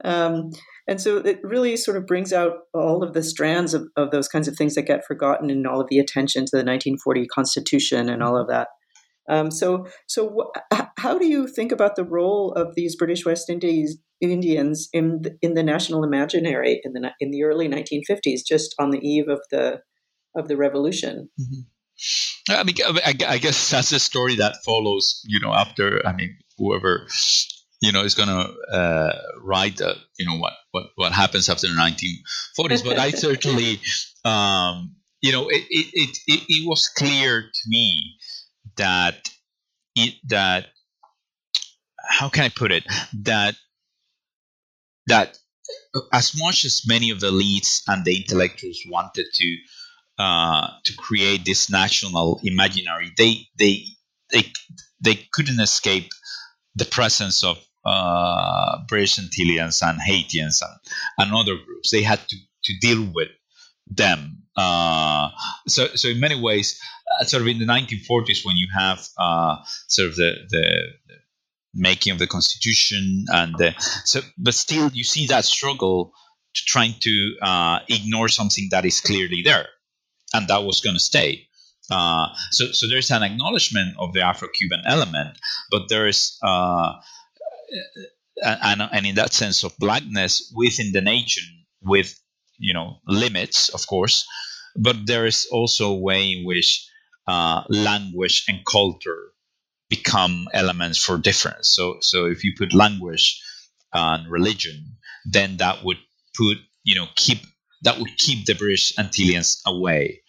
Um, 0.03 0.51
and 0.87 0.99
so 0.99 1.17
it 1.17 1.39
really 1.43 1.77
sort 1.77 1.97
of 1.97 2.05
brings 2.05 2.33
out 2.33 2.53
all 2.73 3.03
of 3.03 3.13
the 3.13 3.23
strands 3.23 3.73
of, 3.73 3.87
of 3.95 4.11
those 4.11 4.27
kinds 4.27 4.47
of 4.47 4.55
things 4.55 4.75
that 4.75 4.83
get 4.83 5.05
forgotten 5.05 5.49
in 5.49 5.65
all 5.65 5.79
of 5.79 5.87
the 5.89 5.99
attention 5.99 6.45
to 6.45 6.51
the 6.51 6.57
1940 6.57 7.25
Constitution 7.27 8.09
and 8.09 8.21
all 8.21 8.37
of 8.37 8.47
that. 8.49 8.67
Um, 9.29 9.51
so, 9.51 9.87
so 10.07 10.51
wh- 10.73 10.79
how 10.97 11.17
do 11.17 11.25
you 11.25 11.47
think 11.47 11.71
about 11.71 11.95
the 11.95 12.03
role 12.03 12.51
of 12.53 12.75
these 12.75 12.95
British 12.97 13.25
West 13.25 13.49
Indies, 13.49 13.97
Indians 14.19 14.89
in 14.91 15.21
the, 15.21 15.37
in 15.41 15.53
the 15.53 15.63
national 15.63 16.03
imaginary 16.03 16.81
in 16.83 16.93
the 16.93 17.11
in 17.21 17.31
the 17.31 17.43
early 17.43 17.69
1950s, 17.69 18.41
just 18.45 18.75
on 18.79 18.91
the 18.91 18.99
eve 18.99 19.29
of 19.29 19.39
the 19.51 19.79
of 20.35 20.49
the 20.49 20.57
revolution? 20.57 21.29
Mm-hmm. 21.39 21.61
I 22.49 22.63
mean, 22.63 22.75
I, 22.83 23.15
I 23.27 23.37
guess 23.37 23.69
that's 23.69 23.91
a 23.91 23.99
story 23.99 24.35
that 24.35 24.63
follows. 24.65 25.21
You 25.25 25.39
know, 25.39 25.53
after 25.53 26.05
I 26.05 26.13
mean, 26.13 26.37
whoever 26.57 27.07
you 27.83 27.91
know 27.91 28.03
is 28.03 28.15
going 28.15 28.29
to 28.29 28.53
uh, 28.71 29.11
write 29.41 29.77
the, 29.77 29.95
you 30.17 30.25
know 30.25 30.37
what 30.37 30.53
what 30.71 30.85
what 30.95 31.11
happens 31.11 31.49
after 31.49 31.67
the 31.67 31.73
1940s 31.73 32.83
but 32.83 32.97
i 32.97 33.11
certainly 33.11 33.79
um, 34.25 34.95
you 35.21 35.31
know 35.31 35.49
it, 35.49 35.63
it, 35.69 36.17
it, 36.27 36.43
it 36.47 36.67
was 36.67 36.87
clear 36.87 37.41
to 37.41 37.61
me 37.67 38.15
that 38.77 39.29
it 39.95 40.13
that 40.29 40.67
how 41.97 42.29
can 42.29 42.45
i 42.45 42.49
put 42.49 42.71
it 42.71 42.85
that 43.13 43.55
that 45.07 45.37
as 46.13 46.33
much 46.39 46.65
as 46.65 46.83
many 46.87 47.09
of 47.09 47.19
the 47.19 47.31
elites 47.31 47.81
and 47.87 48.05
the 48.05 48.15
intellectuals 48.15 48.79
wanted 48.87 49.25
to 49.33 49.57
uh, 50.17 50.67
to 50.85 50.95
create 50.95 51.45
this 51.45 51.69
national 51.69 52.39
imaginary 52.43 53.11
they 53.17 53.47
they 53.57 53.83
they 54.31 54.43
they 55.01 55.15
couldn't 55.33 55.59
escape 55.59 56.09
the 56.75 56.85
presence 56.85 57.43
of 57.43 57.57
uh, 57.85 58.79
British 58.87 59.17
and 59.17 59.29
Haitians 60.01 60.61
and, 60.61 60.79
and 61.17 61.35
other 61.35 61.55
groups. 61.55 61.91
They 61.91 62.01
had 62.01 62.19
to, 62.29 62.37
to 62.63 62.73
deal 62.79 63.11
with 63.13 63.29
them. 63.87 64.43
Uh, 64.55 65.29
so, 65.67 65.87
so 65.95 66.09
in 66.09 66.19
many 66.19 66.39
ways, 66.39 66.79
uh, 67.19 67.25
sort 67.25 67.41
of 67.41 67.47
in 67.47 67.59
the 67.59 67.65
1940s, 67.65 68.45
when 68.45 68.55
you 68.55 68.67
have 68.73 69.05
uh, 69.17 69.57
sort 69.87 70.09
of 70.09 70.15
the, 70.15 70.33
the, 70.49 70.83
making 71.75 72.13
of 72.13 72.19
the 72.19 72.27
constitution, 72.27 73.25
and 73.29 73.55
the, 73.57 73.73
so, 74.05 74.21
but 74.37 74.53
still 74.53 74.91
you 74.93 75.03
see 75.03 75.25
that 75.25 75.43
struggle 75.43 76.13
to 76.53 76.61
trying 76.67 76.93
to 77.01 77.35
uh, 77.41 77.79
ignore 77.89 78.29
something 78.29 78.67
that 78.69 78.85
is 78.85 79.01
clearly 79.01 79.41
there, 79.43 79.65
and 80.33 80.47
that 80.47 80.63
was 80.63 80.81
going 80.81 80.95
to 80.95 80.99
stay. 80.99 81.47
Uh, 81.91 82.27
so, 82.51 82.71
so 82.71 82.87
there's 82.87 83.11
an 83.11 83.23
acknowledgement 83.23 83.95
of 83.99 84.13
the 84.13 84.21
Afro-Cuban 84.21 84.83
element, 84.85 85.37
but 85.69 85.89
there's 85.89 86.37
uh, 86.41 86.93
and, 88.41 88.81
and 88.91 89.05
in 89.05 89.15
that 89.15 89.33
sense 89.33 89.63
of 89.63 89.77
blackness 89.77 90.51
within 90.55 90.91
the 90.91 91.01
nation, 91.01 91.43
with 91.81 92.19
you 92.57 92.73
know 92.73 92.99
limits, 93.07 93.69
of 93.69 93.85
course, 93.87 94.25
but 94.75 95.05
there 95.05 95.25
is 95.25 95.47
also 95.51 95.91
a 95.91 95.99
way 95.99 96.31
in 96.31 96.45
which 96.45 96.87
uh, 97.27 97.63
language 97.69 98.45
and 98.47 98.65
culture 98.65 99.33
become 99.89 100.47
elements 100.53 101.03
for 101.03 101.17
difference. 101.17 101.69
So, 101.69 101.97
so 102.01 102.25
if 102.25 102.43
you 102.43 102.53
put 102.57 102.73
language 102.73 103.41
and 103.93 104.27
religion, 104.27 104.97
then 105.25 105.57
that 105.57 105.83
would 105.83 105.99
put 106.35 106.57
you 106.83 106.95
know 106.95 107.07
keep 107.15 107.39
that 107.83 107.99
would 107.99 108.17
keep 108.17 108.45
the 108.45 108.55
British 108.55 108.95
Antilleans 108.95 109.61
away 109.65 110.22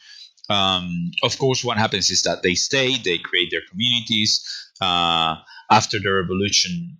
um, 0.48 1.10
of 1.22 1.38
course, 1.38 1.64
what 1.64 1.78
happens 1.78 2.10
is 2.10 2.22
that 2.22 2.42
they 2.42 2.54
stay, 2.54 2.96
they 2.98 3.18
create 3.18 3.50
their 3.50 3.62
communities. 3.70 4.44
Uh, 4.80 5.36
after 5.70 5.98
the 5.98 6.12
revolution, 6.12 6.98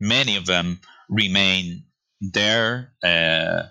many 0.00 0.36
of 0.36 0.46
them 0.46 0.80
remain 1.08 1.84
there, 2.20 2.94
uh, 3.02 3.64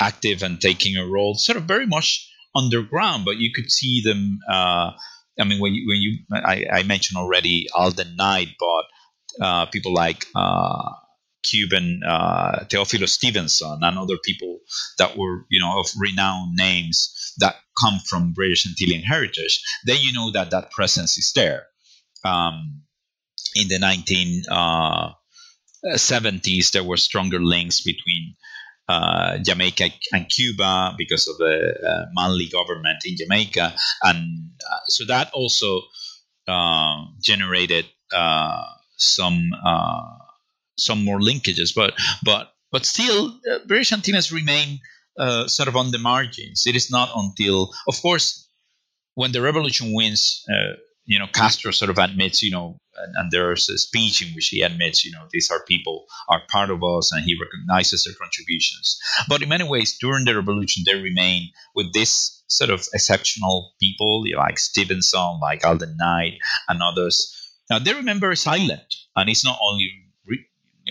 active 0.00 0.42
and 0.42 0.60
taking 0.60 0.96
a 0.96 1.06
role, 1.06 1.34
sort 1.34 1.56
of 1.56 1.64
very 1.64 1.86
much 1.86 2.28
underground. 2.54 3.24
But 3.24 3.36
you 3.36 3.52
could 3.54 3.70
see 3.70 4.02
them. 4.02 4.40
Uh, 4.48 4.92
I 5.38 5.44
mean, 5.44 5.60
when 5.60 5.74
you, 5.74 5.86
when 5.86 6.00
you 6.00 6.18
I, 6.32 6.66
I 6.72 6.82
mentioned 6.82 7.18
already 7.18 7.66
Alden 7.74 8.16
Knight, 8.16 8.48
but 8.58 8.84
uh, 9.44 9.66
people 9.66 9.92
like 9.92 10.24
uh, 10.34 10.92
Cuban 11.48 12.00
uh, 12.06 12.64
Teofilo 12.68 13.08
Stevenson 13.08 13.78
and 13.82 13.98
other 13.98 14.18
people 14.24 14.60
that 14.98 15.16
were, 15.16 15.44
you 15.50 15.60
know, 15.60 15.80
of 15.80 15.86
renowned 15.98 16.54
names 16.56 17.34
that 17.38 17.56
come 17.80 17.98
from 18.08 18.32
British 18.32 18.66
Antillean 18.66 19.04
heritage, 19.04 19.62
then 19.84 19.98
you 20.00 20.12
know 20.12 20.30
that 20.32 20.50
that 20.50 20.70
presence 20.70 21.18
is 21.18 21.32
there. 21.34 21.66
Um, 22.24 22.82
in 23.54 23.68
the 23.68 23.78
1970s, 23.78 26.68
uh, 26.68 26.70
there 26.72 26.84
were 26.84 26.96
stronger 26.96 27.40
links 27.40 27.82
between 27.82 28.34
uh, 28.88 29.38
Jamaica 29.38 29.90
and 30.12 30.28
Cuba 30.28 30.94
because 30.96 31.28
of 31.28 31.36
the 31.38 31.74
uh, 31.86 32.06
Manley 32.14 32.48
government 32.48 32.98
in 33.04 33.16
Jamaica, 33.16 33.74
and 34.02 34.50
uh, 34.70 34.78
so 34.86 35.04
that 35.06 35.30
also 35.32 35.82
uh, 36.48 37.04
generated 37.22 37.86
uh, 38.12 38.62
some 38.96 39.50
some 40.76 41.04
more 41.04 41.20
linkages. 41.20 41.74
But 41.74 41.94
but 42.24 42.52
but 42.72 42.84
still, 42.84 43.38
British 43.66 43.92
Antilles 43.92 44.32
remain 44.32 44.80
uh, 45.18 45.46
sort 45.48 45.68
of 45.68 45.76
on 45.76 45.90
the 45.90 45.98
margins. 45.98 46.66
It 46.66 46.76
is 46.76 46.90
not 46.90 47.10
until, 47.14 47.72
of 47.88 48.00
course, 48.02 48.48
when 49.14 49.32
the 49.32 49.40
revolution 49.40 49.94
wins, 49.94 50.44
uh, 50.50 50.74
you 51.06 51.18
know, 51.18 51.26
Castro 51.32 51.70
sort 51.70 51.90
of 51.90 51.98
admits, 51.98 52.42
you 52.42 52.50
know, 52.50 52.76
and, 52.96 53.14
and, 53.16 53.30
there's 53.30 53.68
a 53.68 53.78
speech 53.78 54.20
in 54.20 54.34
which 54.34 54.48
he 54.48 54.62
admits, 54.62 55.04
you 55.04 55.12
know, 55.12 55.26
these 55.30 55.50
are 55.50 55.64
people 55.64 56.06
are 56.28 56.42
part 56.50 56.70
of 56.70 56.82
us, 56.82 57.12
and 57.12 57.24
he 57.24 57.38
recognizes 57.40 58.04
their 58.04 58.14
contributions. 58.20 58.98
But 59.28 59.42
in 59.42 59.48
many 59.48 59.64
ways, 59.64 59.96
during 59.98 60.24
the 60.24 60.34
revolution, 60.34 60.82
they 60.84 61.00
remain 61.00 61.50
with 61.74 61.92
this 61.92 62.42
sort 62.48 62.70
of 62.70 62.86
exceptional 62.92 63.72
people, 63.80 64.26
you 64.26 64.34
know, 64.34 64.40
like 64.40 64.58
Stevenson, 64.58 65.38
like 65.40 65.64
Alden 65.64 65.96
Knight, 65.96 66.34
and 66.68 66.82
others. 66.82 67.32
Now 67.70 67.78
they 67.78 67.94
remember 67.94 68.34
silent, 68.34 68.94
and 69.14 69.30
it's 69.30 69.44
not 69.44 69.58
only 69.62 70.05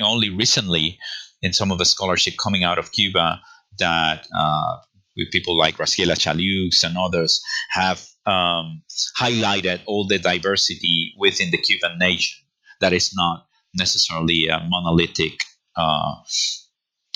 only 0.03 0.29
recently 0.29 0.99
in 1.41 1.53
some 1.53 1.71
of 1.71 1.77
the 1.77 1.85
scholarship 1.85 2.35
coming 2.41 2.63
out 2.63 2.79
of 2.79 2.91
Cuba 2.91 3.41
that 3.79 4.27
uh, 4.35 4.77
with 5.17 5.31
people 5.31 5.57
like 5.57 5.77
Graciela 5.77 6.15
Chailloux 6.15 6.83
and 6.83 6.97
others 6.97 7.41
have 7.69 8.05
um, 8.25 8.83
highlighted 9.19 9.81
all 9.85 10.07
the 10.07 10.19
diversity 10.19 11.13
within 11.17 11.51
the 11.51 11.57
Cuban 11.57 11.97
nation 11.99 12.43
that 12.81 12.93
is 12.93 13.13
not 13.15 13.45
necessarily 13.73 14.47
a 14.47 14.59
monolithic 14.67 15.39
uh, 15.75 16.15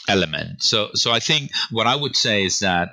element. 0.08 0.62
So, 0.64 0.90
so 0.94 1.12
I 1.12 1.20
think 1.20 1.52
what 1.72 1.88
I 1.88 1.96
would 1.96 2.16
say 2.16 2.44
is 2.44 2.60
that 2.60 2.90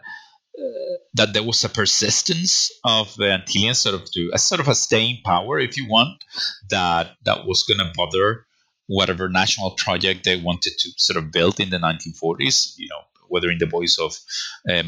uh, 0.58 0.96
that 1.14 1.32
there 1.34 1.42
was 1.42 1.64
a 1.64 1.68
persistence 1.68 2.70
of 2.84 3.14
the 3.16 3.24
Antilleans, 3.24 3.76
sort 3.76 3.94
of 3.94 4.10
to 4.12 4.30
a 4.32 4.38
sort 4.38 4.60
of 4.60 4.68
a 4.68 4.74
staying 4.74 5.18
power, 5.24 5.58
if 5.58 5.76
you 5.76 5.86
want, 5.88 6.22
that 6.70 7.10
that 7.24 7.46
was 7.46 7.64
going 7.64 7.78
to 7.78 7.92
bother 7.94 8.45
whatever 8.86 9.28
national 9.28 9.72
project 9.72 10.24
they 10.24 10.36
wanted 10.36 10.72
to 10.78 10.90
sort 10.96 11.16
of 11.16 11.32
build 11.32 11.60
in 11.60 11.70
the 11.70 11.78
1940s. 11.78 12.74
You 12.76 12.88
know, 12.88 13.02
whether 13.28 13.50
in 13.50 13.58
the 13.58 13.66
voice 13.66 13.98
of 13.98 14.16
uh, 14.68 14.82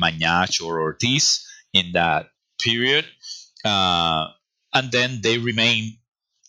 or 0.65 0.81
Ortiz 0.81 1.47
in 1.73 1.93
that 1.93 2.31
period. 2.63 3.05
Uh, 3.65 4.29
and 4.75 4.93
then 4.93 5.21
they 5.23 5.39
remain 5.39 5.99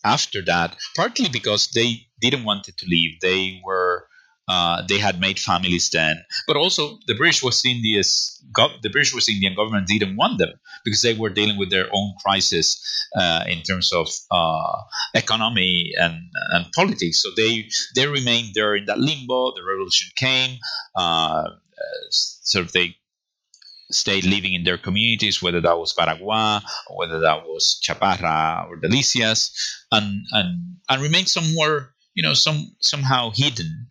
after 0.04 0.42
that, 0.42 0.76
partly 0.96 1.28
because 1.28 1.68
they 1.68 2.06
didn't 2.20 2.44
want 2.44 2.64
to 2.64 2.86
leave. 2.86 3.20
They 3.20 3.60
were 3.64 3.89
uh, 4.50 4.82
they 4.88 4.98
had 4.98 5.20
made 5.20 5.38
families 5.38 5.90
then, 5.90 6.16
but 6.48 6.56
also 6.56 6.98
the 7.06 7.14
British 7.14 7.40
West 7.40 7.64
Indies, 7.64 8.42
the 8.82 8.90
British 8.90 9.14
West 9.14 9.28
Indian 9.28 9.54
government 9.54 9.86
didn't 9.86 10.16
want 10.16 10.38
them 10.38 10.50
because 10.84 11.02
they 11.02 11.14
were 11.14 11.30
dealing 11.30 11.56
with 11.56 11.70
their 11.70 11.86
own 11.92 12.14
crisis 12.20 12.82
uh, 13.14 13.44
in 13.46 13.62
terms 13.62 13.92
of 13.92 14.08
uh, 14.32 14.82
economy 15.14 15.92
and, 15.96 16.16
and 16.50 16.66
politics. 16.74 17.22
So 17.22 17.28
they 17.36 17.68
they 17.94 18.08
remained 18.08 18.50
there 18.54 18.74
in 18.74 18.86
that 18.86 18.98
limbo. 18.98 19.54
The 19.54 19.62
revolution 19.62 20.10
came. 20.16 20.58
Uh, 20.96 21.44
sort 22.10 22.66
of 22.66 22.72
they 22.72 22.96
stayed 23.92 24.24
living 24.24 24.54
in 24.54 24.64
their 24.64 24.78
communities, 24.78 25.40
whether 25.40 25.60
that 25.60 25.78
was 25.78 25.94
Baraguá 25.94 26.60
or 26.88 26.98
whether 26.98 27.20
that 27.20 27.46
was 27.46 27.80
Chaparra 27.84 28.66
or 28.68 28.80
Delicias, 28.80 29.54
and 29.92 30.26
and 30.32 30.78
and 30.88 31.02
remained 31.02 31.28
somewhere, 31.28 31.94
you 32.14 32.24
know, 32.24 32.34
some 32.34 32.74
somehow 32.80 33.30
hidden 33.30 33.86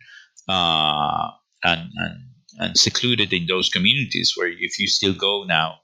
uh, 0.50 1.30
and 1.64 1.90
and 1.96 2.14
and 2.58 2.78
secluded 2.78 3.32
in 3.32 3.46
those 3.46 3.70
communities. 3.70 4.34
Where 4.36 4.48
if 4.48 4.78
you 4.78 4.88
still 4.88 5.14
go 5.14 5.44
now 5.44 5.78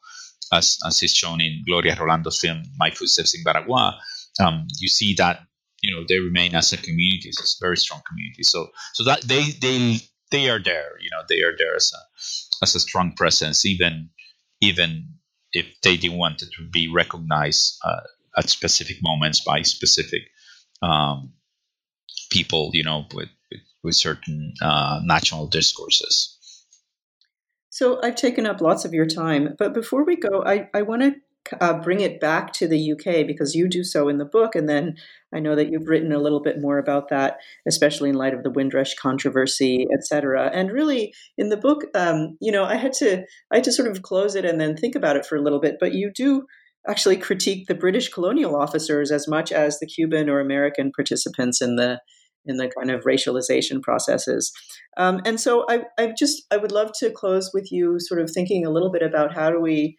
as, 0.52 0.78
as 0.86 1.02
is 1.02 1.14
shown 1.14 1.40
in 1.40 1.62
Gloria 1.66 1.96
Rolando's 1.96 2.40
film 2.40 2.62
My 2.78 2.90
Footsteps 2.90 3.34
in 3.36 3.44
Baraguá, 3.44 3.98
um, 4.40 4.66
you 4.78 4.88
see 4.88 5.14
that 5.18 5.40
you 5.82 5.94
know 5.94 6.04
they 6.08 6.18
remain 6.18 6.54
as 6.54 6.72
a 6.72 6.76
community, 6.76 7.28
it's 7.28 7.58
a 7.60 7.64
very 7.64 7.76
strong 7.76 8.02
community. 8.08 8.42
So 8.42 8.68
so 8.94 9.04
that 9.04 9.22
they 9.22 9.44
they 9.60 10.00
they 10.30 10.50
are 10.50 10.62
there, 10.62 10.98
you 11.00 11.10
know, 11.12 11.22
they 11.28 11.42
are 11.42 11.54
there 11.56 11.76
as 11.76 11.92
a 11.94 12.64
as 12.64 12.74
a 12.74 12.80
strong 12.80 13.12
presence, 13.14 13.64
even 13.64 14.10
even 14.60 15.14
if 15.52 15.66
they 15.82 15.96
didn't 15.96 16.18
want 16.18 16.42
it 16.42 16.48
to 16.56 16.68
be 16.70 16.88
recognized 16.92 17.78
uh, 17.84 18.00
at 18.36 18.50
specific 18.50 18.98
moments 19.02 19.40
by 19.44 19.62
specific 19.62 20.22
um, 20.82 21.32
people, 22.30 22.70
you 22.74 22.84
know, 22.84 23.06
with 23.14 23.28
with, 23.86 23.96
certain 23.96 24.52
uh, 24.60 25.00
national 25.04 25.46
discourses. 25.46 26.36
So 27.70 28.00
I've 28.02 28.16
taken 28.16 28.46
up 28.46 28.60
lots 28.60 28.84
of 28.84 28.92
your 28.92 29.06
time, 29.06 29.54
but 29.58 29.72
before 29.72 30.04
we 30.04 30.16
go, 30.16 30.42
I, 30.44 30.68
I 30.74 30.82
want 30.82 31.02
to 31.02 31.14
uh, 31.60 31.80
bring 31.80 32.00
it 32.00 32.20
back 32.20 32.52
to 32.54 32.66
the 32.66 32.92
UK 32.92 33.26
because 33.26 33.54
you 33.54 33.68
do 33.68 33.84
so 33.84 34.08
in 34.08 34.18
the 34.18 34.24
book, 34.24 34.54
and 34.54 34.68
then 34.68 34.96
I 35.34 35.40
know 35.40 35.54
that 35.54 35.70
you've 35.70 35.88
written 35.88 36.12
a 36.12 36.18
little 36.18 36.42
bit 36.42 36.60
more 36.60 36.78
about 36.78 37.08
that, 37.10 37.38
especially 37.66 38.10
in 38.10 38.16
light 38.16 38.34
of 38.34 38.42
the 38.42 38.50
Windrush 38.50 38.94
controversy, 38.94 39.86
et 39.92 40.04
cetera. 40.04 40.50
And 40.52 40.72
really, 40.72 41.12
in 41.38 41.48
the 41.48 41.56
book, 41.56 41.84
um, 41.94 42.36
you 42.40 42.50
know, 42.50 42.64
I 42.64 42.76
had 42.76 42.92
to 42.94 43.24
I 43.52 43.56
had 43.56 43.64
to 43.64 43.72
sort 43.72 43.90
of 43.90 44.02
close 44.02 44.34
it 44.34 44.44
and 44.44 44.60
then 44.60 44.76
think 44.76 44.94
about 44.94 45.16
it 45.16 45.26
for 45.26 45.36
a 45.36 45.42
little 45.42 45.60
bit. 45.60 45.76
But 45.78 45.92
you 45.92 46.10
do 46.14 46.46
actually 46.88 47.16
critique 47.16 47.66
the 47.66 47.74
British 47.74 48.08
colonial 48.08 48.56
officers 48.56 49.10
as 49.10 49.26
much 49.26 49.52
as 49.52 49.78
the 49.78 49.86
Cuban 49.86 50.30
or 50.30 50.40
American 50.40 50.92
participants 50.92 51.60
in 51.60 51.76
the 51.76 52.00
in 52.46 52.56
the 52.56 52.68
kind 52.68 52.90
of 52.90 53.04
racialization 53.04 53.82
processes. 53.82 54.52
Um, 54.96 55.20
and 55.24 55.40
so 55.40 55.64
I, 55.68 55.84
I 55.98 56.14
just 56.18 56.42
I 56.50 56.56
would 56.56 56.72
love 56.72 56.92
to 57.00 57.10
close 57.10 57.50
with 57.52 57.70
you 57.70 57.98
sort 57.98 58.20
of 58.20 58.30
thinking 58.30 58.64
a 58.64 58.70
little 58.70 58.90
bit 58.90 59.02
about 59.02 59.34
how 59.34 59.50
do 59.50 59.60
we 59.60 59.96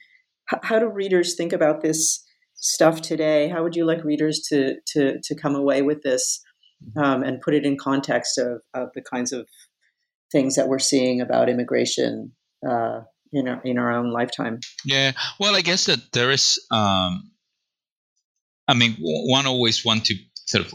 how 0.64 0.80
do 0.80 0.88
readers 0.88 1.36
think 1.36 1.54
about 1.54 1.82
this 1.82 2.24
stuff 2.56 3.02
today? 3.02 3.50
How 3.50 3.64
would 3.64 3.76
you 3.76 3.86
like 3.86 4.04
readers 4.04 4.42
to 4.50 4.76
to 4.94 5.20
to 5.24 5.36
come 5.36 5.56
away 5.56 5.82
with 5.82 6.02
this 6.04 6.42
um, 6.96 7.24
and 7.24 7.42
put 7.42 7.54
it 7.54 7.66
in 7.66 7.78
context 7.78 8.38
of, 8.38 8.62
of 8.74 8.90
the 8.96 9.02
kinds 9.02 9.32
of 9.32 9.48
things 10.32 10.56
that 10.56 10.68
we're 10.68 10.80
seeing 10.80 11.22
about 11.22 11.50
immigration 11.50 12.32
uh, 12.68 13.02
in 13.32 13.48
our 13.48 13.62
in 13.64 13.78
our 13.78 13.92
own 13.92 14.12
lifetime? 14.12 14.60
Yeah, 14.86 15.12
well, 15.40 15.56
I 15.56 15.62
guess 15.62 15.86
that 15.86 16.12
there 16.14 16.32
is. 16.32 16.60
Um, 16.72 17.32
I 18.70 18.74
mean, 18.74 18.98
one 19.00 19.46
always 19.46 19.86
want 19.86 20.06
to 20.06 20.16
sort 20.46 20.66
of 20.66 20.74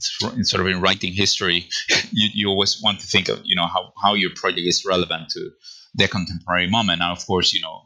sort 0.00 0.60
of 0.60 0.66
in 0.66 0.80
writing 0.80 1.12
history, 1.12 1.68
you, 2.12 2.28
you 2.34 2.48
always 2.48 2.80
want 2.82 3.00
to 3.00 3.06
think 3.06 3.28
of 3.28 3.40
you 3.44 3.56
know 3.56 3.66
how, 3.66 3.92
how 4.02 4.14
your 4.14 4.30
project 4.34 4.66
is 4.66 4.84
relevant 4.84 5.30
to 5.30 5.50
the 5.94 6.08
contemporary 6.08 6.68
moment. 6.68 7.02
And 7.02 7.12
of 7.12 7.26
course, 7.26 7.52
you 7.52 7.60
know 7.60 7.82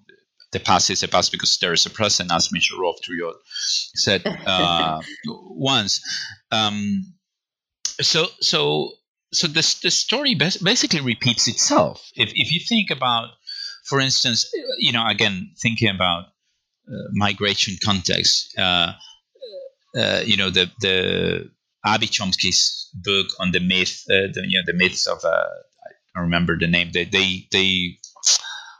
the 0.53 0.61
past 0.61 0.91
is 0.91 1.03
a 1.03 1.09
past 1.09 1.33
because 1.33 1.59
there 1.59 1.73
is 1.73 1.87
a 1.87 1.91
present, 1.91 2.33
as 2.33 2.51
Michel 2.53 2.79
Rolph 2.79 3.01
Trouillot 3.03 3.37
said 3.95 4.27
uh, 4.27 5.01
once. 5.27 6.01
Um, 6.51 7.15
so 8.01 8.27
so 8.41 8.93
so 9.33 9.47
the 9.47 9.79
the 9.83 9.91
story 9.91 10.35
basically 10.35 11.01
repeats 11.01 11.47
itself. 11.49 12.11
If 12.17 12.33
if 12.35 12.53
you 12.53 12.61
think 12.61 12.91
about, 12.91 13.29
for 13.85 14.01
instance, 14.01 14.51
you 14.79 14.93
know, 14.93 15.07
again 15.07 15.53
thinking 15.61 15.89
about 15.89 16.25
uh, 16.89 17.09
migration 17.13 17.77
context, 17.83 18.59
uh, 18.59 18.93
uh 19.97 20.23
you 20.25 20.37
know, 20.37 20.51
the 20.51 20.71
the 20.81 21.51
Abby 21.85 22.07
Chomsky's 22.07 22.91
book 22.95 23.29
on 23.39 23.53
the 23.53 23.61
myth, 23.61 24.05
uh, 24.11 24.29
the, 24.33 24.45
you 24.47 24.59
know, 24.59 24.65
the 24.67 24.77
myths 24.77 25.07
of, 25.07 25.25
uh, 25.25 25.29
I 25.29 25.91
don't 26.15 26.25
remember 26.25 26.59
the 26.59 26.67
name. 26.67 26.91
They, 26.93 27.05
they, 27.05 27.49
they, 27.51 27.99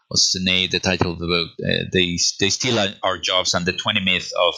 what's 0.09 0.33
the 0.33 0.41
name, 0.43 0.71
the 0.71 0.81
title 0.81 1.13
of 1.13 1.19
the 1.19 1.27
book? 1.27 1.51
Uh, 1.59 1.85
they, 1.93 2.19
they 2.39 2.51
steal 2.51 2.79
our 3.03 3.19
jobs 3.19 3.55
and 3.55 3.65
the 3.65 3.73
20 3.73 4.01
myth 4.01 4.33
of 4.39 4.55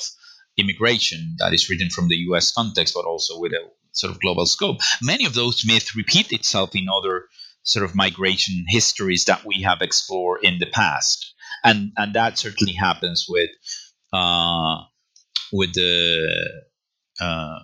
immigration 0.57 1.37
that 1.39 1.53
is 1.53 1.69
written 1.71 1.91
from 1.91 2.09
the 2.09 2.17
U.S. 2.29 2.53
context, 2.53 2.95
but 2.95 3.05
also 3.05 3.39
with 3.39 3.53
a 3.53 3.69
sort 3.93 4.13
of 4.13 4.21
global 4.21 4.47
scope. 4.47 4.79
Many 5.01 5.25
of 5.25 5.35
those 5.35 5.65
myths 5.67 5.97
repeat 5.97 6.33
itself 6.33 6.75
in 6.75 6.87
other 6.89 7.27
sort 7.63 7.85
of 7.85 7.95
migration 7.95 8.65
histories 8.69 9.27
that 9.27 9.45
we 9.45 9.63
have 9.63 9.83
explored 9.83 10.41
in 10.43 10.59
the 10.59 10.67
past, 10.67 11.35
and 11.63 11.93
and 11.97 12.15
that 12.15 12.39
certainly 12.39 12.73
happens 12.73 13.27
with 13.29 13.51
uh, 14.13 14.79
with 15.53 15.75
the 15.75 16.63
uh, 17.21 17.59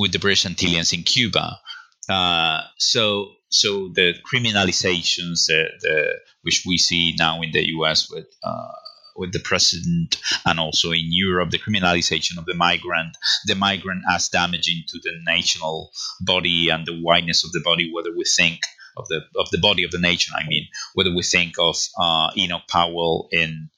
with 0.00 0.12
the 0.12 0.18
British 0.18 0.46
Antilleans 0.46 0.94
in 0.94 1.02
Cuba. 1.02 1.60
Uh, 2.08 2.62
so 2.78 3.32
so 3.50 3.90
the 3.94 4.14
criminalizations 4.32 5.46
the, 5.46 6.14
which 6.42 6.64
we 6.66 6.78
see 6.78 7.14
now 7.18 7.42
in 7.42 7.52
the 7.52 7.68
U.S. 7.76 8.10
with 8.10 8.26
uh, 8.42 8.72
with 9.16 9.32
the 9.32 9.40
president 9.40 10.16
and 10.46 10.58
also 10.58 10.92
in 10.92 11.08
Europe, 11.10 11.50
the 11.50 11.58
criminalization 11.58 12.38
of 12.38 12.46
the 12.46 12.54
migrant, 12.54 13.16
the 13.44 13.54
migrant 13.54 14.02
as 14.10 14.28
damaging 14.28 14.82
to 14.88 14.98
the 15.02 15.12
national 15.26 15.90
body 16.22 16.70
and 16.70 16.86
the 16.86 16.98
whiteness 16.98 17.44
of 17.44 17.52
the 17.52 17.60
body, 17.62 17.92
whether 17.92 18.10
we 18.16 18.24
think 18.24 18.60
of 18.96 19.06
the 19.08 19.20
of 19.36 19.50
the 19.50 19.58
body 19.58 19.84
of 19.84 19.90
the 19.90 19.98
nation, 19.98 20.34
I 20.36 20.46
mean, 20.48 20.66
whether 20.94 21.14
we 21.14 21.22
think 21.22 21.54
of 21.58 21.76
uh, 21.98 22.30
Enoch 22.36 22.66
Powell 22.68 23.28
in 23.30 23.68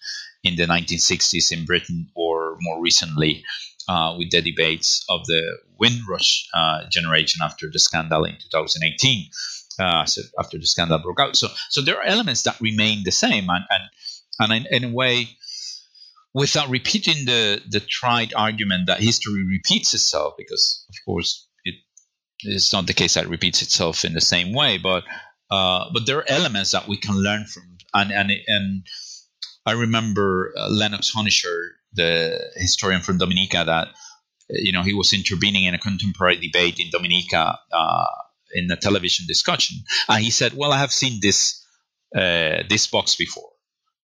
in 0.43 0.57
the 0.57 0.66
1960s 0.66 1.53
in 1.53 1.64
Britain 1.64 2.09
or 2.14 2.57
more 2.61 2.80
recently 2.80 3.45
uh, 3.88 4.14
with 4.18 4.30
the 4.30 4.43
debates 4.43 5.05
of 5.09 5.26
the 5.26 5.59
Windrush 5.78 6.49
uh, 6.55 6.84
generation 6.88 7.40
after 7.43 7.68
the 7.70 7.78
scandal 7.78 8.24
in 8.24 8.34
2018. 8.51 9.30
Uh, 9.78 10.05
so 10.05 10.22
after 10.38 10.59
the 10.59 10.66
scandal 10.66 10.99
broke 10.99 11.20
out, 11.20 11.36
so 11.36 11.49
so 11.70 11.80
there 11.80 11.97
are 11.97 12.05
elements 12.05 12.43
that 12.43 12.61
remain 12.61 13.03
the 13.05 13.11
same, 13.11 13.49
and 13.49 13.64
and, 13.70 13.82
and 14.38 14.66
in, 14.66 14.84
in 14.84 14.90
a 14.90 14.95
way, 14.95 15.28
without 16.34 16.68
repeating 16.68 17.24
the 17.24 17.62
the 17.68 17.80
tried 17.80 18.34
argument 18.34 18.86
that 18.86 19.01
history 19.01 19.45
repeats 19.45 19.95
itself, 19.95 20.34
because 20.36 20.84
of 20.90 20.95
course 21.07 21.49
it 21.64 21.74
is 22.45 22.72
not 22.72 22.86
the 22.86 22.93
case 22.93 23.14
that 23.14 23.24
it 23.24 23.30
repeats 23.30 23.62
itself 23.62 24.05
in 24.05 24.12
the 24.12 24.20
same 24.20 24.53
way, 24.53 24.76
but 24.76 25.05
uh, 25.51 25.90
but 25.93 26.07
there 26.07 26.18
are 26.18 26.28
elements 26.28 26.72
that 26.72 26.86
we 26.86 26.99
can 26.99 27.16
learn 27.16 27.47
from, 27.47 27.78
and 27.95 28.12
and 28.12 28.30
and 28.47 28.86
I 29.64 29.72
remember 29.72 30.52
uh, 30.56 30.68
Lennox 30.68 31.12
Honychurch 31.14 31.70
the 31.94 32.38
historian 32.56 33.02
from 33.02 33.18
Dominica, 33.18 33.64
that 33.66 33.88
you 34.48 34.72
know 34.72 34.82
he 34.82 34.94
was 34.94 35.12
intervening 35.12 35.64
in 35.64 35.74
a 35.74 35.78
contemporary 35.78 36.36
debate 36.36 36.78
in 36.78 36.90
Dominica 36.90 37.58
uh, 37.72 38.06
in 38.54 38.70
a 38.70 38.76
television 38.76 39.26
discussion, 39.26 39.78
and 40.08 40.22
he 40.22 40.30
said, 40.30 40.54
"Well, 40.54 40.72
I 40.72 40.78
have 40.78 40.92
seen 40.92 41.20
this 41.20 41.64
uh, 42.14 42.62
this 42.68 42.86
box 42.86 43.16
before." 43.16 43.48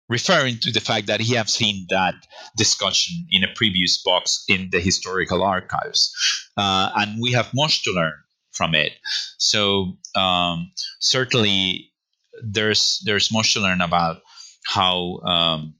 Referring 0.10 0.58
to 0.60 0.72
the 0.72 0.80
fact 0.80 1.08
that 1.08 1.20
he 1.20 1.36
has 1.36 1.54
seen 1.54 1.86
that 1.90 2.16
discussion 2.56 3.28
in 3.30 3.44
a 3.44 3.54
previous 3.54 4.02
box 4.02 4.46
in 4.48 4.70
the 4.72 4.80
historical 4.80 5.44
archives, 5.44 6.14
uh, 6.56 6.92
and 6.96 7.22
we 7.22 7.34
have 7.34 7.54
much 7.54 7.84
to 7.84 7.92
learn 7.92 8.14
from 8.52 8.74
it. 8.74 8.94
So 9.38 9.98
um, 10.16 10.72
certainly, 11.02 11.92
there's 12.42 13.02
there's 13.06 13.34
much 13.34 13.54
to 13.54 13.60
learn 13.60 13.82
about 13.82 14.22
how 14.68 15.20
um, 15.20 15.76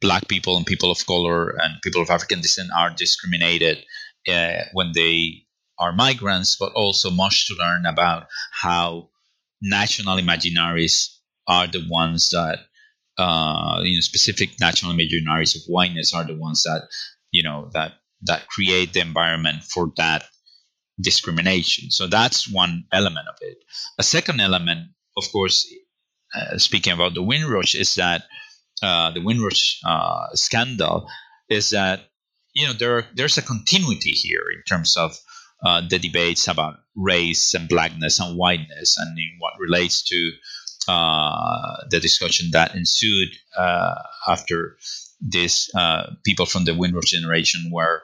black 0.00 0.28
people 0.28 0.56
and 0.56 0.66
people 0.66 0.90
of 0.90 1.06
color 1.06 1.50
and 1.50 1.80
people 1.82 2.02
of 2.02 2.10
African 2.10 2.40
descent 2.40 2.70
are 2.76 2.90
discriminated 2.90 3.84
uh, 4.28 4.62
when 4.72 4.92
they 4.94 5.46
are 5.78 5.92
migrants, 5.92 6.56
but 6.58 6.72
also 6.72 7.10
much 7.10 7.46
to 7.48 7.54
learn 7.54 7.86
about 7.86 8.26
how 8.52 9.08
national 9.60 10.18
imaginaries 10.18 11.16
are 11.48 11.66
the 11.66 11.84
ones 11.88 12.30
that, 12.30 12.58
uh, 13.18 13.80
you 13.82 13.96
know, 13.96 14.00
specific 14.00 14.50
national 14.60 14.92
imaginaries 14.92 15.56
of 15.56 15.62
whiteness 15.66 16.14
are 16.14 16.24
the 16.24 16.36
ones 16.36 16.62
that, 16.62 16.82
you 17.30 17.42
know, 17.42 17.70
that 17.72 17.94
that 18.22 18.46
create 18.46 18.92
the 18.92 19.00
environment 19.00 19.64
for 19.64 19.90
that 19.96 20.24
discrimination. 21.00 21.90
So 21.90 22.06
that's 22.06 22.48
one 22.52 22.84
element 22.92 23.26
of 23.28 23.36
it. 23.40 23.58
A 23.98 24.02
second 24.04 24.40
element, 24.40 24.90
of 25.16 25.24
course, 25.32 25.66
uh, 26.34 26.58
speaking 26.58 26.92
about 26.92 27.14
the 27.14 27.22
Windrush, 27.22 27.74
is 27.74 27.94
that 27.96 28.24
uh, 28.82 29.10
the 29.12 29.20
Windrush 29.20 29.80
uh, 29.84 30.28
scandal 30.34 31.08
is 31.48 31.70
that 31.70 32.00
you 32.54 32.66
know 32.66 32.72
there 32.72 33.06
there's 33.14 33.38
a 33.38 33.42
continuity 33.42 34.12
here 34.12 34.44
in 34.54 34.62
terms 34.68 34.96
of 34.96 35.16
uh, 35.64 35.82
the 35.88 35.98
debates 35.98 36.48
about 36.48 36.78
race 36.96 37.54
and 37.54 37.68
blackness 37.68 38.18
and 38.18 38.38
whiteness, 38.38 38.96
and 38.98 39.18
in 39.18 39.36
what 39.38 39.52
relates 39.60 40.02
to 40.02 40.30
uh, 40.88 41.84
the 41.90 42.00
discussion 42.00 42.50
that 42.52 42.74
ensued 42.74 43.28
after 44.26 44.76
these 45.20 45.70
people 46.24 46.46
from 46.46 46.64
the 46.64 46.74
Windrush 46.74 47.10
generation 47.10 47.70
were 47.70 48.02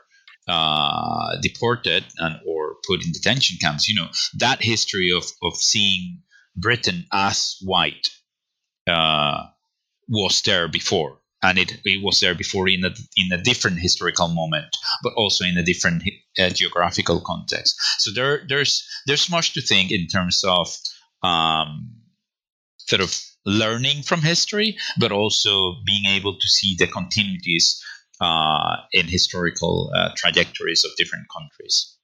deported 1.40 2.04
and 2.18 2.40
or 2.46 2.76
put 2.86 3.04
in 3.04 3.12
detention 3.12 3.56
camps. 3.60 3.88
You 3.88 3.96
know 4.00 4.08
that 4.34 4.62
history 4.62 5.12
of 5.12 5.24
of 5.42 5.56
seeing 5.56 6.22
Britain 6.56 7.06
as 7.12 7.56
white. 7.62 8.10
Uh, 8.88 9.46
was 10.08 10.40
there 10.42 10.68
before 10.68 11.18
and 11.42 11.58
it, 11.58 11.80
it 11.84 12.02
was 12.02 12.20
there 12.20 12.34
before 12.34 12.66
in 12.68 12.84
a, 12.84 12.90
in 13.16 13.30
a 13.30 13.42
different 13.42 13.78
historical 13.78 14.28
moment 14.28 14.74
but 15.02 15.12
also 15.14 15.44
in 15.44 15.58
a 15.58 15.62
different 15.62 16.02
uh, 16.38 16.48
geographical 16.48 17.20
context 17.20 17.76
so 17.98 18.10
there 18.10 18.42
there's 18.48 18.88
there's 19.06 19.30
much 19.30 19.52
to 19.52 19.60
think 19.60 19.92
in 19.92 20.06
terms 20.06 20.42
of 20.44 20.74
um, 21.22 21.90
sort 22.88 23.02
of 23.02 23.14
learning 23.44 24.02
from 24.02 24.22
history, 24.22 24.76
but 24.98 25.12
also 25.12 25.76
being 25.84 26.06
able 26.06 26.38
to 26.38 26.48
see 26.48 26.76
the 26.78 26.86
continuities 26.86 27.80
uh, 28.20 28.76
in 28.92 29.06
historical 29.06 29.90
uh, 29.94 30.10
trajectories 30.16 30.84
of 30.84 30.90
different 30.96 31.26
countries. 31.34 31.96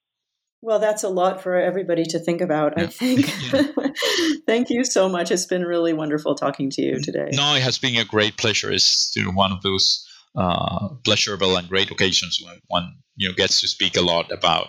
Well, 0.64 0.78
that's 0.78 1.04
a 1.04 1.10
lot 1.10 1.42
for 1.42 1.56
everybody 1.56 2.04
to 2.04 2.18
think 2.18 2.40
about, 2.40 2.72
yeah. 2.78 2.84
I 2.84 2.86
think. 2.86 3.26
Thank 4.46 4.70
you 4.70 4.82
so 4.86 5.10
much. 5.10 5.30
It's 5.30 5.44
been 5.44 5.64
really 5.64 5.92
wonderful 5.92 6.34
talking 6.34 6.70
to 6.70 6.80
you 6.80 7.02
today. 7.02 7.28
No, 7.34 7.54
it 7.54 7.60
has 7.60 7.76
been 7.76 7.96
a 7.98 8.04
great 8.06 8.38
pleasure. 8.38 8.72
It's 8.72 9.12
you 9.14 9.24
know, 9.24 9.30
one 9.32 9.52
of 9.52 9.60
those 9.60 10.08
uh, 10.34 10.88
pleasurable 11.04 11.58
and 11.58 11.68
great 11.68 11.90
occasions 11.90 12.40
when 12.42 12.58
one 12.68 12.94
you 13.16 13.28
know 13.28 13.34
gets 13.34 13.60
to 13.60 13.68
speak 13.68 13.94
a 13.94 14.00
lot 14.00 14.32
about 14.32 14.68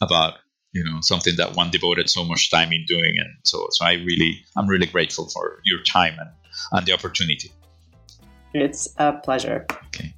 about 0.00 0.38
you 0.72 0.82
know 0.82 1.00
something 1.02 1.36
that 1.36 1.54
one 1.54 1.70
devoted 1.70 2.08
so 2.08 2.24
much 2.24 2.50
time 2.50 2.72
in 2.72 2.84
doing 2.88 3.14
and 3.16 3.28
so 3.44 3.68
so 3.70 3.84
i 3.84 3.92
really 3.92 4.42
i'm 4.56 4.66
really 4.66 4.86
grateful 4.86 5.28
for 5.28 5.60
your 5.64 5.80
time 5.84 6.16
and 6.18 6.30
and 6.72 6.86
the 6.86 6.92
opportunity 6.92 7.52
it's 8.52 8.88
a 8.98 9.12
pleasure 9.12 9.64
okay 9.86 10.12